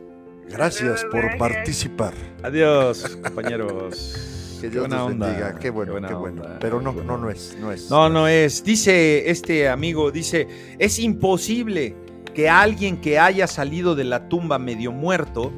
Gracias 0.49 1.05
por 1.05 1.37
participar. 1.37 2.13
Adiós, 2.41 3.17
compañeros. 3.23 4.38
Que 4.59 4.69
Dios 4.69 4.85
onda, 4.85 5.05
bendiga. 5.05 5.55
Qué 5.55 5.69
bueno, 5.69 5.93
qué 6.07 6.13
bueno. 6.13 6.41
onda, 6.43 6.59
Pero 6.59 6.81
no, 6.81 6.91
no, 6.91 7.17
no 7.17 7.29
es, 7.29 7.57
no 7.59 7.71
es. 7.71 7.89
No, 7.89 8.09
no 8.09 8.27
es. 8.27 8.63
Dice 8.63 9.29
este 9.29 9.69
amigo, 9.69 10.11
dice, 10.11 10.47
es 10.77 10.99
imposible 10.99 11.95
que 12.33 12.49
alguien 12.49 13.01
que 13.01 13.19
haya 13.19 13.47
salido 13.47 13.95
de 13.95 14.03
la 14.03 14.29
tumba 14.29 14.59
medio 14.59 14.91
muerto, 14.91 15.51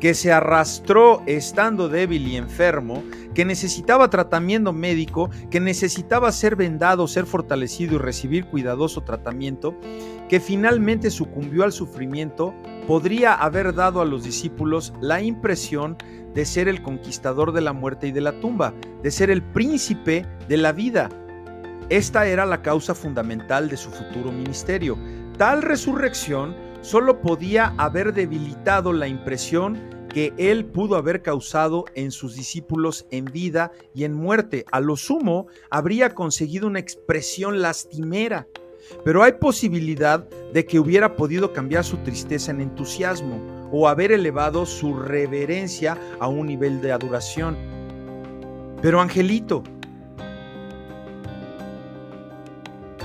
que 0.00 0.14
se 0.14 0.32
arrastró 0.32 1.22
estando 1.26 1.88
débil 1.88 2.26
y 2.28 2.36
enfermo, 2.36 3.02
que 3.34 3.44
necesitaba 3.44 4.10
tratamiento 4.10 4.72
médico, 4.72 5.30
que 5.50 5.60
necesitaba 5.60 6.30
ser 6.32 6.56
vendado, 6.56 7.06
ser 7.06 7.26
fortalecido 7.26 7.96
y 7.96 7.98
recibir 7.98 8.46
cuidadoso 8.46 9.02
tratamiento, 9.02 9.78
que 10.28 10.40
finalmente 10.40 11.10
sucumbió 11.10 11.64
al 11.64 11.72
sufrimiento, 11.72 12.54
podría 12.86 13.34
haber 13.34 13.74
dado 13.74 14.00
a 14.00 14.04
los 14.04 14.24
discípulos 14.24 14.92
la 15.00 15.22
impresión 15.22 15.96
de 16.34 16.44
ser 16.44 16.68
el 16.68 16.82
conquistador 16.82 17.52
de 17.52 17.60
la 17.60 17.72
muerte 17.72 18.08
y 18.08 18.12
de 18.12 18.20
la 18.20 18.40
tumba, 18.40 18.74
de 19.02 19.10
ser 19.10 19.30
el 19.30 19.42
príncipe 19.42 20.26
de 20.48 20.56
la 20.56 20.72
vida. 20.72 21.08
Esta 21.88 22.26
era 22.26 22.44
la 22.44 22.62
causa 22.62 22.94
fundamental 22.94 23.68
de 23.68 23.76
su 23.76 23.90
futuro 23.90 24.30
ministerio. 24.30 24.98
Tal 25.38 25.62
resurrección 25.62 26.54
solo 26.82 27.20
podía 27.20 27.74
haber 27.78 28.12
debilitado 28.12 28.92
la 28.92 29.08
impresión 29.08 29.78
que 30.08 30.32
él 30.36 30.64
pudo 30.64 30.96
haber 30.96 31.22
causado 31.22 31.84
en 31.94 32.10
sus 32.10 32.34
discípulos 32.34 33.06
en 33.10 33.26
vida 33.26 33.72
y 33.94 34.04
en 34.04 34.14
muerte. 34.14 34.64
A 34.70 34.80
lo 34.80 34.96
sumo, 34.96 35.46
habría 35.70 36.14
conseguido 36.14 36.66
una 36.66 36.78
expresión 36.78 37.60
lastimera. 37.60 38.46
Pero 39.04 39.22
hay 39.22 39.32
posibilidad 39.32 40.28
de 40.52 40.64
que 40.64 40.78
hubiera 40.78 41.16
podido 41.16 41.52
cambiar 41.52 41.84
su 41.84 41.98
tristeza 41.98 42.50
en 42.50 42.60
entusiasmo 42.60 43.57
o 43.70 43.88
haber 43.88 44.12
elevado 44.12 44.66
su 44.66 44.94
reverencia 44.94 45.98
a 46.20 46.28
un 46.28 46.46
nivel 46.46 46.80
de 46.80 46.92
adoración. 46.92 47.56
Pero 48.80 49.00
Angelito, 49.00 49.62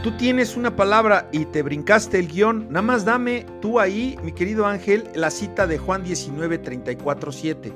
tú 0.03 0.11
tienes 0.17 0.55
una 0.55 0.75
palabra 0.75 1.27
y 1.31 1.45
te 1.45 1.63
brincaste 1.63 2.19
el 2.19 2.27
guion, 2.27 2.67
nada 2.67 2.81
más 2.81 3.05
dame 3.05 3.45
tú 3.61 3.79
ahí, 3.79 4.17
mi 4.23 4.31
querido 4.31 4.67
Ángel, 4.67 5.09
la 5.15 5.31
cita 5.31 5.65
de 5.65 5.77
Juan 5.77 6.03
19, 6.03 6.59
34, 6.59 7.31
7, 7.31 7.73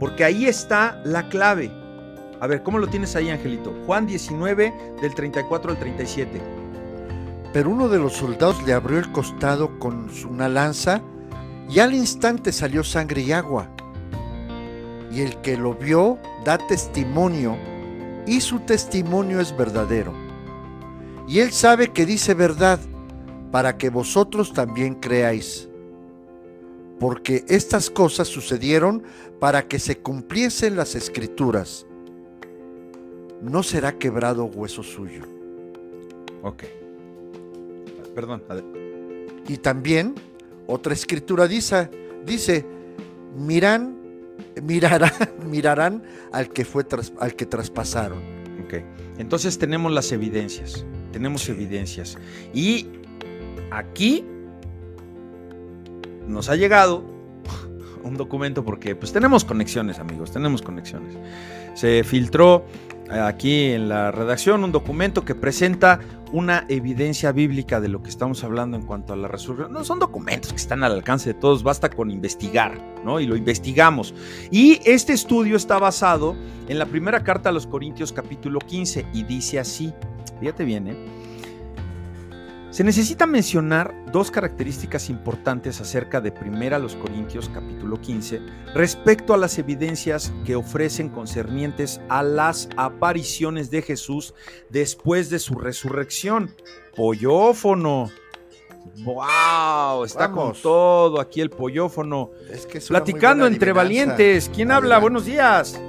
porque 0.00 0.24
ahí 0.24 0.46
está 0.46 1.00
la 1.04 1.28
clave. 1.28 1.70
A 2.40 2.46
ver, 2.46 2.62
¿cómo 2.62 2.78
lo 2.78 2.86
tienes 2.86 3.16
ahí, 3.16 3.30
Angelito? 3.30 3.74
Juan 3.86 4.06
19, 4.06 4.72
del 5.02 5.14
34 5.14 5.72
al 5.72 5.78
37. 5.78 6.40
Pero 7.52 7.70
uno 7.70 7.88
de 7.88 7.98
los 7.98 8.12
soldados 8.12 8.62
le 8.64 8.72
abrió 8.72 8.98
el 8.98 9.10
costado 9.10 9.78
con 9.78 10.08
una 10.30 10.48
lanza 10.48 11.02
y 11.68 11.80
al 11.80 11.94
instante 11.94 12.52
salió 12.52 12.82
sangre 12.82 13.22
y 13.22 13.32
agua. 13.32 13.68
Y 15.12 15.20
el 15.20 15.40
que 15.40 15.56
lo 15.56 15.74
vio 15.74 16.18
da 16.44 16.58
testimonio 16.58 17.56
y 18.26 18.40
su 18.40 18.60
testimonio 18.60 19.40
es 19.40 19.56
verdadero. 19.56 20.12
Y 21.26 21.40
él 21.40 21.52
sabe 21.52 21.88
que 21.88 22.06
dice 22.06 22.34
verdad 22.34 22.80
para 23.50 23.76
que 23.76 23.90
vosotros 23.90 24.52
también 24.52 24.94
creáis. 24.94 25.68
Porque 26.98 27.44
estas 27.48 27.90
cosas 27.90 28.28
sucedieron 28.28 29.02
para 29.38 29.68
que 29.68 29.78
se 29.78 29.98
cumpliesen 29.98 30.76
las 30.76 30.94
escrituras. 30.94 31.86
No 33.42 33.62
será 33.62 33.98
quebrado 33.98 34.46
hueso 34.46 34.82
suyo. 34.82 35.22
Ok. 36.42 36.64
Perdón. 38.14 38.42
Y 39.46 39.58
también 39.58 40.14
otra 40.68 40.92
escritura 40.92 41.48
dice, 41.48 41.90
dice, 42.24 42.64
miran, 43.36 43.96
mirarán, 44.62 45.10
mirarán 45.50 46.02
al 46.30 46.50
que 46.50 46.64
fue 46.64 46.84
tras- 46.84 47.12
al 47.18 47.34
que 47.34 47.46
traspasaron. 47.46 48.18
Ok. 48.64 48.74
Entonces 49.18 49.58
tenemos 49.58 49.90
las 49.90 50.12
evidencias. 50.12 50.84
Tenemos 51.10 51.48
evidencias. 51.48 52.16
Y 52.54 52.86
aquí 53.70 54.24
nos 56.26 56.48
ha 56.50 56.56
llegado 56.56 57.02
un 58.04 58.16
documento 58.16 58.64
porque 58.64 58.94
pues 58.94 59.12
tenemos 59.12 59.44
conexiones, 59.44 59.98
amigos, 59.98 60.30
tenemos 60.32 60.62
conexiones. 60.62 61.16
Se 61.74 62.04
filtró 62.04 62.64
aquí 63.10 63.72
en 63.72 63.88
la 63.88 64.10
redacción 64.10 64.64
un 64.64 64.72
documento 64.72 65.24
que 65.24 65.34
presenta 65.34 66.00
una 66.32 66.66
evidencia 66.68 67.32
bíblica 67.32 67.80
de 67.80 67.88
lo 67.88 68.02
que 68.02 68.10
estamos 68.10 68.44
hablando 68.44 68.76
en 68.76 68.84
cuanto 68.84 69.12
a 69.12 69.16
la 69.16 69.28
resurrección. 69.28 69.72
No 69.72 69.84
son 69.84 69.98
documentos 69.98 70.52
que 70.52 70.58
están 70.58 70.84
al 70.84 70.92
alcance 70.92 71.32
de 71.32 71.40
todos, 71.40 71.62
basta 71.62 71.88
con 71.88 72.10
investigar, 72.10 72.78
¿no? 73.04 73.18
Y 73.20 73.26
lo 73.26 73.36
investigamos. 73.36 74.14
Y 74.50 74.80
este 74.84 75.14
estudio 75.14 75.56
está 75.56 75.78
basado 75.78 76.36
en 76.68 76.78
la 76.78 76.86
primera 76.86 77.24
carta 77.24 77.48
a 77.48 77.52
los 77.52 77.66
Corintios 77.66 78.12
capítulo 78.12 78.58
15 78.58 79.06
y 79.14 79.22
dice 79.22 79.58
así, 79.58 79.92
fíjate 80.40 80.64
bien, 80.64 80.88
¿eh? 80.88 81.17
Se 82.70 82.84
necesita 82.84 83.26
mencionar 83.26 83.94
dos 84.12 84.30
características 84.30 85.08
importantes 85.08 85.80
acerca 85.80 86.20
de 86.20 86.30
Primera 86.30 86.78
los 86.78 86.96
Corintios 86.96 87.48
capítulo 87.48 87.98
15 87.98 88.42
respecto 88.74 89.32
a 89.32 89.38
las 89.38 89.58
evidencias 89.58 90.34
que 90.44 90.54
ofrecen 90.54 91.08
concernientes 91.08 91.98
a 92.10 92.22
las 92.22 92.68
apariciones 92.76 93.70
de 93.70 93.80
Jesús 93.80 94.34
después 94.68 95.30
de 95.30 95.38
su 95.38 95.54
resurrección. 95.54 96.54
Pollófono. 96.94 98.10
¡Wow! 98.98 100.04
Está 100.04 100.28
Vamos. 100.28 100.52
con 100.52 100.62
todo 100.62 101.20
aquí 101.22 101.40
el 101.40 101.48
pollófono. 101.48 102.32
Es 102.50 102.66
que 102.66 102.80
Platicando 102.80 103.46
entre 103.46 103.72
valientes. 103.72 104.50
¿Quién 104.54 104.72
habla? 104.72 104.98
Buenos 104.98 105.24
días. 105.24 105.80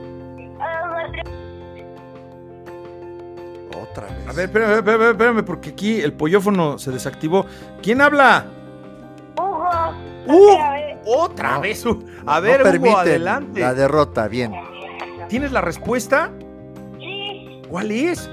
A 4.30 4.34
ver, 4.34 4.45
espérame, 4.45 4.73
espérame, 4.77 5.09
espérame, 5.11 5.43
porque 5.43 5.69
aquí 5.69 5.99
el 6.01 6.13
pollófono 6.13 6.77
se 6.77 6.91
desactivó. 6.91 7.45
¿Quién 7.82 7.99
habla? 8.01 8.45
Hugo. 9.38 9.69
¡Uh! 10.27 10.57
Otra 11.05 11.59
vez. 11.59 11.84
No. 11.86 11.91
Hugo. 11.91 12.03
No- 12.23 12.32
A 12.32 12.36
no 12.36 12.41
ver, 12.41 12.61
Hugo, 12.61 12.69
permiten 12.71 12.95
adelante. 12.97 13.59
La 13.61 13.73
derrota, 13.73 14.27
bien. 14.27 14.53
¿Tienes 15.30 15.51
la 15.51 15.61
respuesta? 15.61 16.30
Sí, 16.99 17.61
¿Cuál 17.69 17.91
es? 17.91 18.30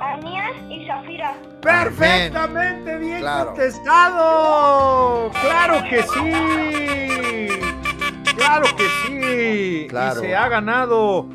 Anías 0.00 0.52
y 0.70 0.86
Zafira. 0.86 1.34
Perfectamente 1.60 2.96
bien 2.98 3.20
Claro. 3.20 3.46
contestado. 3.50 5.30
Claro 5.42 5.82
que 5.90 6.02
sí. 6.02 7.48
Claro 8.36 8.66
que 8.76 8.84
sí. 9.06 9.86
Claro. 9.88 10.22
Y 10.22 10.26
se 10.26 10.36
ha 10.36 10.48
ganado 10.48 11.26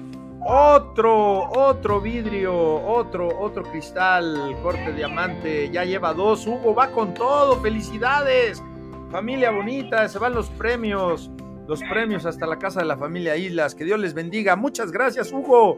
otro, 0.45 1.49
otro 1.51 2.01
vidrio, 2.01 2.53
otro, 2.53 3.29
otro 3.39 3.63
cristal, 3.63 4.55
corte 4.61 4.93
diamante. 4.93 5.69
Ya 5.71 5.85
lleva 5.85 6.13
dos. 6.13 6.45
Hugo 6.47 6.75
va 6.75 6.91
con 6.91 7.13
todo. 7.13 7.59
Felicidades. 7.61 8.63
Familia 9.09 9.51
bonita, 9.51 10.07
se 10.09 10.19
van 10.19 10.33
los 10.33 10.49
premios. 10.49 11.31
Los 11.67 11.81
premios 11.81 12.25
hasta 12.25 12.45
la 12.45 12.59
casa 12.59 12.81
de 12.81 12.87
la 12.87 12.97
familia 12.97 13.37
Islas. 13.37 13.73
Que 13.73 13.85
Dios 13.85 13.99
les 13.99 14.13
bendiga. 14.13 14.55
Muchas 14.55 14.91
gracias, 14.91 15.31
Hugo. 15.31 15.77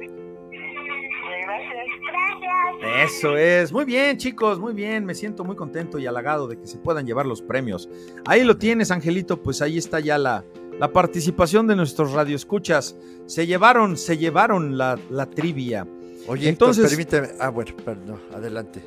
Eso 3.04 3.38
es. 3.38 3.72
Muy 3.72 3.86
bien, 3.86 4.18
chicos, 4.18 4.60
muy 4.60 4.74
bien. 4.74 5.06
Me 5.06 5.14
siento 5.14 5.44
muy 5.44 5.56
contento 5.56 6.00
y 6.00 6.08
halagado 6.08 6.48
de 6.48 6.58
que 6.58 6.66
se 6.66 6.78
puedan 6.78 7.06
llevar 7.06 7.26
los 7.26 7.42
premios. 7.42 7.90
Ahí 8.26 8.44
lo 8.44 8.58
tienes, 8.58 8.92
Angelito. 8.92 9.42
Pues 9.42 9.62
ahí 9.62 9.78
está 9.78 10.00
ya 10.00 10.18
la, 10.18 10.44
la 10.80 10.92
participación 10.92 11.68
de 11.68 11.76
nuestros 11.76 12.12
radioescuchas. 12.14 12.96
Se 13.26 13.48
llevaron, 13.48 13.98
se 13.98 14.18
llevaron 14.18 14.78
la, 14.78 15.00
la 15.10 15.26
trivia. 15.30 15.88
Oye, 16.28 16.50
Entonces- 16.50 16.90
permíteme. 16.90 17.30
Ah, 17.40 17.50
bueno, 17.50 17.72
perdón, 17.84 18.20
adelante. 18.34 18.82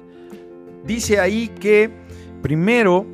Dice 0.85 1.19
ahí 1.21 1.49
que 1.49 1.91
primero, 2.43 3.07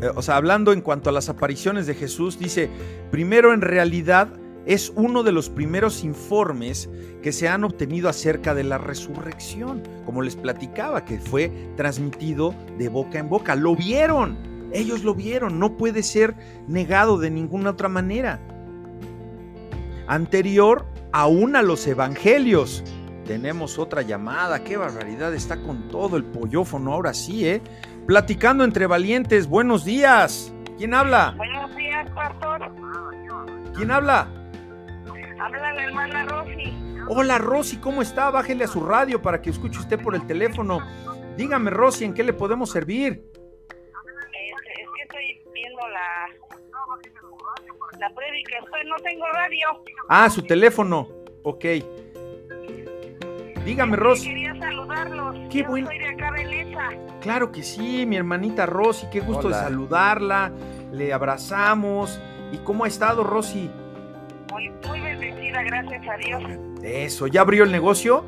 eh, 0.00 0.10
o 0.14 0.22
sea, 0.22 0.36
hablando 0.36 0.72
en 0.72 0.80
cuanto 0.80 1.10
a 1.10 1.12
las 1.12 1.28
apariciones 1.28 1.86
de 1.86 1.94
Jesús, 1.94 2.38
dice, 2.38 2.68
primero 3.10 3.52
en 3.52 3.60
realidad 3.60 4.28
es 4.66 4.92
uno 4.94 5.22
de 5.22 5.32
los 5.32 5.48
primeros 5.48 6.04
informes 6.04 6.90
que 7.22 7.32
se 7.32 7.48
han 7.48 7.64
obtenido 7.64 8.08
acerca 8.08 8.54
de 8.54 8.62
la 8.64 8.76
resurrección, 8.78 9.82
como 10.04 10.20
les 10.22 10.36
platicaba, 10.36 11.04
que 11.04 11.18
fue 11.18 11.50
transmitido 11.76 12.54
de 12.78 12.88
boca 12.88 13.18
en 13.18 13.28
boca. 13.28 13.54
Lo 13.56 13.74
vieron, 13.74 14.36
ellos 14.72 15.04
lo 15.04 15.14
vieron, 15.14 15.58
no 15.58 15.76
puede 15.76 16.02
ser 16.02 16.34
negado 16.66 17.18
de 17.18 17.30
ninguna 17.30 17.70
otra 17.70 17.88
manera. 17.88 18.40
Anterior 20.06 20.86
aún 21.12 21.56
a 21.56 21.62
los 21.62 21.86
evangelios. 21.86 22.84
Tenemos 23.24 23.78
otra 23.78 24.02
llamada, 24.02 24.64
qué 24.64 24.76
barbaridad, 24.76 25.32
está 25.34 25.60
con 25.62 25.88
todo 25.88 26.16
el 26.16 26.24
pollófono, 26.24 26.92
ahora 26.92 27.14
sí, 27.14 27.46
¿eh? 27.46 27.62
Platicando 28.06 28.64
entre 28.64 28.86
valientes, 28.86 29.46
buenos 29.46 29.84
días. 29.84 30.52
¿Quién 30.78 30.94
habla? 30.94 31.34
Buenos 31.36 31.76
días, 31.76 32.10
pastor. 32.10 32.72
¿Quién 33.76 33.90
habla? 33.90 34.26
Habla 35.40 35.72
la 35.72 35.84
hermana 35.84 36.24
Rosy. 36.26 36.74
Hola 37.08 37.38
Rosy, 37.38 37.76
¿cómo 37.76 38.02
está? 38.02 38.30
Bájele 38.30 38.64
a 38.64 38.68
su 38.68 38.84
radio 38.84 39.22
para 39.22 39.40
que 39.40 39.50
escuche 39.50 39.78
usted 39.78 40.00
por 40.02 40.14
el 40.14 40.26
teléfono. 40.26 40.80
Dígame 41.36 41.70
Rosy, 41.70 42.04
¿en 42.04 42.14
qué 42.14 42.24
le 42.24 42.32
podemos 42.32 42.70
servir? 42.70 43.24
La 45.88 46.28
la 47.98 48.14
prédica. 48.14 48.58
Estoy, 48.58 48.88
no 48.88 48.96
tengo 48.96 49.26
radio. 49.32 49.66
Ah, 50.08 50.30
su 50.30 50.42
teléfono. 50.42 51.08
Ok. 51.42 51.64
Dígame 53.64 53.96
Rosy. 53.96 54.28
Quería 54.28 54.54
saludarlos. 54.58 55.36
Qué 55.50 55.62
Yo 55.62 55.68
bueno. 55.68 55.86
soy 55.88 55.98
de 55.98 56.08
acá 56.08 56.32
de 56.32 56.44
Leza. 56.44 56.88
Claro 57.20 57.52
que 57.52 57.62
sí, 57.62 58.06
mi 58.06 58.16
hermanita 58.16 58.64
Rosy, 58.66 59.06
qué 59.12 59.20
gusto 59.20 59.48
de 59.48 59.54
saludarla. 59.54 60.52
Le 60.92 61.12
abrazamos. 61.12 62.20
¿Y 62.52 62.58
cómo 62.58 62.84
ha 62.84 62.88
estado 62.88 63.22
Rosy? 63.22 63.70
Muy, 64.50 64.70
muy 64.88 65.00
bendecida, 65.00 65.62
gracias 65.62 66.02
a 66.08 66.16
Dios. 66.16 66.42
Eso, 66.82 67.26
¿ya 67.26 67.42
abrió 67.42 67.64
el 67.64 67.70
negocio? 67.70 68.24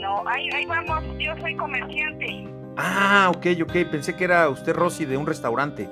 No, 0.00 0.26
ahí, 0.26 0.48
ahí 0.50 0.66
vamos. 0.66 1.04
Yo 1.18 1.36
soy 1.38 1.54
comerciante. 1.56 2.48
Ah, 2.76 3.30
ok, 3.34 3.46
ok. 3.62 3.72
Pensé 3.90 4.16
que 4.16 4.24
era 4.24 4.48
usted 4.48 4.74
Rosy 4.74 5.04
de 5.04 5.16
un 5.16 5.26
restaurante. 5.26 5.88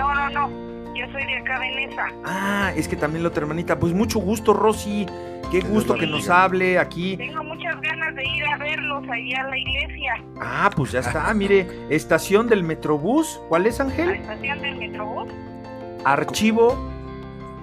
No, 0.00 0.14
no, 0.14 0.30
no. 0.30 0.94
Yo 0.94 1.06
soy 1.12 1.24
de 1.24 1.36
acá 1.38 1.58
de 1.60 1.70
Leza. 1.72 2.06
Ah, 2.24 2.72
es 2.76 2.88
que 2.88 2.96
también 2.96 3.22
la 3.22 3.28
otra 3.28 3.42
hermanita. 3.42 3.78
Pues 3.78 3.92
mucho 3.92 4.18
gusto, 4.18 4.52
Rosy. 4.52 5.06
Qué 5.50 5.60
gusto 5.60 5.94
que 5.94 6.06
nos 6.06 6.28
hable 6.28 6.78
aquí. 6.78 7.16
Tengo 7.16 7.42
muchas 7.44 7.80
ganas 7.80 8.14
de 8.14 8.22
ir 8.24 8.44
a 8.46 8.56
verlos 8.58 9.02
allá 9.08 9.40
a 9.40 9.48
la 9.48 9.58
iglesia. 9.58 10.12
Ah, 10.40 10.70
pues 10.74 10.92
ya 10.92 11.00
está. 11.00 11.32
Mire, 11.34 11.66
estación 11.90 12.48
del 12.48 12.62
Metrobús. 12.64 13.40
¿Cuál 13.48 13.66
es, 13.66 13.78
la 13.78 13.86
Ángel? 13.86 14.10
estación 14.10 14.60
del 14.62 14.76
Metrobús. 14.76 15.28
Archivo 16.04 16.76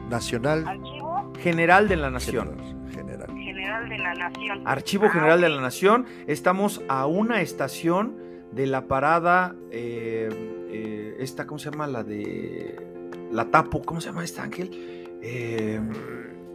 Nacional. 0.09 0.65
Archivo 0.67 1.33
General 1.41 1.87
de 1.87 1.95
la 1.97 2.09
Nación. 2.09 2.57
General. 2.93 3.27
General 3.35 3.89
de 3.89 3.97
la 3.97 4.13
Nación. 4.15 4.61
Archivo 4.67 5.05
Ah, 5.07 5.09
General 5.11 5.41
de 5.41 5.49
la 5.49 5.61
Nación. 5.61 6.05
Estamos 6.27 6.81
a 6.89 7.05
una 7.05 7.41
estación 7.41 8.15
de 8.51 8.67
la 8.67 8.87
parada. 8.87 9.55
eh, 9.71 10.55
eh, 11.17 11.23
esta, 11.23 11.45
¿cómo 11.47 11.59
se 11.59 11.69
llama? 11.71 11.87
La 11.87 12.03
de. 12.03 12.75
La 13.31 13.45
Tapo. 13.45 13.81
¿Cómo 13.81 14.01
se 14.01 14.07
llama 14.09 14.23
esta, 14.23 14.43
Ángel? 14.43 14.69
Eh, 15.21 15.79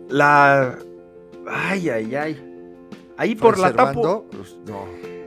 la. 0.09 0.79
Ay, 1.49 1.89
ay, 1.91 2.15
ay. 2.15 2.49
Ahí 3.17 3.35
por 3.35 3.59
la 3.59 3.73
Tapo. 3.73 4.27
Pues, 4.31 4.57
No, 4.67 4.87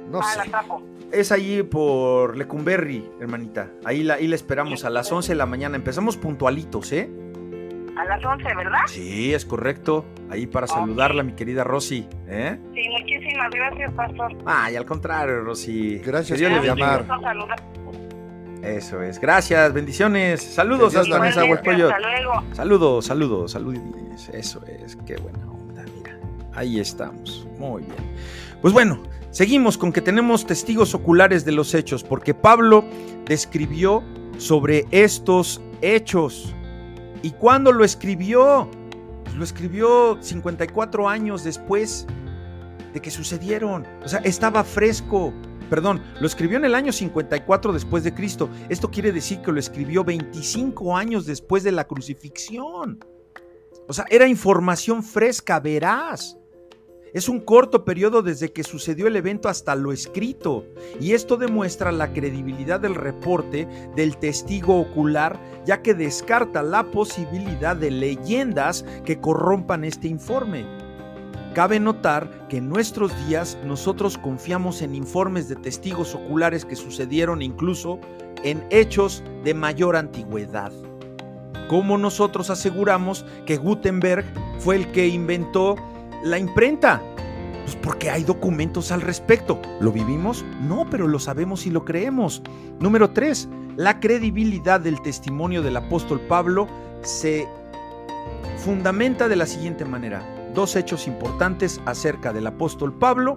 no 0.10 0.20
Ah, 0.20 0.24
sé. 0.24 0.38
la 0.40 0.46
tapo. 0.46 0.82
Es 1.12 1.32
ahí 1.32 1.64
por 1.64 2.36
Lecumberri, 2.36 3.10
hermanita. 3.22 3.70
Ahí 3.86 4.04
la, 4.04 4.16
ahí 4.16 4.28
la 4.28 4.36
esperamos 4.36 4.84
a 4.86 4.90
las 4.90 5.12
11 5.12 5.32
de 5.34 5.36
la 5.36 5.46
mañana. 5.46 5.76
Empezamos 5.78 6.18
puntualitos, 6.18 6.92
¿eh? 6.92 7.10
A 7.96 8.04
las 8.04 8.26
11, 8.26 8.44
¿verdad? 8.56 8.80
Sí, 8.88 9.34
es 9.34 9.46
correcto. 9.46 10.04
Ahí 10.30 10.48
para 10.48 10.68
saludarla, 10.68 11.24
mi 11.24 11.34
querida 11.34 11.64
Rosy. 11.64 12.08
¿eh? 12.28 12.58
Sí, 12.74 12.82
muchísimas 12.90 13.50
gracias, 13.52 13.94
pastor. 13.94 14.36
Ay, 14.46 14.76
al 14.76 14.86
contrario, 14.86 15.42
Rosy. 15.44 16.00
Gracias 16.00 16.42
por 16.42 16.64
llamar. 16.66 17.06
Eso 18.66 19.01
es. 19.03 19.20
Gracias, 19.20 19.74
bendiciones. 19.74 20.41
Saludos 20.41 20.95
hasta. 20.95 21.24
Hasta 21.24 21.45
luego. 21.45 22.43
Saludos, 22.53 23.05
saludos, 23.05 23.51
saludos. 23.51 24.30
Eso 24.34 24.61
es, 24.66 24.95
qué 25.05 25.18
buena 25.18 25.47
onda, 25.51 25.84
mira. 25.95 26.18
Ahí 26.53 26.80
estamos. 26.80 27.47
Muy 27.59 27.84
bien. 27.84 27.95
Pues 28.61 28.74
bueno, 28.74 29.03
seguimos 29.30 29.78
con 29.78 29.93
que 29.93 30.01
tenemos 30.01 30.47
testigos 30.47 30.95
oculares 30.95 31.45
de 31.45 31.51
los 31.51 31.76
hechos, 31.76 32.03
porque 32.03 32.34
Pablo 32.34 32.84
describió 33.26 34.03
sobre 34.38 34.86
estos 34.89 35.61
hechos. 35.82 36.53
¿Y 37.22 37.32
cuándo 37.32 37.72
lo 37.72 37.84
escribió? 37.84 38.70
Pues 39.24 39.36
lo 39.36 39.43
escribió 39.43 40.18
54 40.20 41.07
años 41.07 41.43
después 41.43 42.07
de 42.93 43.01
que 43.01 43.11
sucedieron. 43.11 43.86
O 44.03 44.07
sea, 44.07 44.20
estaba 44.20 44.63
fresco. 44.63 45.34
Perdón, 45.70 46.01
lo 46.20 46.28
escribió 46.28 46.57
en 46.57 46.66
el 46.66 46.76
año 46.76 46.91
54 46.91 47.74
después 47.74 48.03
de 48.03 48.13
Cristo. 48.13 48.49
Esto 48.70 48.91
quiere 48.91 49.11
decir 49.11 49.41
que 49.41 49.51
lo 49.51 49.59
escribió 49.59 50.03
25 50.03 50.95
años 50.95 51.26
después 51.26 51.63
de 51.63 51.72
la 51.72 51.86
crucifixión. 51.86 52.99
O 53.88 53.93
sea, 53.93 54.05
era 54.09 54.28
información 54.28 55.03
fresca, 55.03 55.59
veraz. 55.59 56.38
Es 57.13 57.30
un 57.30 57.39
corto 57.39 57.86
periodo 57.86 58.22
desde 58.22 58.51
que 58.51 58.63
sucedió 58.63 59.07
el 59.07 59.16
evento 59.16 59.47
hasta 59.47 59.74
lo 59.74 59.93
escrito, 59.93 60.66
y 60.99 61.13
esto 61.13 61.38
demuestra 61.38 61.93
la 61.93 62.11
credibilidad 62.11 62.78
del 62.78 62.93
reporte 62.93 63.70
del 63.95 64.18
testigo 64.18 64.82
ocular, 64.82 65.39
ya 65.66 65.82
que 65.82 65.93
descarta 65.93 66.61
la 66.61 66.91
posibilidad 66.91 67.78
de 67.78 67.91
leyendas 67.91 68.84
que 69.05 69.22
corrompan 69.22 69.86
este 69.86 70.09
informe. 70.09 70.66
Cabe 71.56 71.80
notar 71.80 72.49
que 72.49 72.58
en 72.58 72.68
nuestros 72.68 73.14
días 73.28 73.58
nosotros 73.66 74.18
confiamos 74.18 74.82
en 74.82 74.93
informes 74.93 75.47
de 75.47 75.56
testigos 75.56 76.14
oculares 76.14 76.66
que 76.66 76.76
sucedieron 76.76 77.41
incluso 77.41 77.97
en 78.43 78.62
hechos 78.72 79.24
de 79.45 79.53
mayor 79.53 79.95
antigüedad. 79.95 80.74
¿Cómo 81.70 81.97
nosotros 81.97 82.49
aseguramos 82.49 83.26
que 83.45 83.56
Gutenberg 83.56 84.26
fue 84.60 84.76
el 84.76 84.91
que 84.91 85.08
inventó 85.08 85.78
la 86.26 86.38
imprenta? 86.39 87.01
Pues 87.64 87.78
porque 87.78 88.10
hay 88.10 88.26
documentos 88.26 88.91
al 88.91 88.99
respecto. 88.99 89.62
¿Lo 89.80 89.93
vivimos? 89.93 90.43
No, 90.60 90.86
pero 90.91 91.08
lo 91.08 91.20
sabemos 91.20 91.66
y 91.66 91.70
lo 91.70 91.86
creemos. 91.86 92.41
Número 92.82 93.12
3. 93.12 93.47
La 93.78 94.01
credibilidad 94.01 94.82
del 94.82 95.01
testimonio 95.01 95.62
del 95.62 95.78
apóstol 95.78 96.20
Pablo 96.20 96.68
se 97.01 97.47
fundamenta 98.58 99.30
de 99.30 99.38
la 99.38 99.45
siguiente 99.45 99.86
manera. 99.86 100.35
Dos 100.56 100.78
hechos 100.78 101.06
importantes 101.06 101.82
acerca 101.86 102.32
del 102.32 102.47
apóstol 102.47 102.97
Pablo 102.97 103.36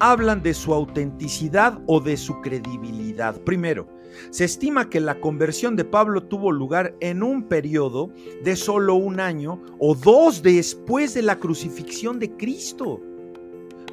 hablan 0.00 0.42
de 0.42 0.52
su 0.52 0.74
autenticidad 0.74 1.80
o 1.86 2.00
de 2.00 2.16
su 2.16 2.40
credibilidad. 2.40 3.40
Primero, 3.42 3.86
se 4.30 4.44
estima 4.44 4.90
que 4.90 4.98
la 4.98 5.20
conversión 5.20 5.76
de 5.76 5.84
Pablo 5.84 6.24
tuvo 6.24 6.50
lugar 6.50 6.96
en 6.98 7.22
un 7.22 7.44
periodo 7.44 8.10
de 8.42 8.56
solo 8.56 8.96
un 8.96 9.20
año 9.20 9.62
o 9.78 9.94
dos 9.94 10.42
después 10.42 11.14
de 11.14 11.22
la 11.22 11.38
crucifixión 11.38 12.18
de 12.18 12.32
Cristo. 12.32 13.00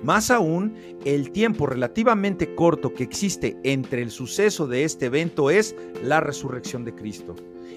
Más 0.01 0.31
aún, 0.31 0.73
el 1.05 1.31
tiempo 1.31 1.67
relativamente 1.67 2.55
corto 2.55 2.93
que 2.93 3.03
existe 3.03 3.55
entre 3.63 4.01
el 4.01 4.09
suceso 4.09 4.65
de 4.67 4.83
este 4.83 5.05
evento 5.05 5.51
es 5.51 5.75
la 6.01 6.19
resurrección 6.21 6.83
de 6.85 6.95
Cristo. 6.95 7.35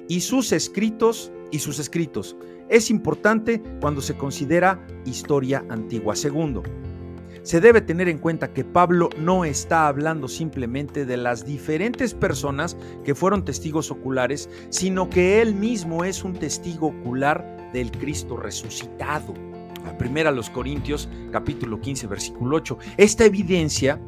y 0.09 0.21
sus 0.21 0.53
escritos 0.53 1.33
y 1.51 1.59
sus 1.59 1.79
escritos. 1.79 2.37
Es 2.69 2.91
importante 2.91 3.63
cuando 3.81 4.01
se 4.01 4.17
considera 4.17 4.85
historia 5.05 5.65
antigua. 5.69 6.17
Segundo, 6.17 6.65
se 7.43 7.61
debe 7.61 7.81
tener 7.81 8.09
en 8.09 8.19
cuenta 8.19 8.53
que 8.53 8.65
Pablo 8.65 9.09
no 9.19 9.45
está 9.45 9.87
hablando 9.87 10.27
simplemente 10.27 11.07
de 11.07 11.17
las 11.17 11.47
diferentes 11.47 12.13
personas 12.13 12.77
que 13.05 13.15
fueron 13.15 13.45
testigos 13.45 13.93
oculares, 13.93 14.51
sino 14.69 15.09
que 15.09 15.41
él 15.41 15.55
mismo 15.55 16.05
es 16.05 16.25
un 16.25 16.33
testigo 16.33 16.89
ocular 16.89 17.71
del 17.73 17.93
Cristo 17.93 18.37
resucitado. 18.37 19.33
Primera 19.97 20.31
a 20.31 20.33
los 20.33 20.51
Corintios 20.51 21.09
capítulo 21.31 21.81
15 21.81 22.09
versículo 22.09 22.57
8. 22.57 22.79
Esta 22.97 23.25
evidencia 23.25 24.01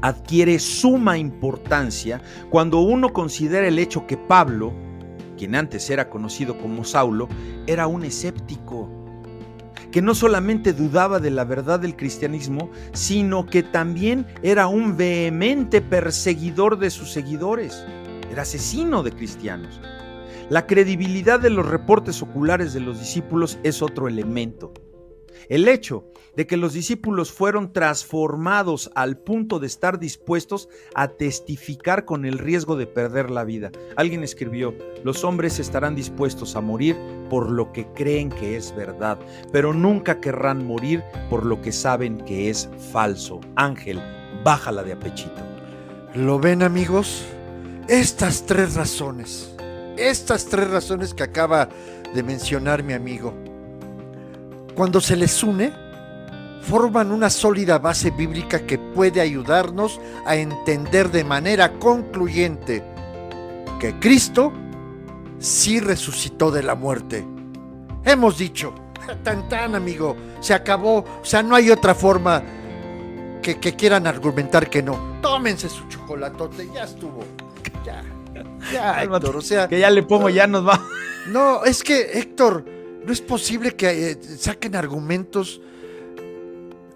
adquiere 0.00 0.58
suma 0.58 1.18
importancia 1.18 2.22
cuando 2.48 2.80
uno 2.80 3.12
considera 3.12 3.68
el 3.68 3.78
hecho 3.78 4.06
que 4.06 4.16
Pablo, 4.16 4.72
quien 5.42 5.56
antes 5.56 5.90
era 5.90 6.08
conocido 6.08 6.56
como 6.56 6.84
Saulo, 6.84 7.28
era 7.66 7.88
un 7.88 8.04
escéptico 8.04 8.88
que 9.90 10.00
no 10.00 10.14
solamente 10.14 10.72
dudaba 10.72 11.18
de 11.18 11.32
la 11.32 11.42
verdad 11.42 11.80
del 11.80 11.96
cristianismo, 11.96 12.70
sino 12.92 13.46
que 13.46 13.64
también 13.64 14.24
era 14.44 14.68
un 14.68 14.96
vehemente 14.96 15.80
perseguidor 15.80 16.78
de 16.78 16.90
sus 16.90 17.10
seguidores, 17.10 17.84
era 18.30 18.42
asesino 18.42 19.02
de 19.02 19.10
cristianos. 19.10 19.80
La 20.48 20.68
credibilidad 20.68 21.40
de 21.40 21.50
los 21.50 21.66
reportes 21.66 22.22
oculares 22.22 22.72
de 22.72 22.78
los 22.78 23.00
discípulos 23.00 23.58
es 23.64 23.82
otro 23.82 24.06
elemento. 24.06 24.72
El 25.48 25.68
hecho 25.68 26.04
de 26.36 26.46
que 26.46 26.56
los 26.56 26.72
discípulos 26.72 27.30
fueron 27.30 27.72
transformados 27.72 28.90
al 28.94 29.18
punto 29.18 29.58
de 29.58 29.66
estar 29.66 29.98
dispuestos 29.98 30.68
a 30.94 31.08
testificar 31.08 32.04
con 32.04 32.24
el 32.24 32.38
riesgo 32.38 32.76
de 32.76 32.86
perder 32.86 33.30
la 33.30 33.44
vida. 33.44 33.70
Alguien 33.96 34.22
escribió, 34.22 34.74
los 35.04 35.24
hombres 35.24 35.58
estarán 35.58 35.94
dispuestos 35.94 36.56
a 36.56 36.60
morir 36.60 36.96
por 37.28 37.50
lo 37.50 37.72
que 37.72 37.86
creen 37.94 38.30
que 38.30 38.56
es 38.56 38.74
verdad, 38.74 39.18
pero 39.52 39.72
nunca 39.72 40.20
querrán 40.20 40.66
morir 40.66 41.02
por 41.28 41.44
lo 41.44 41.60
que 41.60 41.72
saben 41.72 42.18
que 42.24 42.48
es 42.48 42.68
falso. 42.92 43.40
Ángel, 43.56 44.00
bájala 44.44 44.82
de 44.82 44.92
apechito. 44.92 45.42
¿Lo 46.14 46.38
ven 46.38 46.62
amigos? 46.62 47.24
Estas 47.88 48.46
tres 48.46 48.74
razones, 48.74 49.54
estas 49.96 50.46
tres 50.46 50.70
razones 50.70 51.14
que 51.14 51.24
acaba 51.24 51.68
de 52.14 52.22
mencionar 52.22 52.82
mi 52.82 52.92
amigo, 52.92 53.34
cuando 54.74 55.00
se 55.00 55.16
les 55.16 55.42
une, 55.42 55.72
forman 56.62 57.10
una 57.10 57.28
sólida 57.28 57.78
base 57.78 58.10
bíblica 58.10 58.66
que 58.66 58.78
puede 58.78 59.20
ayudarnos 59.20 60.00
a 60.24 60.36
entender 60.36 61.10
de 61.10 61.24
manera 61.24 61.78
concluyente 61.78 62.82
que 63.80 63.98
Cristo 63.98 64.52
sí 65.38 65.80
resucitó 65.80 66.50
de 66.50 66.62
la 66.62 66.74
muerte. 66.74 67.26
Hemos 68.04 68.38
dicho, 68.38 68.74
tan 69.22 69.48
tan 69.48 69.74
amigo, 69.74 70.16
se 70.40 70.54
acabó, 70.54 70.98
o 70.98 71.24
sea, 71.24 71.42
no 71.42 71.56
hay 71.56 71.70
otra 71.70 71.94
forma 71.94 72.42
que, 73.42 73.58
quieran 73.58 74.06
argumentar 74.06 74.70
que 74.70 74.82
no. 74.82 75.18
Tómense 75.20 75.68
su 75.68 75.86
chocolatote, 75.88 76.68
ya 76.72 76.84
estuvo. 76.84 77.24
Ya, 77.84 78.02
ya, 78.72 79.02
Héctor, 79.02 79.36
o 79.36 79.42
sea. 79.42 79.68
Que 79.68 79.80
ya 79.80 79.90
le 79.90 80.04
pongo, 80.04 80.28
ya 80.28 80.46
nos 80.46 80.66
va. 80.66 80.80
No, 81.26 81.64
es 81.64 81.82
que, 81.82 82.18
Héctor, 82.18 82.64
no 83.04 83.12
es 83.12 83.20
posible 83.20 83.74
que 83.74 84.12
eh, 84.12 84.18
saquen 84.38 84.76
argumentos 84.76 85.60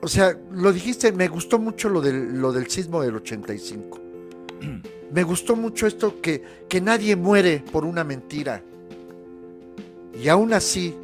o 0.06 0.08
sea, 0.08 0.38
lo 0.52 0.72
dijiste, 0.72 1.10
me 1.10 1.26
gustó 1.26 1.58
mucho 1.58 1.88
lo 1.88 2.00
del, 2.00 2.40
lo 2.40 2.52
del 2.52 2.68
sismo 2.70 3.02
del 3.02 3.16
85. 3.16 4.00
Me 5.12 5.22
gustó 5.22 5.56
mucho 5.56 5.86
esto 5.86 6.20
que, 6.20 6.42
que 6.68 6.80
nadie 6.80 7.14
muere 7.16 7.62
por 7.72 7.84
una 7.84 8.04
mentira. 8.04 8.62
Y 10.20 10.28
aún 10.28 10.52
así, 10.52 10.96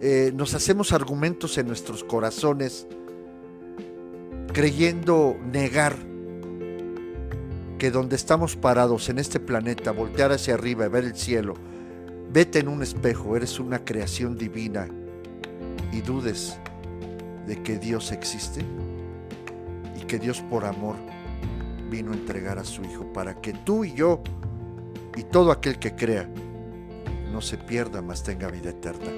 eh, 0.00 0.32
nos 0.34 0.54
hacemos 0.54 0.92
argumentos 0.92 1.58
en 1.58 1.66
nuestros 1.66 2.02
corazones 2.02 2.86
creyendo 4.52 5.36
negar 5.52 5.96
que 7.78 7.90
donde 7.90 8.16
estamos 8.16 8.56
parados 8.56 9.08
en 9.08 9.18
este 9.18 9.40
planeta, 9.40 9.92
voltear 9.92 10.32
hacia 10.32 10.54
arriba 10.54 10.86
y 10.86 10.88
ver 10.88 11.04
el 11.04 11.16
cielo, 11.16 11.54
vete 12.32 12.60
en 12.60 12.68
un 12.68 12.82
espejo, 12.82 13.36
eres 13.36 13.60
una 13.60 13.84
creación 13.84 14.36
divina 14.38 14.88
y 15.92 16.00
dudes 16.00 16.58
de 17.46 17.62
que 17.62 17.78
Dios 17.78 18.12
existe 18.12 18.64
y 20.00 20.04
que 20.06 20.18
Dios 20.18 20.40
por 20.48 20.64
amor 20.64 20.96
vino 21.90 22.12
a 22.12 22.14
entregar 22.14 22.58
a 22.58 22.64
su 22.64 22.82
Hijo 22.82 23.12
para 23.12 23.40
que 23.40 23.52
tú 23.52 23.84
y 23.84 23.92
yo 23.92 24.22
y 25.16 25.24
todo 25.24 25.52
aquel 25.52 25.78
que 25.78 25.94
crea 25.94 26.26
no 27.30 27.40
se 27.40 27.58
pierda, 27.58 28.00
mas 28.02 28.22
tenga 28.22 28.48
vida 28.48 28.70
eterna. 28.70 29.10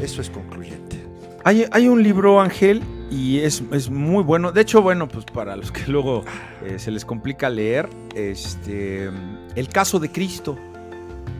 Eso 0.00 0.20
es 0.20 0.30
concluyente. 0.30 1.02
Hay, 1.44 1.66
hay 1.72 1.88
un 1.88 2.02
libro, 2.02 2.40
Ángel, 2.40 2.82
y 3.10 3.40
es, 3.40 3.62
es, 3.72 3.90
muy 3.90 4.22
bueno. 4.22 4.52
De 4.52 4.60
hecho, 4.60 4.80
bueno, 4.80 5.08
pues 5.08 5.24
para 5.24 5.56
los 5.56 5.72
que 5.72 5.90
luego 5.90 6.24
eh, 6.64 6.78
se 6.78 6.92
les 6.92 7.04
complica 7.04 7.50
leer, 7.50 7.88
este, 8.14 9.10
El 9.56 9.68
caso 9.68 9.98
de 9.98 10.10
Cristo. 10.10 10.56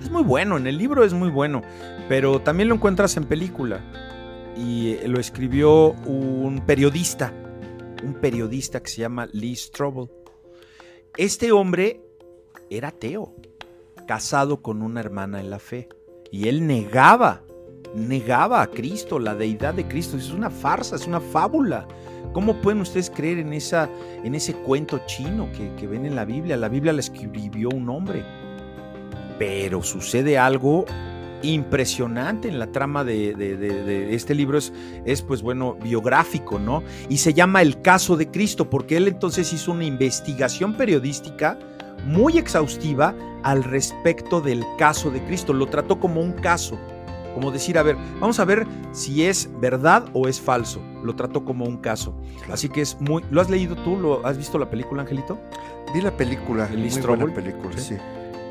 Es 0.03 0.11
muy 0.11 0.25
bueno, 0.25 0.57
en 0.57 0.67
el 0.67 0.77
libro 0.77 1.05
es 1.05 1.13
muy 1.13 1.31
bueno, 1.31 1.63
pero 2.09 2.41
también 2.41 2.69
lo 2.69 2.75
encuentras 2.75 3.17
en 3.17 3.25
película 3.25 3.81
y 4.57 4.97
lo 5.07 5.21
escribió 5.21 5.93
un 5.93 6.65
periodista, 6.67 7.33
un 8.03 8.15
periodista 8.15 8.83
que 8.83 8.91
se 8.91 9.01
llama 9.03 9.29
Lee 9.33 9.55
Strobel. 9.55 10.11
Este 11.17 11.53
hombre 11.53 12.01
era 12.69 12.89
ateo, 12.89 13.33
casado 14.09 14.61
con 14.61 14.83
una 14.83 14.99
hermana 14.99 15.39
en 15.39 15.51
la 15.51 15.61
fe, 15.61 15.89
y 16.33 16.49
él 16.49 16.67
negaba, 16.67 17.45
negaba 17.95 18.61
a 18.61 18.67
Cristo, 18.67 19.21
la 19.21 19.37
deidad 19.37 19.75
de 19.75 19.87
Cristo. 19.87 20.17
Es 20.17 20.33
una 20.33 20.51
farsa, 20.51 20.97
es 20.97 21.07
una 21.07 21.21
fábula. 21.21 21.87
¿Cómo 22.33 22.61
pueden 22.61 22.81
ustedes 22.81 23.09
creer 23.09 23.39
en, 23.39 23.53
esa, 23.53 23.89
en 24.25 24.35
ese 24.35 24.55
cuento 24.55 25.01
chino 25.07 25.49
que, 25.53 25.73
que 25.77 25.87
ven 25.87 26.07
en 26.07 26.17
la 26.17 26.25
Biblia? 26.25 26.57
La 26.57 26.69
Biblia 26.69 26.93
la 26.93 27.01
escribió 27.01 27.69
un 27.69 27.89
hombre. 27.89 28.42
Pero 29.43 29.83
sucede 29.83 30.39
algo 30.39 30.85
impresionante 31.43 32.47
en 32.47 32.61
la 32.61 32.69
trama 32.69 33.03
de, 33.03 34.07
este 34.13 34.37
libro 34.37 34.57
es, 34.57 34.73
es, 35.05 35.21
pues 35.21 35.43
bueno, 35.43 35.75
biográfico, 35.83 36.61
¿no? 36.61 36.85
Y 37.09 37.17
se 37.17 37.35
llama 37.35 37.61
El 37.61 37.83
caso 37.83 38.17
de 38.17 38.31
Cristo, 38.31 38.71
porque 38.71 38.99
él 38.99 39.09
entonces 39.09 39.53
hizo 39.53 39.73
una 39.73 39.83
investigación 39.83 40.75
periodística 40.75 41.59
muy 42.07 42.39
exhaustiva 42.39 43.17
al 43.43 43.65
respecto 43.65 44.41
del 44.41 44.65
caso 44.79 45.11
de 45.11 45.21
Cristo, 45.25 45.53
lo 45.53 45.67
trató 45.67 45.99
como 45.99 46.21
un 46.21 46.35
caso, 46.35 46.79
como 47.35 47.51
decir, 47.51 47.79
a 47.79 47.83
ver, 47.83 47.97
vamos 48.21 48.39
a 48.39 48.45
ver 48.45 48.65
si 48.93 49.25
es 49.25 49.51
verdad 49.61 50.05
o 50.13 50.29
es 50.29 50.41
falso, 50.41 50.81
lo 51.03 51.17
trató 51.17 51.45
como 51.45 51.65
un 51.65 51.79
caso. 51.79 52.15
Así 52.49 52.69
que 52.69 52.83
es 52.83 52.97
muy, 53.01 53.25
¿lo 53.33 53.41
has 53.41 53.51
leído 53.51 53.75
tú? 53.75 53.99
¿Lo 53.99 54.25
has 54.25 54.39
visto 54.39 54.57
la 54.57 54.71
película, 54.71 55.03
Angelito? 55.03 55.37
Vi 55.93 56.01
la 56.01 56.17
película, 56.17 56.69
el 56.71 56.79
muy 56.79 57.01
buena 57.01 57.35
película, 57.35 57.77
sí. 57.77 57.97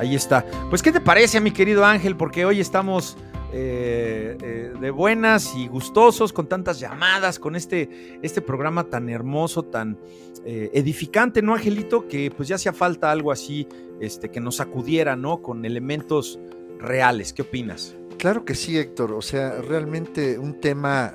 Ahí 0.02 0.16
está. 0.16 0.44
Pues, 0.72 0.82
¿qué 0.82 0.92
te 0.92 1.00
parece, 1.00 1.40
mi 1.40 1.52
querido 1.52 1.86
Ángel? 1.86 2.18
Porque 2.18 2.44
hoy 2.44 2.60
estamos 2.60 3.16
eh, 3.54 4.36
eh, 4.42 4.74
de 4.82 4.90
buenas 4.90 5.54
y 5.56 5.68
gustosos 5.68 6.34
con 6.34 6.50
tantas 6.50 6.80
llamadas, 6.80 7.38
con 7.38 7.56
este, 7.56 8.18
este 8.24 8.42
programa 8.42 8.86
tan 8.86 9.10
hermoso, 9.10 9.62
tan 9.62 10.00
eh, 10.44 10.72
edificante, 10.74 11.44
¿no, 11.44 11.54
Angelito? 11.54 12.08
Que 12.08 12.32
pues 12.32 12.50
ya 12.50 12.56
hacía 12.56 12.74
falta 12.74 13.12
algo 13.12 13.32
así, 13.32 13.68
este, 14.00 14.32
que 14.32 14.40
nos 14.40 14.56
sacudiera, 14.56 15.16
¿no? 15.16 15.44
Con 15.44 15.66
elementos 15.66 16.40
reales. 16.80 17.32
¿Qué 17.32 17.44
opinas? 17.44 17.96
Claro 18.18 18.44
que 18.44 18.56
sí, 18.56 18.80
Héctor. 18.80 19.12
O 19.12 19.22
sea, 19.22 19.62
realmente 19.62 20.40
un 20.40 20.60
tema 20.60 21.14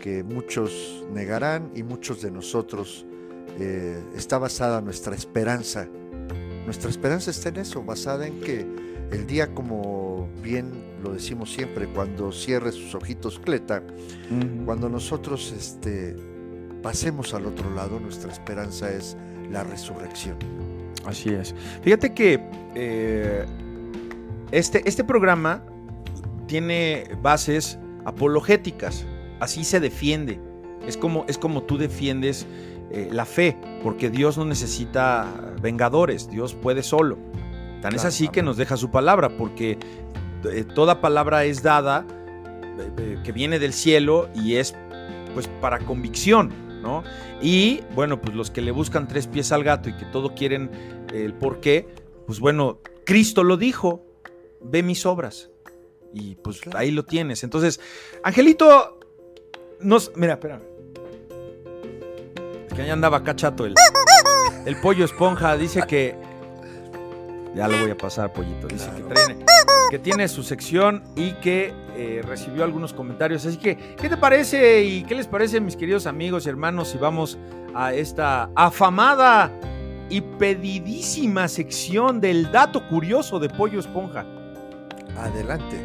que 0.00 0.24
muchos 0.24 1.04
negarán 1.12 1.70
y 1.76 1.84
muchos 1.84 2.22
de 2.22 2.32
nosotros 2.32 3.06
está 4.16 4.38
basada 4.38 4.80
nuestra 4.80 5.14
esperanza 5.14 5.86
nuestra 6.64 6.90
esperanza 6.90 7.30
está 7.30 7.48
en 7.48 7.58
eso, 7.58 7.82
basada 7.82 8.26
en 8.26 8.40
que 8.40 8.66
el 9.10 9.26
día, 9.26 9.54
como 9.54 10.28
bien 10.42 10.70
lo 11.02 11.12
decimos 11.12 11.52
siempre, 11.52 11.86
cuando 11.88 12.32
cierre 12.32 12.72
sus 12.72 12.94
ojitos 12.94 13.38
Cleta, 13.38 13.82
cuando 14.64 14.88
nosotros 14.88 15.52
este, 15.56 16.16
pasemos 16.82 17.34
al 17.34 17.46
otro 17.46 17.70
lado, 17.74 18.00
nuestra 18.00 18.32
esperanza 18.32 18.90
es 18.90 19.16
la 19.50 19.64
resurrección. 19.64 20.36
Así 21.04 21.30
es. 21.30 21.54
Fíjate 21.82 22.14
que 22.14 22.40
eh, 22.74 23.44
este, 24.50 24.88
este 24.88 25.04
programa 25.04 25.62
tiene 26.46 27.04
bases 27.20 27.78
apologéticas, 28.04 29.04
así 29.40 29.64
se 29.64 29.80
defiende. 29.80 30.40
Es 30.86 30.96
como, 30.96 31.24
es 31.28 31.38
como 31.38 31.62
tú 31.62 31.78
defiendes 31.78 32.46
eh, 32.92 33.08
la 33.10 33.24
fe, 33.24 33.56
porque 33.82 34.10
Dios 34.10 34.36
no 34.36 34.44
necesita 34.44 35.26
vengadores, 35.62 36.28
Dios 36.28 36.54
puede 36.54 36.82
solo. 36.82 37.16
Tan 37.80 37.94
es 37.94 38.04
así 38.04 38.28
que 38.28 38.42
nos 38.42 38.58
deja 38.58 38.76
su 38.76 38.90
palabra, 38.90 39.36
porque 39.36 39.78
eh, 40.44 40.64
toda 40.74 41.00
palabra 41.00 41.44
es 41.44 41.62
dada, 41.62 42.06
eh, 42.98 43.18
que 43.24 43.32
viene 43.32 43.58
del 43.58 43.72
cielo 43.72 44.28
y 44.34 44.56
es 44.56 44.74
pues 45.32 45.48
para 45.60 45.78
convicción, 45.78 46.52
¿no? 46.82 47.02
Y 47.40 47.80
bueno, 47.94 48.20
pues 48.20 48.36
los 48.36 48.50
que 48.50 48.60
le 48.60 48.72
buscan 48.72 49.08
tres 49.08 49.26
pies 49.26 49.52
al 49.52 49.64
gato 49.64 49.88
y 49.88 49.96
que 49.96 50.04
todo 50.04 50.34
quieren 50.34 50.70
el 51.14 51.32
por 51.32 51.60
qué, 51.60 51.88
pues 52.26 52.40
bueno, 52.40 52.78
Cristo 53.06 53.42
lo 53.42 53.56
dijo, 53.56 54.04
ve 54.60 54.82
mis 54.82 55.06
obras. 55.06 55.48
Y 56.12 56.34
pues 56.34 56.60
ahí 56.74 56.90
lo 56.90 57.04
tienes. 57.04 57.42
Entonces, 57.42 57.80
Angelito, 58.22 59.00
nos. 59.80 60.12
Mira, 60.14 60.34
espera. 60.34 60.60
Que 62.74 62.82
ahí 62.82 62.90
andaba 62.90 63.18
acá 63.18 63.36
chato 63.36 63.66
el, 63.66 63.74
el 64.64 64.80
pollo 64.80 65.04
esponja. 65.04 65.56
Dice 65.56 65.82
que. 65.86 66.16
Ya 67.54 67.68
lo 67.68 67.78
voy 67.78 67.90
a 67.90 67.96
pasar, 67.96 68.32
pollito. 68.32 68.66
Dice 68.66 68.88
que, 68.96 69.02
tiene, 69.02 69.44
que 69.90 69.98
tiene 69.98 70.28
su 70.28 70.42
sección 70.42 71.02
y 71.14 71.32
que 71.32 71.74
eh, 71.94 72.22
recibió 72.26 72.64
algunos 72.64 72.94
comentarios. 72.94 73.44
Así 73.44 73.58
que, 73.58 73.76
¿qué 73.76 74.08
te 74.08 74.16
parece 74.16 74.82
y 74.82 75.04
qué 75.04 75.14
les 75.14 75.26
parece, 75.26 75.60
mis 75.60 75.76
queridos 75.76 76.06
amigos 76.06 76.46
y 76.46 76.48
hermanos, 76.48 76.88
si 76.88 76.98
vamos 76.98 77.36
a 77.74 77.92
esta 77.92 78.48
afamada 78.54 79.50
y 80.08 80.22
pedidísima 80.22 81.46
sección 81.46 82.22
del 82.22 82.50
dato 82.50 82.88
curioso 82.88 83.38
de 83.38 83.50
Pollo 83.50 83.80
Esponja? 83.80 84.24
Adelante. 85.18 85.78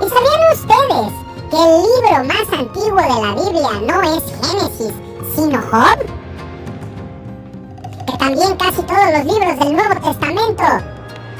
¿Y 0.01 0.09
sabían 0.09 0.43
ustedes 0.53 1.13
que 1.49 1.57
el 1.57 1.73
libro 1.81 2.15
más 2.25 2.59
antiguo 2.59 3.01
de 3.01 3.21
la 3.21 3.33
Biblia 3.35 3.71
no 3.87 4.01
es 4.01 4.23
Génesis, 4.41 4.93
sino 5.35 5.61
Job? 5.71 6.22
También 8.23 8.55
casi 8.55 8.81
todos 8.83 9.11
los 9.11 9.25
libros 9.25 9.59
del 9.59 9.73
Nuevo 9.73 9.95
Testamento 9.95 10.63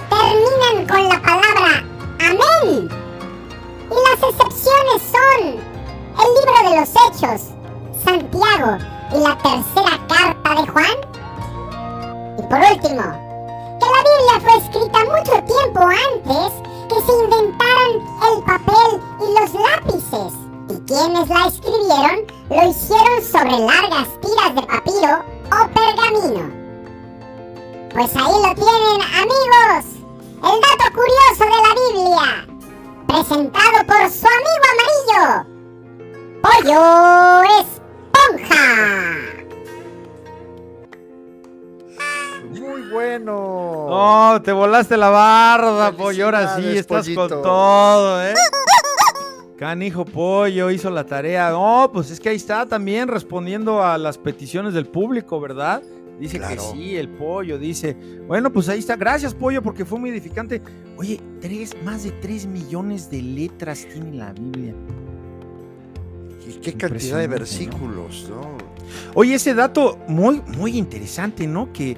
terminan 0.10 0.86
con 0.86 1.08
la 1.08 1.22
palabra 1.22 1.82
Amén. 2.20 2.90
Y 3.90 3.96
las 4.10 4.30
excepciones 4.30 5.02
son 5.10 5.62
el 6.20 6.28
libro 6.36 6.70
de 6.70 6.80
los 6.82 6.90
Hechos, 6.90 7.52
Santiago 8.04 8.78
y 9.14 9.18
la 9.18 9.38
tercera 9.38 9.98
carta 10.10 10.62
de 10.62 10.68
Juan. 10.74 10.98
Y 12.38 12.42
por 12.42 12.60
último, 12.60 13.04
que 13.80 13.86
la 13.86 14.02
Biblia 14.04 14.42
fue 14.42 14.58
escrita 14.58 15.00
mucho 15.06 15.42
tiempo 15.46 15.80
antes 15.80 16.52
que 16.90 17.02
se 17.02 17.14
inventaran 17.24 17.94
el 18.30 18.44
papel 18.44 19.02
y 19.22 19.40
los 19.40 19.54
lápices. 19.54 20.34
Y 20.68 20.76
quienes 20.86 21.30
la 21.30 21.48
escribieron 21.48 22.26
lo 22.50 22.70
hicieron 22.70 23.24
sobre 23.24 23.58
largas 23.58 24.10
tiras 24.20 24.56
de 24.56 24.62
papiro 24.64 25.24
o 25.48 25.68
pergamino. 25.70 26.63
Pues 27.94 28.16
ahí 28.16 28.24
lo 28.26 28.56
tienen 28.56 29.02
amigos, 29.02 29.86
el 30.38 30.60
dato 30.62 30.88
curioso 30.96 31.44
de 31.46 31.50
la 31.62 31.74
Biblia, 31.80 32.48
presentado 33.08 33.86
por 33.86 34.10
su 34.10 34.26
amigo 34.26 34.66
amarillo, 34.74 35.46
Pollo 36.42 36.82
Esponja. 37.62 38.68
Muy 42.50 42.82
bueno. 42.90 43.34
Oh, 43.38 44.42
te 44.44 44.52
volaste 44.52 44.98
la 44.98 45.10
barda, 45.10 45.92
pollo. 45.92 46.26
Ahora 46.26 46.56
sí, 46.56 46.76
estás 46.76 47.06
pollito. 47.06 47.30
con 47.30 47.44
todo, 47.44 48.24
¿eh? 48.24 48.34
Canijo 49.56 50.04
Pollo 50.04 50.72
hizo 50.72 50.90
la 50.90 51.04
tarea. 51.06 51.52
No, 51.52 51.92
pues 51.94 52.10
es 52.10 52.20
que 52.20 52.30
ahí 52.30 52.38
está 52.38 52.66
también 52.66 53.08
respondiendo 53.08 53.84
a 53.84 54.00
las 54.00 54.18
peticiones 54.18 54.74
del 54.74 54.88
público, 54.88 55.40
¿verdad? 55.40 55.84
Dice 56.20 56.38
que 56.40 56.56
sí, 56.74 56.96
el 56.96 57.10
pollo, 57.10 57.58
dice. 57.58 57.96
Bueno, 58.28 58.52
pues 58.54 58.70
ahí 58.70 58.80
está. 58.80 58.96
Gracias, 58.96 59.34
pollo, 59.34 59.62
porque 59.62 59.84
fue 59.84 60.00
muy 60.00 60.10
edificante. 60.12 60.62
Oye, 60.98 61.20
tres, 61.42 61.76
más 61.84 62.04
de 62.04 62.12
3 62.12 62.46
millones 62.46 63.10
de 63.10 63.22
letras 63.22 63.86
tiene 63.92 64.14
la 64.14 64.32
Biblia. 64.34 64.74
Y 66.48 66.54
qué 66.60 66.74
cantidad 66.74 67.18
de 67.18 67.28
versículos, 67.28 68.28
¿no? 68.30 68.58
Oye, 69.16 69.36
ese 69.36 69.54
dato 69.54 69.98
muy, 70.08 70.42
muy 70.58 70.78
interesante, 70.78 71.48
¿no? 71.48 71.72
Que 71.74 71.98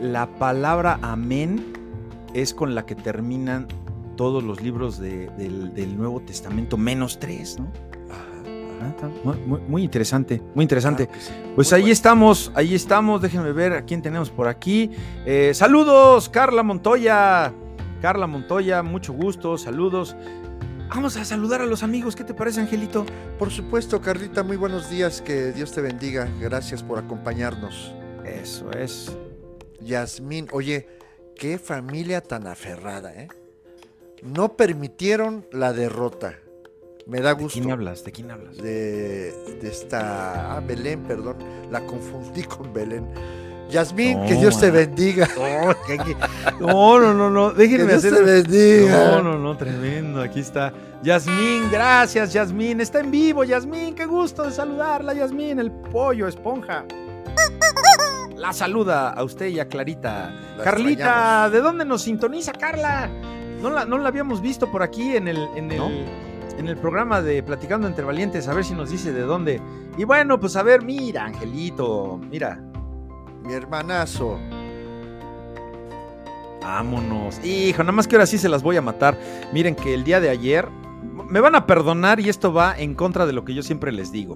la 0.00 0.26
palabra 0.38 0.98
amén 1.02 1.64
es 2.34 2.52
con 2.52 2.74
la 2.74 2.84
que 2.84 2.94
terminan 2.96 3.66
todos 4.16 4.42
los 4.44 4.60
libros 4.60 4.98
de- 4.98 5.28
del, 5.38 5.72
del 5.74 5.96
Nuevo 5.96 6.20
Testamento, 6.20 6.76
menos 6.76 7.18
tres, 7.18 7.58
¿no? 7.58 7.68
Está 8.88 9.08
muy, 9.24 9.36
muy- 9.46 9.60
muy 9.60 9.82
interesante, 9.82 10.40
muy 10.54 10.62
interesante. 10.64 11.06
Claro 11.06 11.20
que 11.20 11.24
sí. 11.26 11.32
Pues 11.54 11.70
Muy 11.70 11.76
ahí 11.76 11.82
bueno. 11.82 11.92
estamos, 11.92 12.52
ahí 12.54 12.74
estamos. 12.74 13.22
Déjenme 13.22 13.52
ver 13.52 13.72
a 13.72 13.82
quién 13.84 14.02
tenemos 14.02 14.30
por 14.30 14.48
aquí. 14.48 14.90
Eh, 15.26 15.52
saludos, 15.54 16.28
Carla 16.28 16.62
Montoya. 16.62 17.52
Carla 18.00 18.26
Montoya, 18.26 18.82
mucho 18.82 19.12
gusto, 19.12 19.56
saludos. 19.56 20.14
Vamos 20.90 21.16
a 21.16 21.24
saludar 21.24 21.62
a 21.62 21.66
los 21.66 21.82
amigos. 21.82 22.14
¿Qué 22.14 22.22
te 22.24 22.34
parece, 22.34 22.60
Angelito? 22.60 23.06
Por 23.38 23.50
supuesto, 23.50 24.00
Carlita, 24.00 24.42
muy 24.42 24.56
buenos 24.56 24.90
días. 24.90 25.20
Que 25.22 25.52
Dios 25.52 25.72
te 25.72 25.80
bendiga. 25.80 26.28
Gracias 26.40 26.82
por 26.82 26.98
acompañarnos. 26.98 27.94
Eso 28.24 28.70
es. 28.72 29.16
Yasmín, 29.80 30.46
oye, 30.52 30.86
qué 31.34 31.58
familia 31.58 32.20
tan 32.20 32.46
aferrada, 32.46 33.12
¿eh? 33.14 33.28
No 34.22 34.56
permitieron 34.56 35.46
la 35.52 35.72
derrota. 35.72 36.34
Me 37.06 37.20
da 37.20 37.34
¿De 37.34 37.42
gusto. 37.42 37.58
quién 37.58 37.70
hablas? 37.70 38.02
¿De 38.04 38.12
quién 38.12 38.30
hablas? 38.30 38.56
De, 38.56 39.32
de 39.60 39.68
esta. 39.68 40.56
Ah, 40.56 40.60
Belén, 40.60 41.02
perdón. 41.02 41.36
La 41.70 41.84
confundí 41.84 42.44
con 42.44 42.72
Belén. 42.72 43.06
Yasmín, 43.70 44.24
que 44.26 44.34
Dios 44.34 44.60
te 44.60 44.70
bendiga. 44.70 45.26
No, 46.60 46.98
no, 47.00 47.12
no, 47.14 47.30
no. 47.30 47.52
Que 47.54 47.62
Déjenme 47.62 47.92
Dios 47.92 48.04
hacer. 48.04 48.14
te 48.14 48.22
bendiga. 48.22 48.96
No, 49.16 49.22
no, 49.22 49.38
no, 49.38 49.56
tremendo. 49.56 50.20
Aquí 50.22 50.40
está. 50.40 50.72
Yasmín, 51.02 51.70
gracias, 51.70 52.32
Yasmín. 52.32 52.80
Está 52.80 53.00
en 53.00 53.10
vivo, 53.10 53.44
Yasmín. 53.44 53.94
Qué 53.94 54.06
gusto 54.06 54.44
de 54.44 54.52
saludarla, 54.52 55.12
Yasmín, 55.14 55.58
el 55.58 55.70
pollo 55.72 56.28
esponja. 56.28 56.84
La 58.36 58.52
saluda 58.52 59.10
a 59.10 59.22
usted 59.24 59.46
y 59.46 59.58
a 59.60 59.66
Clarita. 59.68 60.30
La 60.56 60.64
Carlita, 60.64 61.02
extrañamos. 61.04 61.52
¿de 61.52 61.60
dónde 61.60 61.84
nos 61.84 62.02
sintoniza, 62.02 62.52
Carla? 62.52 63.08
No 63.60 63.70
la, 63.70 63.84
no 63.86 63.96
la 63.98 64.08
habíamos 64.08 64.40
visto 64.42 64.70
por 64.70 64.82
aquí 64.82 65.16
en 65.16 65.28
el, 65.28 65.48
en 65.56 65.72
el, 65.72 65.78
¿No? 65.78 65.90
En 66.58 66.68
el 66.68 66.76
programa 66.76 67.22
de 67.22 67.42
Platicando 67.42 67.86
entre 67.86 68.04
Valientes. 68.04 68.48
A 68.48 68.54
ver 68.54 68.64
si 68.64 68.74
nos 68.74 68.90
dice 68.90 69.12
de 69.12 69.22
dónde. 69.22 69.60
Y 69.96 70.04
bueno, 70.04 70.38
pues 70.38 70.56
a 70.56 70.62
ver, 70.62 70.82
mira, 70.82 71.26
Angelito, 71.26 72.20
mira. 72.30 72.60
Mi 73.42 73.52
hermanazo. 73.52 74.38
Vámonos. 76.62 77.44
Hijo, 77.44 77.82
nada 77.82 77.92
más 77.92 78.08
que 78.08 78.16
ahora 78.16 78.26
sí 78.26 78.38
se 78.38 78.48
las 78.48 78.62
voy 78.62 78.76
a 78.76 78.82
matar. 78.82 79.18
Miren 79.52 79.74
que 79.74 79.92
el 79.92 80.02
día 80.02 80.18
de 80.20 80.30
ayer, 80.30 80.66
me 81.28 81.40
van 81.40 81.54
a 81.54 81.66
perdonar 81.66 82.20
y 82.20 82.28
esto 82.28 82.52
va 82.52 82.74
en 82.78 82.94
contra 82.94 83.26
de 83.26 83.34
lo 83.34 83.44
que 83.44 83.54
yo 83.54 83.62
siempre 83.62 83.92
les 83.92 84.10
digo. 84.10 84.34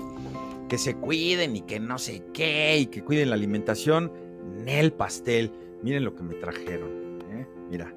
Que 0.68 0.76
se 0.76 0.94
cuiden 0.94 1.56
y 1.56 1.62
que 1.62 1.80
no 1.80 1.98
sé 1.98 2.22
qué 2.34 2.78
y 2.78 2.86
que 2.86 3.02
cuiden 3.02 3.30
la 3.30 3.36
alimentación. 3.36 4.12
el 4.66 4.92
pastel. 4.92 5.50
Miren 5.82 6.04
lo 6.04 6.14
que 6.14 6.22
me 6.22 6.34
trajeron. 6.34 6.90
¿eh? 7.32 7.46
Mira. 7.70 7.94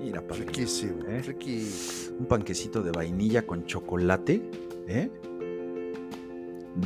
Mira, 0.00 0.20
padre. 0.26 0.44
Riquísimo. 0.46 1.04
¿eh? 1.08 1.22
riquísimo. 1.22 2.16
Un 2.20 2.26
panquecito 2.26 2.82
de 2.82 2.90
vainilla 2.92 3.46
con 3.46 3.64
chocolate. 3.66 4.42
¿eh? 4.86 5.10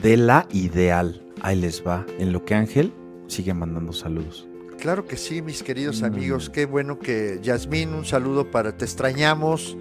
De 0.03 0.17
la 0.17 0.47
ideal. 0.53 1.23
Ahí 1.41 1.61
les 1.61 1.85
va. 1.87 2.07
En 2.19 2.33
lo 2.33 2.45
que 2.45 2.55
Ángel 2.55 2.93
sigue 3.27 3.53
mandando 3.55 3.93
saludos. 3.93 4.49
Claro 4.79 5.07
que 5.07 5.17
sí, 5.17 5.43
mis 5.43 5.63
queridos 5.63 6.03
Mm. 6.03 6.05
amigos. 6.07 6.51
Qué 6.51 6.67
bueno 6.67 6.99
que 6.99 7.39
Yasmín, 7.43 7.91
un 7.95 8.05
saludo 8.05 8.51
para 8.51 8.77
Te 8.77 8.85
extrañamos. 8.85 9.77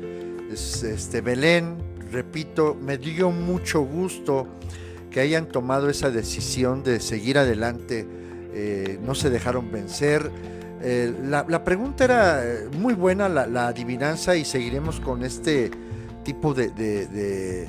Es- 0.52 0.84
Este 0.84 1.22
Belén, 1.22 1.78
repito, 2.12 2.76
me 2.76 2.98
dio 2.98 3.32
mucho 3.32 3.82
gusto 3.82 4.48
que 5.10 5.20
hayan 5.22 5.48
tomado 5.48 5.90
esa 5.90 6.10
decisión 6.12 6.84
de 6.84 7.00
seguir 7.00 7.38
adelante. 7.38 8.08
eh, 8.54 9.00
no 9.02 9.16
se 9.16 9.30
dejaron 9.30 9.72
vencer. 9.72 10.30
Eh, 10.84 11.14
la, 11.26 11.46
la 11.48 11.64
pregunta 11.64 12.04
era 12.04 12.44
eh, 12.44 12.68
muy 12.78 12.94
buena, 12.94 13.30
la, 13.30 13.46
la 13.48 13.68
adivinanza, 13.68 14.36
y 14.36 14.46
seguiremos 14.46 15.00
con 15.00 15.24
este 15.24 15.70
tipo 16.24 16.54
de, 16.54 16.70
de- 16.70 17.08
de- 17.08 17.66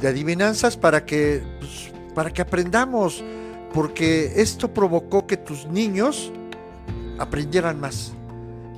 de 0.00 0.08
adivinanzas 0.08 0.76
para 0.76 1.04
que, 1.06 1.42
pues, 1.58 1.90
para 2.14 2.30
que 2.30 2.42
aprendamos 2.42 3.24
porque 3.72 4.32
esto 4.36 4.72
provocó 4.72 5.26
que 5.26 5.36
tus 5.36 5.66
niños 5.66 6.32
aprendieran 7.18 7.80
más. 7.80 8.12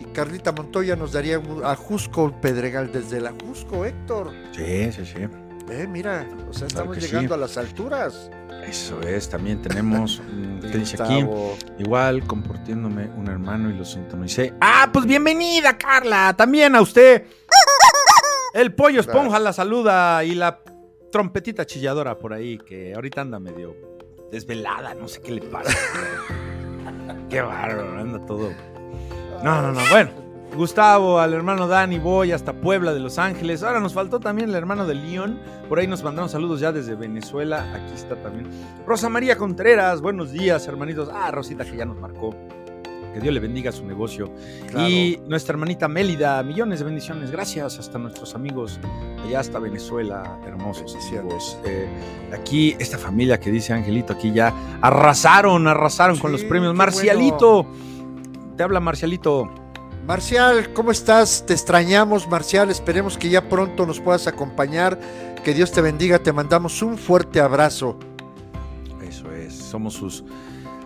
Y 0.00 0.04
Carlita 0.06 0.52
Montoya 0.52 0.96
nos 0.96 1.12
daría 1.12 1.38
un 1.38 1.64
Ajusco 1.64 2.32
Pedregal 2.40 2.90
desde 2.92 3.20
la 3.20 3.30
Ajusco, 3.30 3.84
Héctor. 3.84 4.32
Sí, 4.52 4.90
sí, 4.92 5.04
sí. 5.04 5.18
Eh, 5.70 5.86
mira, 5.88 6.26
o 6.48 6.52
sea, 6.52 6.66
estamos 6.66 6.96
llegando 6.98 7.28
sí. 7.28 7.34
a 7.34 7.36
las 7.36 7.56
alturas. 7.58 8.30
Eso 8.68 9.00
es. 9.00 9.28
También 9.28 9.62
tenemos. 9.62 10.20
mm, 10.32 10.60
¿Qué 10.60 10.78
dice 10.78 11.02
aquí? 11.02 11.22
Gustavo. 11.22 11.56
Igual 11.78 12.26
compartiéndome 12.26 13.08
un 13.16 13.28
hermano 13.28 13.70
y 13.70 13.74
lo 13.74 13.84
sintonicé. 13.84 14.52
Ah, 14.60 14.90
pues 14.92 15.06
bienvenida, 15.06 15.78
Carla. 15.78 16.34
También 16.36 16.76
a 16.76 16.82
usted. 16.82 17.24
El 18.54 18.74
pollo 18.74 19.00
esponja 19.00 19.38
la 19.38 19.52
saluda 19.52 20.24
y 20.24 20.34
la 20.34 20.60
trompetita 21.12 21.66
chilladora 21.66 22.18
por 22.18 22.32
ahí, 22.32 22.58
que 22.58 22.94
ahorita 22.94 23.20
anda 23.20 23.38
medio 23.38 23.76
desvelada, 24.30 24.94
no 24.94 25.08
sé 25.08 25.20
qué 25.20 25.32
le 25.32 25.42
pasa. 25.42 25.76
qué 27.30 27.40
bárbaro, 27.40 27.98
anda 27.98 28.24
todo. 28.26 28.50
No, 29.42 29.62
no, 29.62 29.72
no, 29.72 29.80
bueno. 29.90 30.27
Gustavo, 30.58 31.20
al 31.20 31.34
hermano 31.34 31.68
Dani, 31.68 32.00
voy 32.00 32.32
hasta 32.32 32.52
Puebla 32.52 32.92
de 32.92 32.98
Los 32.98 33.16
Ángeles. 33.16 33.62
Ahora 33.62 33.78
nos 33.78 33.94
faltó 33.94 34.18
también 34.18 34.48
el 34.48 34.56
hermano 34.56 34.88
de 34.88 34.96
León. 34.96 35.38
Por 35.68 35.78
ahí 35.78 35.86
nos 35.86 36.02
mandaron 36.02 36.28
saludos 36.28 36.58
ya 36.58 36.72
desde 36.72 36.96
Venezuela. 36.96 37.72
Aquí 37.72 37.94
está 37.94 38.16
también. 38.16 38.50
Rosa 38.84 39.08
María 39.08 39.38
Contreras, 39.38 40.00
buenos 40.00 40.32
días, 40.32 40.66
hermanitos. 40.66 41.10
Ah, 41.14 41.30
Rosita 41.30 41.64
que 41.64 41.76
ya 41.76 41.84
nos 41.84 41.96
marcó. 41.98 42.34
Que 43.14 43.20
Dios 43.20 43.32
le 43.32 43.38
bendiga 43.38 43.70
su 43.70 43.86
negocio. 43.86 44.32
Claro. 44.68 44.88
Y 44.88 45.20
nuestra 45.28 45.52
hermanita 45.52 45.86
Mélida, 45.86 46.42
millones 46.42 46.80
de 46.80 46.86
bendiciones. 46.86 47.30
Gracias 47.30 47.78
hasta 47.78 47.96
nuestros 47.96 48.34
amigos 48.34 48.80
allá 49.24 49.38
hasta 49.38 49.60
Venezuela, 49.60 50.40
hermosos 50.44 50.96
amigos. 50.96 51.56
Eh, 51.66 51.86
aquí, 52.36 52.74
esta 52.80 52.98
familia 52.98 53.38
que 53.38 53.52
dice 53.52 53.74
Angelito, 53.74 54.12
aquí 54.12 54.32
ya 54.32 54.52
arrasaron, 54.80 55.68
arrasaron 55.68 56.18
con 56.18 56.32
los 56.32 56.42
premios. 56.42 56.74
Marcialito, 56.74 57.64
te 58.56 58.64
habla 58.64 58.80
Marcialito. 58.80 59.67
Marcial, 60.06 60.72
¿cómo 60.72 60.90
estás? 60.90 61.44
Te 61.46 61.52
extrañamos, 61.52 62.28
Marcial. 62.28 62.70
Esperemos 62.70 63.18
que 63.18 63.28
ya 63.28 63.48
pronto 63.48 63.84
nos 63.86 64.00
puedas 64.00 64.26
acompañar. 64.26 64.98
Que 65.44 65.52
Dios 65.52 65.70
te 65.70 65.80
bendiga. 65.82 66.18
Te 66.18 66.32
mandamos 66.32 66.80
un 66.82 66.96
fuerte 66.96 67.40
abrazo. 67.40 67.98
Eso 69.06 69.30
es, 69.32 69.54
somos 69.54 69.94
sus, 69.94 70.24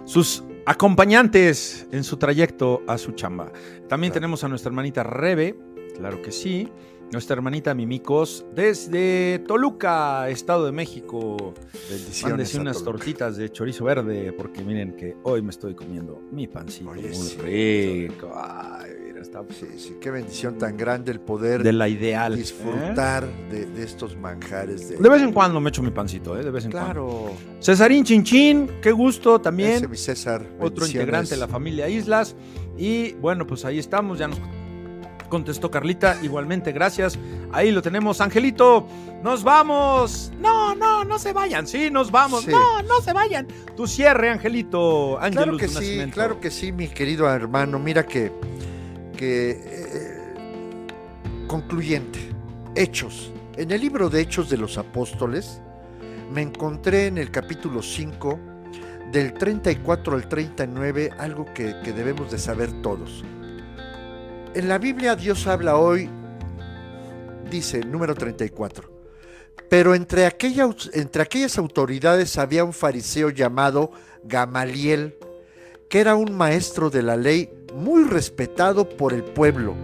sus 0.05 0.43
acompañantes 0.67 1.87
en 1.93 2.03
su 2.03 2.17
trayecto 2.17 2.83
a 2.89 2.99
su 2.99 3.13
chamba. 3.13 3.53
También 3.89 4.11
Claro. 4.13 4.21
tenemos 4.23 4.43
a 4.45 4.49
nuestra 4.49 4.71
hermanita 4.71 5.03
Rebe, 5.05 5.57
claro 5.97 6.21
que 6.21 6.33
sí. 6.33 6.69
Nuestra 7.13 7.35
hermanita 7.35 7.75
Mimicos 7.75 8.47
desde 8.55 9.41
Toluca, 9.47 10.31
Estado 10.31 10.65
de 10.65 10.73
México. 10.73 11.53
Bendiciones. 11.91 12.55
Unas 12.55 12.79
Toluca. 12.79 12.93
tortitas 12.99 13.37
de 13.37 13.53
chorizo 13.53 13.85
verde, 13.85 14.33
porque 14.33 14.63
miren 14.65 14.97
que 14.97 15.17
hoy 15.25 15.43
me 15.43 15.51
estoy 15.51 15.75
comiendo 15.75 16.23
mi 16.31 16.47
pancito 16.47 16.89
Oye, 16.91 17.09
muy 17.09 17.15
sí. 17.15 17.37
rico. 18.09 18.33
Ay, 18.35 18.93
mira, 19.07 19.21
está 19.21 19.43
Sí, 19.51 19.67
sí, 19.77 19.97
qué 20.01 20.11
bendición 20.11 20.57
tan 20.57 20.79
grande 20.79 21.13
el 21.13 21.21
poder 21.21 21.63
de 21.63 21.75
la 21.75 21.87
ideal. 21.87 22.33
¿eh? 22.33 22.37
disfrutar 22.39 23.29
de, 23.51 23.67
de 23.67 23.83
estos 23.85 24.17
manjares. 24.17 24.89
De, 24.89 24.97
De 24.97 25.09
vez 25.11 25.21
en 25.21 25.33
cuando 25.35 25.61
me 25.61 25.69
echo 25.69 25.83
mi 25.83 25.91
pancito, 25.91 26.39
¿eh? 26.39 26.43
De 26.43 26.51
vez 26.51 26.65
en 26.65 26.71
cuando. 26.73 26.93
Claro. 26.93 27.33
Cesarín 27.61 28.05
Chinchín, 28.05 28.71
qué 28.81 28.91
gusto 28.91 29.39
también. 29.39 29.73
Ese 29.73 29.89
mi 29.89 29.99
César. 29.99 30.47
otro 30.59 30.87
integrante 30.87 31.35
de 31.35 31.37
la 31.41 31.47
familia 31.49 31.91
Islas. 31.91 32.35
Y 32.79 33.13
bueno, 33.13 33.47
pues 33.47 33.67
ahí 33.67 33.79
estamos, 33.79 34.19
ya 34.19 34.29
nos 34.29 34.39
contestó 35.33 35.71
Carlita, 35.71 36.19
igualmente, 36.23 36.73
gracias. 36.73 37.19
Ahí 37.53 37.71
lo 37.73 37.81
tenemos, 37.81 38.21
Angelito, 38.21 38.87
nos 39.23 39.43
vamos. 39.43 40.31
No, 40.39 40.75
no, 40.75 41.05
no 41.05 41.19
se 41.19 41.33
vayan, 41.33 41.67
sí, 41.67 41.91
nos 41.91 42.11
vamos. 42.11 42.45
Sí. 42.45 42.51
No, 42.51 42.83
no 42.83 43.01
se 43.01 43.15
vayan. 43.15 43.49
Tu 43.75 43.87
cierre, 43.87 44.29
Angelito, 44.29 45.19
Claro 45.31 45.57
que 45.57 45.69
sí, 45.69 45.75
nacimiento. 45.75 46.15
claro 46.15 46.39
que 46.39 46.51
sí, 46.51 46.71
mi 46.71 46.87
querido 46.89 47.27
hermano. 47.31 47.79
Mira 47.79 48.05
que, 48.05 48.31
que 49.17 49.53
eh, 49.53 50.35
concluyente, 51.47 52.19
Hechos. 52.75 53.33
En 53.57 53.71
el 53.71 53.81
libro 53.81 54.11
de 54.11 54.21
Hechos 54.21 54.51
de 54.51 54.59
los 54.59 54.77
Apóstoles 54.77 55.63
me 56.31 56.43
encontré 56.43 57.07
en 57.07 57.17
el 57.17 57.31
capítulo 57.31 57.81
5, 57.81 58.39
del 59.11 59.33
34 59.33 60.15
al 60.15 60.29
39, 60.29 61.11
algo 61.19 61.47
que, 61.55 61.75
que 61.83 61.95
debemos 61.95 62.31
de 62.31 62.39
saber 62.39 62.71
todos. 62.83 63.25
En 64.55 64.69
la 64.69 64.77
Biblia 64.77 65.17
Dios 65.17 65.47
habla 65.47 65.77
hoy, 65.77 66.11
dice, 67.51 67.81
número 67.81 68.15
34. 68.15 68.91
Pero 69.71 69.95
entre, 69.95 70.25
entre 70.93 71.23
aquellas 71.23 71.57
autoridades 71.57 72.37
había 72.37 72.63
un 72.63 72.75
fariseo 72.75 73.31
llamado 73.31 73.91
Gamaliel, 74.25 75.17
que 75.89 76.01
era 76.01 76.17
un 76.17 76.37
maestro 76.37 76.91
de 76.91 77.03
la 77.03 77.17
ley 77.17 77.51
muy 77.75 78.05
respetado 78.05 78.89
por 78.89 79.15
el 79.15 79.25
pueblo. 79.25 79.75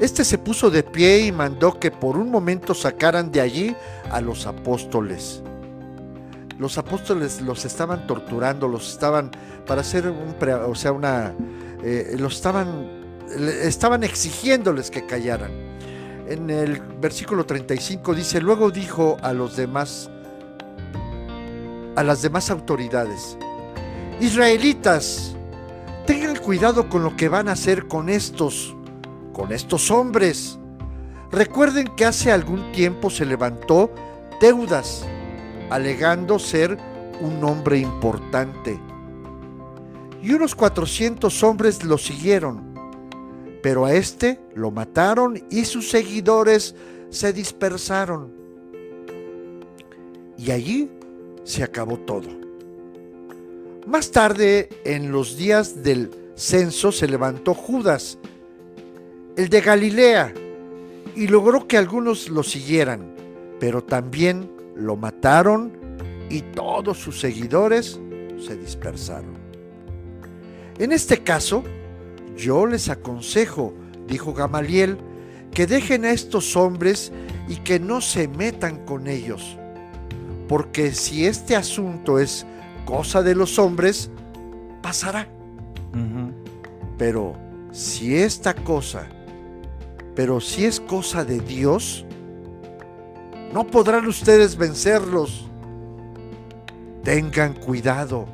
Este 0.00 0.24
se 0.24 0.36
puso 0.36 0.70
de 0.70 0.82
pie 0.82 1.20
y 1.20 1.32
mandó 1.32 1.80
que 1.80 1.90
por 1.90 2.18
un 2.18 2.30
momento 2.30 2.74
sacaran 2.74 3.32
de 3.32 3.40
allí 3.40 3.76
a 4.10 4.20
los 4.20 4.46
apóstoles. 4.46 5.42
Los 6.58 6.76
apóstoles 6.76 7.40
los 7.40 7.64
estaban 7.64 8.06
torturando, 8.06 8.68
los 8.68 8.92
estaban 8.92 9.30
para 9.66 9.80
hacer 9.80 10.08
un, 10.08 10.36
o 10.66 10.74
sea, 10.74 10.92
una, 10.92 11.34
eh, 11.82 12.16
los 12.18 12.36
estaban, 12.36 12.97
estaban 13.62 14.04
exigiéndoles 14.04 14.90
que 14.90 15.06
callaran. 15.06 15.50
En 16.28 16.50
el 16.50 16.80
versículo 16.80 17.46
35 17.46 18.14
dice, 18.14 18.40
luego 18.40 18.70
dijo 18.70 19.16
a 19.22 19.32
los 19.32 19.56
demás, 19.56 20.10
a 21.96 22.02
las 22.02 22.22
demás 22.22 22.50
autoridades, 22.50 23.38
Israelitas, 24.20 25.34
tengan 26.06 26.36
cuidado 26.36 26.88
con 26.88 27.02
lo 27.02 27.16
que 27.16 27.28
van 27.28 27.48
a 27.48 27.52
hacer 27.52 27.86
con 27.86 28.08
estos, 28.08 28.74
con 29.32 29.52
estos 29.52 29.90
hombres. 29.90 30.58
Recuerden 31.30 31.88
que 31.96 32.04
hace 32.04 32.32
algún 32.32 32.72
tiempo 32.72 33.10
se 33.10 33.24
levantó 33.24 33.90
Teudas, 34.40 35.04
alegando 35.70 36.38
ser 36.38 36.78
un 37.20 37.42
hombre 37.44 37.78
importante. 37.78 38.80
Y 40.22 40.32
unos 40.32 40.54
400 40.54 41.42
hombres 41.42 41.84
lo 41.84 41.96
siguieron, 41.96 42.67
pero 43.68 43.84
a 43.84 43.92
este 43.92 44.40
lo 44.54 44.70
mataron 44.70 45.44
y 45.50 45.66
sus 45.66 45.90
seguidores 45.90 46.74
se 47.10 47.34
dispersaron. 47.34 48.32
Y 50.38 50.52
allí 50.52 50.90
se 51.44 51.62
acabó 51.62 51.98
todo. 51.98 52.30
Más 53.86 54.10
tarde, 54.10 54.70
en 54.86 55.12
los 55.12 55.36
días 55.36 55.82
del 55.82 56.10
censo, 56.34 56.92
se 56.92 57.08
levantó 57.08 57.52
Judas, 57.52 58.16
el 59.36 59.50
de 59.50 59.60
Galilea, 59.60 60.32
y 61.14 61.26
logró 61.26 61.68
que 61.68 61.76
algunos 61.76 62.30
lo 62.30 62.42
siguieran, 62.42 63.14
pero 63.60 63.84
también 63.84 64.50
lo 64.76 64.96
mataron 64.96 65.72
y 66.30 66.40
todos 66.40 66.96
sus 66.96 67.20
seguidores 67.20 68.00
se 68.40 68.56
dispersaron. 68.56 69.36
En 70.78 70.90
este 70.90 71.22
caso, 71.22 71.62
yo 72.38 72.66
les 72.66 72.88
aconsejo, 72.88 73.74
dijo 74.06 74.32
Gamaliel, 74.32 74.96
que 75.50 75.66
dejen 75.66 76.04
a 76.04 76.12
estos 76.12 76.56
hombres 76.56 77.12
y 77.48 77.56
que 77.56 77.80
no 77.80 78.00
se 78.00 78.28
metan 78.28 78.84
con 78.86 79.08
ellos, 79.08 79.58
porque 80.48 80.92
si 80.94 81.26
este 81.26 81.56
asunto 81.56 82.18
es 82.18 82.46
cosa 82.84 83.22
de 83.22 83.34
los 83.34 83.58
hombres, 83.58 84.10
pasará. 84.80 85.28
Pero 86.96 87.36
si 87.72 88.16
esta 88.16 88.54
cosa 88.54 89.08
Pero 90.14 90.40
si 90.40 90.64
es 90.64 90.80
cosa 90.80 91.24
de 91.24 91.38
Dios, 91.38 92.04
no 93.52 93.64
podrán 93.64 94.04
ustedes 94.08 94.56
vencerlos. 94.56 95.48
Tengan 97.04 97.54
cuidado. 97.54 98.26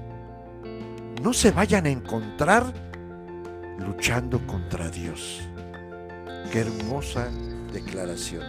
No 1.23 1.35
se 1.35 1.51
vayan 1.51 1.85
a 1.85 1.91
encontrar 1.91 2.73
luchando 3.87 4.39
contra 4.47 4.89
Dios. 4.91 5.41
Qué 6.53 6.61
hermosa 6.61 7.29
declaración. 7.73 8.43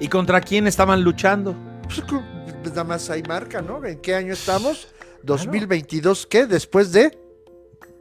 ¿Y 0.00 0.08
contra 0.08 0.40
quién 0.40 0.66
estaban 0.66 1.02
luchando? 1.02 1.54
Pues, 1.84 2.00
cu- 2.02 2.22
nada 2.64 2.84
más 2.84 3.10
hay 3.10 3.22
marca, 3.22 3.60
¿no? 3.62 3.84
¿En 3.84 3.98
qué 4.00 4.14
año 4.14 4.32
estamos? 4.32 4.88
2022, 5.22 6.26
¿qué? 6.26 6.46
Después 6.46 6.92
de 6.92 7.16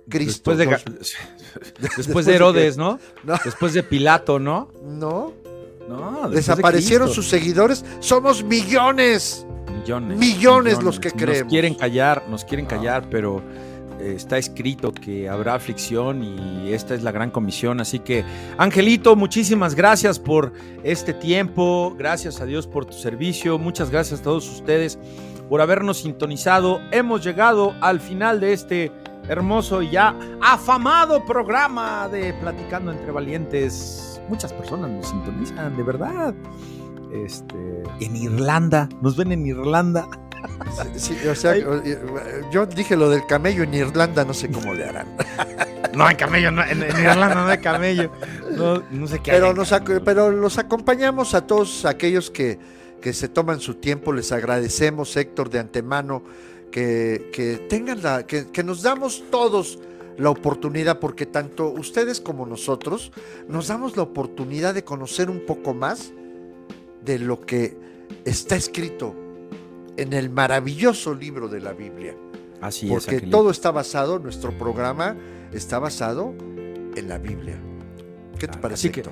Cristo. 0.09 0.55
Después 0.55 0.57
de, 0.57 0.65
Dos- 0.65 1.15
después 1.97 2.27
Herodes? 2.35 2.77
¿no? 2.77 2.99
No. 3.23 3.35
Después 3.43 3.73
de 3.73 3.83
Pilato, 3.83 4.39
¿no? 4.39 4.69
No, 4.83 5.33
No, 5.87 6.29
de 6.29 6.35
desaparecieron 6.37 7.09
sus 7.09 7.27
seguidores. 7.29 7.85
Somos 7.99 8.43
millones. 8.43 9.45
millones, 9.71 10.17
millones 10.17 10.83
los 10.83 10.99
que 10.99 11.09
Nos 11.09 11.17
creemos. 11.21 11.49
quieren 11.51 11.75
callar, 11.75 12.23
nos 12.29 12.43
quieren 12.45 12.65
callar, 12.65 13.09
pero 13.09 13.41
está 14.03 14.37
escrito 14.37 14.91
que 14.91 15.29
habrá 15.29 15.55
aflicción 15.55 16.23
y 16.23 16.73
esta 16.73 16.93
es 16.93 17.03
la 17.03 17.11
gran 17.11 17.31
comisión. 17.31 17.79
Así 17.79 17.99
que, 17.99 18.23
Angelito, 18.57 19.15
muchísimas 19.15 19.75
gracias 19.75 20.19
por 20.19 20.53
este 20.83 21.13
tiempo. 21.13 21.95
Gracias 21.97 22.41
a 22.41 22.45
Dios 22.45 22.67
por 22.67 22.85
tu 22.85 22.93
servicio. 22.93 23.57
Muchas 23.57 23.89
gracias 23.89 24.19
a 24.19 24.23
todos 24.23 24.49
ustedes 24.49 24.99
por 25.49 25.61
habernos 25.61 25.99
sintonizado. 25.99 26.81
Hemos 26.91 27.23
llegado 27.23 27.75
al 27.81 27.99
final 27.99 28.39
de 28.39 28.53
este 28.53 28.91
hermoso 29.29 29.81
y 29.81 29.91
ya 29.91 30.15
afamado 30.41 31.25
programa 31.25 32.09
de 32.09 32.33
Platicando 32.33 32.91
entre 32.91 33.11
Valientes. 33.11 34.21
Muchas 34.29 34.53
personas 34.53 34.89
nos 34.89 35.07
sintonizan, 35.07 35.75
de 35.75 35.83
verdad. 35.83 36.33
Este, 37.13 37.55
en 37.99 38.15
Irlanda, 38.15 38.89
nos 39.01 39.15
ven 39.15 39.31
en 39.31 39.45
Irlanda. 39.45 40.07
Sí, 40.95 41.15
o 41.27 41.35
sea, 41.35 41.51
Ay. 41.51 41.63
yo 42.51 42.65
dije 42.65 42.97
lo 42.97 43.09
del 43.09 43.25
camello 43.27 43.63
en 43.63 43.73
Irlanda, 43.73 44.25
no 44.25 44.33
sé 44.33 44.49
cómo 44.49 44.73
le 44.73 44.85
harán. 44.85 45.07
No 45.93 46.07
hay 46.07 46.15
camello, 46.15 46.49
no, 46.49 46.63
en, 46.63 46.81
en 46.81 46.97
Irlanda 46.97 47.35
no 47.35 47.45
hay 47.45 47.59
camello. 47.59 48.11
No, 48.57 48.81
no 48.89 49.07
sé 49.07 49.19
qué 49.19 49.29
hay 49.29 49.37
Pero, 49.37 49.51
en 49.51 49.57
nos, 49.57 49.71
pero 50.03 50.31
los 50.31 50.57
acompañamos 50.57 51.35
a 51.35 51.45
todos 51.45 51.85
aquellos 51.85 52.31
que, 52.31 52.57
que 52.99 53.13
se 53.13 53.27
toman 53.27 53.59
su 53.59 53.75
tiempo. 53.75 54.11
Les 54.11 54.31
agradecemos, 54.31 55.15
Héctor, 55.15 55.51
de 55.51 55.59
antemano, 55.59 56.23
que, 56.71 57.29
que 57.31 57.57
tengan 57.69 58.01
la, 58.01 58.25
que, 58.25 58.47
que 58.47 58.63
nos 58.63 58.81
damos 58.81 59.23
todos 59.29 59.77
la 60.17 60.31
oportunidad, 60.31 60.97
porque 60.97 61.27
tanto 61.27 61.69
ustedes 61.69 62.19
como 62.19 62.47
nosotros 62.47 63.11
nos 63.47 63.67
damos 63.67 63.95
la 63.95 64.01
oportunidad 64.01 64.73
de 64.73 64.83
conocer 64.83 65.29
un 65.29 65.45
poco 65.45 65.75
más 65.75 66.11
de 67.03 67.19
lo 67.19 67.41
que 67.41 67.77
está 68.25 68.55
escrito 68.55 69.15
en 69.97 70.13
el 70.13 70.29
maravilloso 70.29 71.13
libro 71.13 71.47
de 71.47 71.61
la 71.61 71.73
Biblia. 71.73 72.15
Así 72.61 72.85
es, 72.85 72.91
Porque 72.91 73.21
todo 73.21 73.51
está 73.51 73.71
basado, 73.71 74.19
nuestro 74.19 74.57
programa 74.57 75.15
está 75.51 75.79
basado 75.79 76.33
en 76.95 77.09
la 77.09 77.17
Biblia. 77.17 77.59
¿Qué 78.39 78.47
te 78.47 78.53
Claro, 78.53 78.61
parece, 78.61 78.87
así 78.87 78.89
que-? 78.89 79.03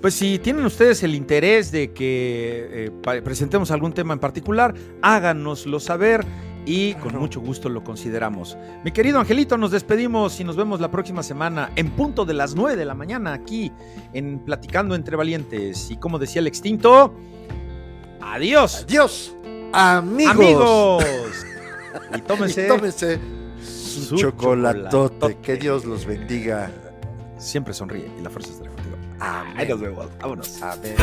Pues 0.00 0.14
si 0.14 0.38
tienen 0.38 0.64
ustedes 0.64 1.02
el 1.02 1.14
interés 1.14 1.70
de 1.72 1.92
que 1.92 2.90
eh, 3.04 3.20
presentemos 3.22 3.70
algún 3.70 3.92
tema 3.92 4.14
en 4.14 4.20
particular, 4.20 4.74
háganoslo 5.02 5.78
saber 5.78 6.24
y 6.64 6.94
con 6.94 7.18
mucho 7.18 7.40
gusto 7.40 7.68
lo 7.68 7.84
consideramos. 7.84 8.56
Mi 8.84 8.92
querido 8.92 9.18
Angelito, 9.18 9.58
nos 9.58 9.70
despedimos 9.70 10.40
y 10.40 10.44
nos 10.44 10.56
vemos 10.56 10.80
la 10.80 10.90
próxima 10.90 11.22
semana 11.22 11.70
en 11.76 11.90
punto 11.90 12.24
de 12.24 12.34
las 12.34 12.54
9 12.54 12.76
de 12.76 12.84
la 12.84 12.94
mañana 12.94 13.32
aquí 13.34 13.72
en 14.14 14.38
Platicando 14.38 14.94
entre 14.94 15.16
Valientes. 15.16 15.90
Y 15.90 15.96
como 15.96 16.18
decía 16.18 16.40
el 16.40 16.46
extinto, 16.46 17.14
adiós, 18.20 18.84
Adiós, 18.84 19.34
amigos. 19.72 20.34
amigos. 20.34 21.46
Y 22.16 22.20
tómense 22.22 22.64
Y 22.64 22.68
tómense 22.68 23.18
su 23.62 24.02
su 24.02 24.16
chocolatote. 24.16 24.90
chocolatote. 24.90 25.36
Que 25.42 25.56
Dios 25.56 25.84
los 25.84 26.04
bendiga. 26.06 26.70
Siempre 27.38 27.72
sonríe 27.74 28.10
y 28.18 28.22
la 28.22 28.30
fuerza 28.30 28.50
estará 28.52 28.70
contigo. 28.70 28.96
Amén. 29.18 29.54
Ahí 29.56 29.68
nos 29.68 29.80
vemos. 29.80 30.06
Vámonos. 30.20 30.62
Amén. 30.62 30.94